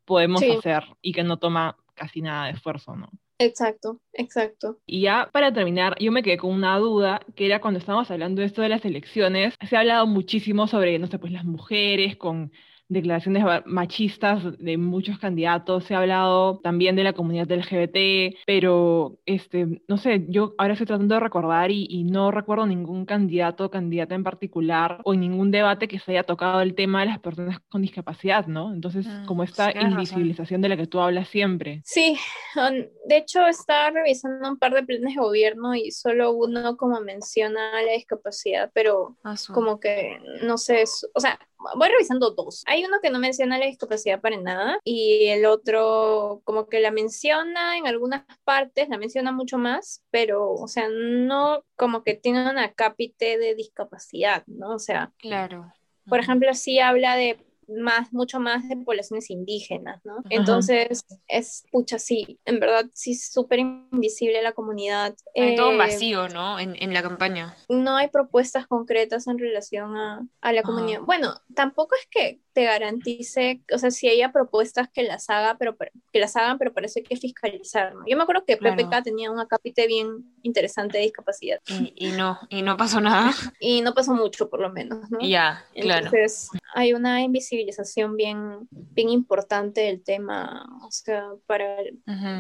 podemos 0.05 0.43
hacer 0.43 0.83
y 1.01 1.13
que 1.13 1.23
no 1.23 1.37
toma 1.37 1.77
casi 1.93 2.21
nada 2.21 2.45
de 2.45 2.51
esfuerzo, 2.51 2.95
¿no? 2.95 3.09
Exacto, 3.39 4.01
exacto. 4.13 4.79
Y 4.85 5.01
ya 5.01 5.29
para 5.31 5.53
terminar, 5.53 5.95
yo 5.99 6.11
me 6.11 6.23
quedé 6.23 6.37
con 6.37 6.51
una 6.51 6.77
duda, 6.79 7.21
que 7.35 7.45
era 7.45 7.61
cuando 7.61 7.79
estábamos 7.79 8.09
hablando 8.09 8.41
de 8.41 8.47
esto 8.47 8.61
de 8.61 8.69
las 8.69 8.83
elecciones, 8.83 9.55
se 9.67 9.75
ha 9.75 9.81
hablado 9.81 10.07
muchísimo 10.07 10.67
sobre, 10.67 10.97
no 10.99 11.07
sé, 11.07 11.19
pues 11.19 11.31
las 11.31 11.45
mujeres 11.45 12.17
con 12.17 12.51
declaraciones 12.89 13.43
machistas 13.65 14.43
de 14.59 14.77
muchos 14.77 15.19
candidatos, 15.19 15.83
se 15.83 15.95
ha 15.95 15.99
hablado 15.99 16.59
también 16.59 16.95
de 16.95 17.03
la 17.03 17.13
comunidad 17.13 17.51
LGBT, 17.51 18.37
pero 18.45 19.19
este, 19.25 19.81
no 19.87 19.97
sé, 19.97 20.25
yo 20.29 20.53
ahora 20.57 20.73
estoy 20.73 20.87
tratando 20.87 21.15
de 21.15 21.19
recordar 21.19 21.71
y, 21.71 21.87
y 21.89 22.03
no 22.03 22.31
recuerdo 22.31 22.65
ningún 22.65 23.05
candidato 23.05 23.65
o 23.65 23.71
candidata 23.71 24.15
en 24.15 24.23
particular 24.23 25.01
o 25.03 25.13
en 25.13 25.19
ningún 25.19 25.51
debate 25.51 25.87
que 25.87 25.99
se 25.99 26.11
haya 26.11 26.23
tocado 26.23 26.61
el 26.61 26.75
tema 26.75 27.01
de 27.01 27.07
las 27.07 27.19
personas 27.19 27.59
con 27.69 27.81
discapacidad, 27.81 28.47
¿no? 28.47 28.73
Entonces, 28.73 29.05
mm, 29.05 29.25
como 29.25 29.43
esta 29.43 29.71
invisibilización 29.71 30.61
de 30.61 30.69
la 30.69 30.77
que 30.77 30.87
tú 30.87 30.99
hablas 30.99 31.27
siempre. 31.27 31.81
Sí, 31.83 32.17
de 33.05 33.17
hecho 33.17 33.45
estaba 33.47 33.91
revisando 33.91 34.49
un 34.49 34.57
par 34.57 34.73
de 34.73 34.83
planes 34.83 35.15
de 35.15 35.21
gobierno 35.21 35.75
y 35.75 35.91
solo 35.91 36.31
uno 36.31 36.77
como 36.77 37.01
menciona 37.01 37.81
la 37.81 37.91
discapacidad, 37.93 38.71
pero 38.73 39.17
ah, 39.23 39.35
como 39.53 39.79
que 39.79 40.19
no 40.43 40.57
sé, 40.57 40.83
o 41.13 41.19
sea, 41.19 41.39
voy 41.75 41.89
revisando 41.89 42.31
dos. 42.31 42.63
Hay 42.67 42.85
uno 42.85 42.97
que 43.01 43.09
no 43.09 43.19
menciona 43.19 43.57
la 43.57 43.65
discapacidad 43.65 44.21
para 44.21 44.37
nada 44.37 44.79
y 44.83 45.27
el 45.27 45.45
otro 45.45 46.41
como 46.43 46.67
que 46.67 46.79
la 46.79 46.91
menciona 46.91 47.77
en 47.77 47.87
algunas 47.87 48.23
partes, 48.43 48.89
la 48.89 48.97
menciona 48.97 49.31
mucho 49.31 49.57
más, 49.57 50.03
pero, 50.11 50.51
o 50.51 50.67
sea, 50.67 50.87
no 50.89 51.63
como 51.75 52.03
que 52.03 52.15
tiene 52.15 52.49
una 52.49 52.73
cápite 52.73 53.37
de 53.37 53.55
discapacidad, 53.55 54.43
¿no? 54.47 54.75
O 54.75 54.79
sea, 54.79 55.11
claro. 55.17 55.71
Por 56.07 56.19
ejemplo, 56.19 56.53
sí 56.53 56.79
habla 56.79 57.15
de 57.15 57.37
más, 57.67 58.13
mucho 58.13 58.39
más 58.39 58.67
de 58.67 58.77
poblaciones 58.77 59.29
indígenas, 59.29 60.03
¿no? 60.05 60.17
Entonces, 60.29 61.05
es, 61.27 61.65
pucha, 61.71 61.99
sí, 61.99 62.39
en 62.45 62.59
verdad, 62.59 62.85
sí, 62.93 63.15
súper 63.15 63.59
invisible 63.59 64.41
la 64.41 64.53
comunidad. 64.53 65.15
Hay 65.35 65.55
todo 65.55 65.71
eh, 65.71 65.77
vacío, 65.77 66.29
¿no? 66.29 66.59
En, 66.59 66.75
en, 66.81 66.93
la 66.93 67.01
campaña. 67.01 67.55
No 67.69 67.97
hay 67.97 68.07
propuestas 68.09 68.67
concretas 68.67 69.27
en 69.27 69.37
relación 69.37 69.95
a, 69.97 70.25
a 70.41 70.53
la 70.53 70.63
comunidad. 70.63 71.01
Bueno, 71.01 71.33
tampoco 71.53 71.95
es 71.95 72.07
que 72.09 72.41
te 72.57 72.63
garantice, 72.63 73.61
o 73.71 73.77
sea, 73.77 73.91
si 73.91 74.09
haya 74.09 74.31
propuestas 74.31 74.89
que 74.91 75.03
las 75.03 75.29
haga, 75.29 75.57
pero 75.59 75.77
que 76.11 76.19
las 76.19 76.35
hagan, 76.35 76.57
pero 76.57 76.73
parece 76.73 77.03
que 77.03 77.15
fiscalizar, 77.15 77.93
¿no? 77.93 78.01
Yo 78.07 78.17
me 78.17 78.23
acuerdo 78.23 78.45
que 78.45 78.57
PPK 78.57 79.03
tenía 79.03 79.29
un 79.29 79.39
acápite 79.39 79.85
bien 79.85 80.33
interesante 80.41 80.97
de 80.97 81.03
discapacidad. 81.03 81.59
Y, 81.67 81.93
y, 81.95 82.11
no, 82.13 82.39
y 82.49 82.63
no 82.63 82.75
pasó 82.75 82.99
nada. 82.99 83.31
Y 83.59 83.81
no 83.81 83.93
pasó 83.93 84.13
mucho, 84.13 84.49
por 84.49 84.59
lo 84.59 84.71
menos, 84.71 85.09
¿no? 85.11 85.19
Ya, 85.21 85.63
claro. 85.75 86.05
Entonces, 86.05 86.49
hay 86.73 86.93
una 86.93 87.21
invisibilización 87.57 88.15
bien, 88.15 88.67
bien 88.71 89.09
importante 89.09 89.81
del 89.81 90.03
tema, 90.03 90.65
o 90.85 90.91
sea, 90.91 91.25
para, 91.45 91.77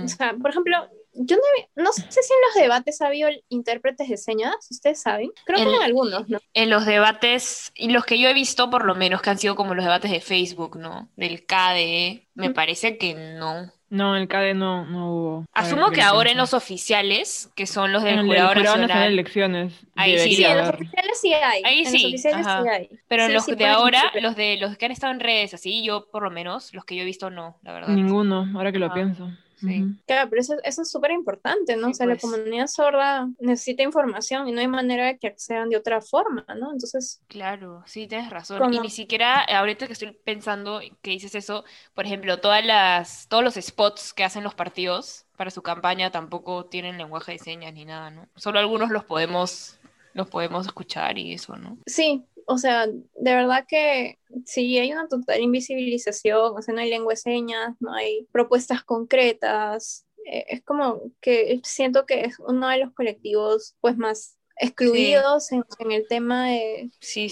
o 0.03 0.07
sea, 0.07 0.35
por 0.39 0.51
ejemplo, 0.51 0.75
yo 1.13 1.35
no, 1.35 1.83
no, 1.83 1.93
sé 1.93 2.03
si 2.09 2.33
en 2.33 2.39
los 2.47 2.63
debates 2.63 3.01
ha 3.01 3.07
habido 3.07 3.29
intérpretes 3.49 4.07
de 4.07 4.17
señas, 4.17 4.55
ustedes 4.69 5.01
saben. 5.01 5.31
Creo 5.45 5.57
que 5.57 5.75
en 5.75 5.81
algunos, 5.81 6.29
¿no? 6.29 6.39
En 6.53 6.69
los 6.69 6.85
debates, 6.85 7.71
y 7.75 7.89
los 7.89 8.05
que 8.05 8.19
yo 8.19 8.29
he 8.29 8.33
visto 8.33 8.69
por 8.69 8.85
lo 8.85 8.95
menos, 8.95 9.21
que 9.21 9.29
han 9.29 9.39
sido 9.39 9.55
como 9.55 9.73
los 9.73 9.85
debates 9.85 10.11
de 10.11 10.21
Facebook, 10.21 10.77
¿no? 10.77 11.09
Del 11.15 11.45
KDE, 11.45 12.27
me 12.35 12.51
parece 12.51 12.97
que 12.97 13.15
no. 13.15 13.71
No, 13.89 14.15
en 14.15 14.23
el 14.23 14.27
KDE 14.27 14.53
no, 14.53 14.85
no 14.85 15.11
hubo. 15.11 15.45
Asumo 15.53 15.91
que 15.91 16.01
ahora 16.01 16.29
en 16.31 16.37
los 16.37 16.53
oficiales, 16.53 17.51
que 17.55 17.65
son 17.65 17.93
los 17.93 18.03
del 18.03 18.25
jurado, 18.25 18.55
nacional, 18.55 19.13
elecciones. 19.13 19.73
Ahí 19.95 20.19
sí, 20.19 20.43
en 20.43 20.57
los 20.57 20.69
oficiales 20.69 21.19
sí 21.21 21.33
hay. 21.33 21.61
Ahí 21.63 21.85
sí. 21.85 22.11
Los 22.11 22.25
oficiales 22.25 22.45
sí 22.45 22.69
hay. 22.69 22.89
Pero 23.07 23.25
en 23.25 23.33
los 23.33 23.45
de 23.45 23.65
ahora, 23.65 24.11
los 24.21 24.35
de 24.35 24.57
los 24.57 24.77
que 24.77 24.85
han 24.85 24.91
estado 24.91 25.13
en 25.13 25.21
redes, 25.21 25.53
así, 25.53 25.83
yo 25.83 26.07
por 26.11 26.23
lo 26.23 26.31
menos, 26.31 26.73
los 26.73 26.83
que 26.83 26.95
yo 26.95 27.03
he 27.03 27.05
visto 27.05 27.29
no, 27.29 27.57
la 27.63 27.71
verdad. 27.71 27.89
Ninguno, 27.89 28.49
ahora 28.55 28.71
que 28.71 28.79
lo 28.79 28.93
pienso. 28.93 29.31
Sí. 29.57 29.85
Claro, 30.05 30.29
pero 30.29 30.41
eso, 30.41 30.55
eso 30.63 30.81
es 30.83 30.91
súper 30.91 31.11
importante, 31.11 31.75
¿no? 31.75 31.89
o 31.89 31.93
sea, 31.93 32.05
la 32.05 32.15
pues. 32.15 32.31
comunidad 32.31 32.67
sorda 32.67 33.27
necesita 33.39 33.83
información 33.83 34.47
y 34.47 34.51
no 34.51 34.61
hay 34.61 34.67
manera 34.67 35.07
de 35.07 35.17
que 35.17 35.27
accedan 35.27 35.69
de 35.69 35.77
otra 35.77 36.01
forma, 36.01 36.45
¿no? 36.55 36.71
Entonces... 36.71 37.21
Claro, 37.27 37.83
sí, 37.85 38.07
tienes 38.07 38.29
razón. 38.29 38.73
Y 38.73 38.79
ni 38.79 38.89
siquiera, 38.89 39.41
ahorita 39.41 39.87
que 39.87 39.93
estoy 39.93 40.11
pensando 40.23 40.79
que 41.01 41.11
dices 41.11 41.33
eso, 41.35 41.63
por 41.95 42.05
ejemplo, 42.05 42.39
todas 42.39 42.63
las, 42.63 43.27
todos 43.27 43.43
los 43.43 43.55
spots 43.55 44.13
que 44.13 44.23
hacen 44.23 44.43
los 44.43 44.53
partidos 44.53 45.25
para 45.35 45.51
su 45.51 45.61
campaña 45.61 46.11
tampoco 46.11 46.65
tienen 46.65 46.97
lenguaje 46.97 47.33
de 47.33 47.39
señas 47.39 47.73
ni 47.73 47.85
nada, 47.85 48.11
¿no? 48.11 48.27
Solo 48.35 48.59
algunos 48.59 48.89
los 48.89 49.05
podemos, 49.05 49.79
los 50.13 50.29
podemos 50.29 50.65
escuchar 50.65 51.17
y 51.17 51.33
eso, 51.33 51.55
¿no? 51.55 51.77
Sí, 51.85 52.25
o 52.47 52.57
sea, 52.57 52.87
de 52.87 53.03
verdad 53.35 53.65
que 53.67 54.19
sí, 54.45 54.79
hay 54.79 54.91
una 54.93 55.07
total 55.07 55.41
invisibilización, 55.41 56.53
o 56.55 56.61
sea, 56.61 56.73
no 56.73 56.79
hay 56.79 56.89
lengua 56.89 57.13
de 57.13 57.17
señas, 57.17 57.75
no 57.81 57.93
hay 57.93 58.25
propuestas 58.31 58.83
concretas. 58.83 60.05
Eh, 60.25 60.45
es 60.47 60.63
como 60.63 61.01
que 61.21 61.59
siento 61.63 62.05
que 62.05 62.21
es 62.21 62.39
uno 62.39 62.69
de 62.69 62.77
los 62.77 62.93
colectivos 62.93 63.75
pues 63.81 63.97
más 63.97 64.37
excluidos 64.59 65.51
en, 65.51 65.63
el 65.91 66.07
tema 66.07 66.47
de, 66.47 66.89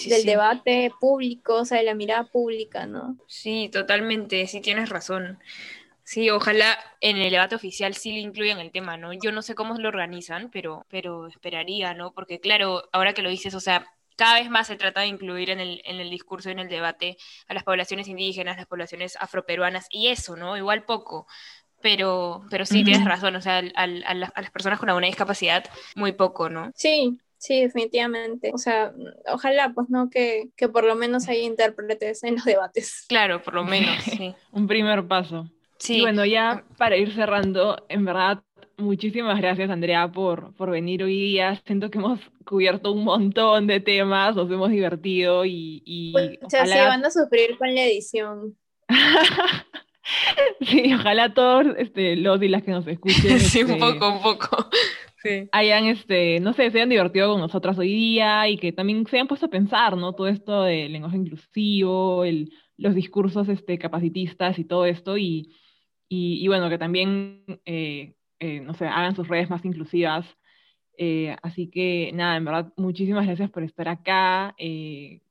del 0.08 0.26
debate 0.26 0.92
público, 1.00 1.56
o 1.56 1.66
sea, 1.66 1.78
de 1.78 1.86
la 1.86 1.96
mirada 1.96 2.26
pública, 2.26 2.86
¿no? 2.86 3.18
Sí, 3.28 3.70
totalmente, 3.72 4.46
sí 4.48 4.60
tienes 4.60 4.90
razón. 4.90 5.40
Sí, 6.04 6.30
ojalá 6.30 6.78
en 7.02 7.18
el 7.18 7.32
debate 7.32 7.56
oficial 7.56 7.96
sí 7.96 8.12
le 8.12 8.20
incluyan 8.20 8.60
el 8.60 8.72
tema, 8.72 8.96
¿no? 8.96 9.12
Yo 9.14 9.32
no 9.32 9.42
sé 9.42 9.56
cómo 9.56 9.76
lo 9.80 9.88
organizan, 9.88 10.52
pero, 10.52 10.86
pero 10.90 11.28
esperaría, 11.28 11.96
¿no? 11.96 12.14
Porque 12.14 12.40
claro, 12.40 12.84
ahora 12.92 13.14
que 13.14 13.24
lo 13.24 13.30
dices, 13.30 13.56
o 13.56 13.60
sea, 13.60 13.88
cada 14.16 14.40
vez 14.40 14.50
más 14.50 14.68
se 14.68 14.76
trata 14.76 15.02
de 15.02 15.08
incluir 15.08 15.50
en 15.50 15.60
el, 15.60 15.82
en 15.86 16.00
el 16.00 16.10
discurso 16.10 16.50
y 16.50 16.54
en 16.54 16.60
el 16.60 16.70
debate 16.70 17.18
a 17.48 17.54
las 17.54 17.64
poblaciones 17.64 18.08
indígenas, 18.08 18.58
las 18.58 18.68
poblaciones 18.68 19.18
afroperuanas 19.20 19.88
y 19.90 20.08
eso, 20.08 20.36
¿no? 20.36 20.58
Igual 20.58 20.84
poco. 20.84 21.28
Pero, 21.82 22.44
pero 22.50 22.66
sí, 22.66 22.84
tienes 22.84 23.06
razón, 23.06 23.36
o 23.36 23.42
sea, 23.42 23.62
a, 23.76 23.86
las 23.86 24.52
personas 24.52 24.80
con 24.80 24.90
alguna 24.90 25.08
discapacidad, 25.08 25.66
muy 25.96 26.14
poco, 26.14 26.50
¿no? 26.50 26.72
Sí, 26.76 27.20
Sí, 27.38 27.62
definitivamente. 27.62 28.52
O 28.56 28.58
sea, 28.58 28.92
ojalá, 29.32 29.72
pues, 29.76 29.88
¿no? 29.90 30.10
Que, 30.10 30.50
que, 30.56 30.68
por 30.68 30.84
lo 30.84 30.96
menos 30.96 31.28
haya 31.28 31.44
intérpretes 31.44 32.24
en 32.24 32.36
los 32.36 32.46
debates. 32.46 33.06
Claro, 33.08 33.44
por 33.44 33.54
lo 33.54 33.64
menos, 33.64 33.96
sí. 34.04 34.34
Un 34.52 34.66
primer 34.66 35.06
paso. 35.08 35.48
Sí. 35.78 35.98
Y 35.98 36.02
bueno, 36.02 36.26
ya 36.26 36.64
para 36.78 36.98
ir 36.98 37.14
cerrando, 37.14 37.86
en 37.88 38.04
verdad, 38.04 38.42
muchísimas 38.78 39.40
gracias, 39.40 39.70
Andrea, 39.70 40.12
por, 40.12 40.54
por 40.56 40.72
venir 40.72 41.04
hoy 41.04 41.16
día. 41.16 41.62
Siento 41.66 41.90
que 41.90 41.98
hemos 41.98 42.20
cubierto 42.46 42.92
un 42.92 43.04
montón 43.04 43.68
de 43.68 43.80
temas, 43.80 44.36
nos 44.36 44.50
hemos 44.52 44.70
divertido 44.70 45.46
y... 45.46 45.82
y 45.86 46.14
o 46.42 46.50
sea, 46.50 46.66
sí, 46.66 46.78
van 46.78 47.04
a 47.06 47.12
sufrir 47.12 47.58
con 47.58 47.74
la 47.74 47.84
edición. 47.84 48.56
sí, 50.62 50.94
ojalá 50.94 51.34
todos 51.34 51.68
este, 51.78 52.16
los 52.16 52.42
y 52.42 52.48
las 52.48 52.64
que 52.64 52.72
nos 52.72 52.88
escuchen... 52.88 53.40
sí, 53.40 53.64
un 53.64 53.72
este, 53.72 53.80
poco, 53.80 54.10
un 54.10 54.22
poco. 54.22 54.70
Sí. 55.26 55.50
hayan, 55.54 55.86
este, 55.86 56.40
no 56.40 56.54
sé, 56.54 56.70
se 56.70 56.78
hayan 56.78 56.90
divertido 56.90 57.32
con 57.32 57.42
nosotras 57.42 57.80
hoy 57.80 57.92
día 57.92 58.48
y 58.48 58.58
que 58.58 58.72
también 58.72 59.08
se 59.08 59.16
hayan 59.16 59.28
puesto 59.28 59.48
a 59.48 59.50
pensar, 59.50 59.98
¿no? 59.98 60.14
Todo 60.14 60.28
esto 60.28 60.62
del 60.62 60.94
lenguaje 60.94 61.18
inclusivo, 61.18 62.24
el, 62.24 62.54
los 62.78 62.94
discursos 62.94 63.50
este, 63.50 63.80
capacitistas 63.80 64.60
y 64.60 64.66
todo 64.66 64.86
esto 64.86 65.18
y, 65.18 65.52
y, 66.08 66.48
bueno, 66.48 66.70
que 66.70 66.78
también, 66.78 67.44
eh, 67.66 68.15
eh, 68.40 68.60
no 68.60 68.74
sé, 68.74 68.86
hagan 68.88 69.16
sus 69.16 69.28
redes 69.28 69.50
más 69.50 69.64
inclusivas 69.66 70.26
eh, 70.98 71.36
así 71.42 71.68
que 71.70 72.12
nada, 72.14 72.38
en 72.38 72.46
verdad, 72.46 72.74
muchísimas 72.78 73.26
gracias 73.26 73.50
por 73.50 73.64
estar 73.64 73.88
acá. 73.88 74.56
Eh, 74.58 75.22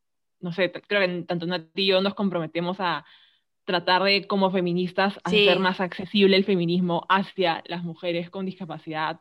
no 0.40 0.52
sé, 0.52 0.70
creo 0.70 1.00
que 1.00 1.22
tanto 1.22 1.46
Nati 1.46 1.82
y 1.82 1.86
yo 1.86 2.00
nos 2.00 2.14
comprometemos 2.14 2.76
a 2.80 3.04
tratar 3.64 4.02
de, 4.02 4.26
como 4.26 4.50
feministas, 4.50 5.18
hacer 5.24 5.58
más 5.58 5.80
accesible 5.80 6.36
el 6.36 6.44
feminismo 6.44 7.06
hacia 7.08 7.62
las 7.66 7.82
mujeres 7.82 8.28
con 8.28 8.44
discapacidad. 8.44 9.20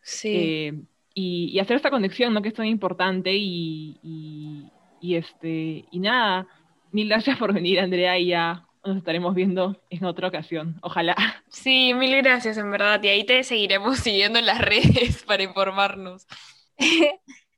Sí. 0.00 0.32
Eh, 0.34 0.82
y, 1.14 1.58
hacer 1.58 1.76
esta 1.76 1.90
conexión, 1.90 2.32
¿no? 2.32 2.40
Que 2.40 2.48
es 2.48 2.54
tan 2.54 2.66
importante 2.66 3.34
y, 3.34 3.98
y, 4.02 4.64
y, 5.02 5.16
este, 5.16 5.84
y 5.90 5.98
nada, 5.98 6.46
mil 6.90 7.08
gracias 7.08 7.36
por 7.36 7.52
venir, 7.52 7.80
Andrea, 7.80 8.18
y 8.18 8.28
ya 8.28 8.66
nos 8.84 8.96
estaremos 8.96 9.34
viendo 9.34 9.80
en 9.90 10.04
otra 10.04 10.28
ocasión. 10.28 10.78
Ojalá. 10.82 11.14
Sí, 11.48 11.92
mil 11.92 12.16
gracias, 12.16 12.56
en 12.56 12.70
verdad. 12.70 13.02
Y 13.02 13.08
ahí 13.08 13.24
te 13.24 13.44
seguiremos 13.44 13.98
siguiendo 14.00 14.38
en 14.38 14.46
las 14.46 14.60
redes 14.60 15.22
para 15.26 15.42
informarnos. 15.42 16.26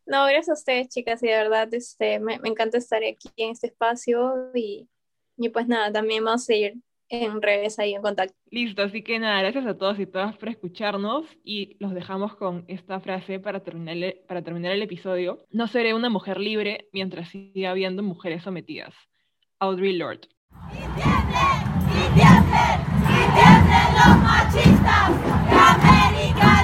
no, 0.05 0.27
gracias 0.27 0.49
a 0.49 0.55
ustedes, 0.55 0.89
chicas. 0.89 1.23
Y 1.23 1.29
de 1.29 1.35
verdad, 1.35 1.73
este, 1.73 2.19
me, 2.19 2.35
encanta 2.45 2.79
estar 2.79 3.03
aquí 3.05 3.29
en 3.37 3.51
este 3.51 3.69
espacio. 3.69 4.51
Y, 4.55 4.89
y 5.37 5.49
pues 5.49 5.69
nada, 5.69 5.93
también 5.93 6.25
vamos 6.25 6.43
a 6.43 6.47
seguir 6.47 6.75
en 7.09 7.41
redes 7.41 7.79
ahí 7.79 7.95
en 7.95 8.03
contacto. 8.03 8.35
Listo, 8.51 8.83
así 8.83 9.03
que 9.03 9.19
nada, 9.19 9.41
gracias 9.43 9.67
a 9.67 9.77
todos 9.77 9.99
y 10.01 10.07
todas 10.07 10.37
por 10.37 10.49
escucharnos 10.49 11.27
y 11.45 11.77
los 11.79 11.95
dejamos 11.95 12.35
con 12.37 12.65
esta 12.69 13.01
frase 13.01 13.39
para 13.39 13.61
terminar, 13.61 14.17
para 14.27 14.43
terminar 14.43 14.73
el 14.73 14.83
episodio. 14.83 15.47
No 15.51 15.69
seré 15.69 15.95
una 15.95 16.11
mujer 16.11 16.41
libre 16.41 16.89
mientras 16.93 17.29
siga 17.29 17.71
habiendo 17.71 18.03
mujeres 18.03 18.43
sometidas. 18.43 18.95
Audrey 19.61 19.97
Lorde. 19.97 20.29
¡Y 20.73 20.77
tiemblen, 20.97 21.61
y 21.91 22.15
tiemblen, 22.15 22.79
los 23.95 24.15
machistas 24.23 25.11
de 25.51 25.57
América 25.59 26.64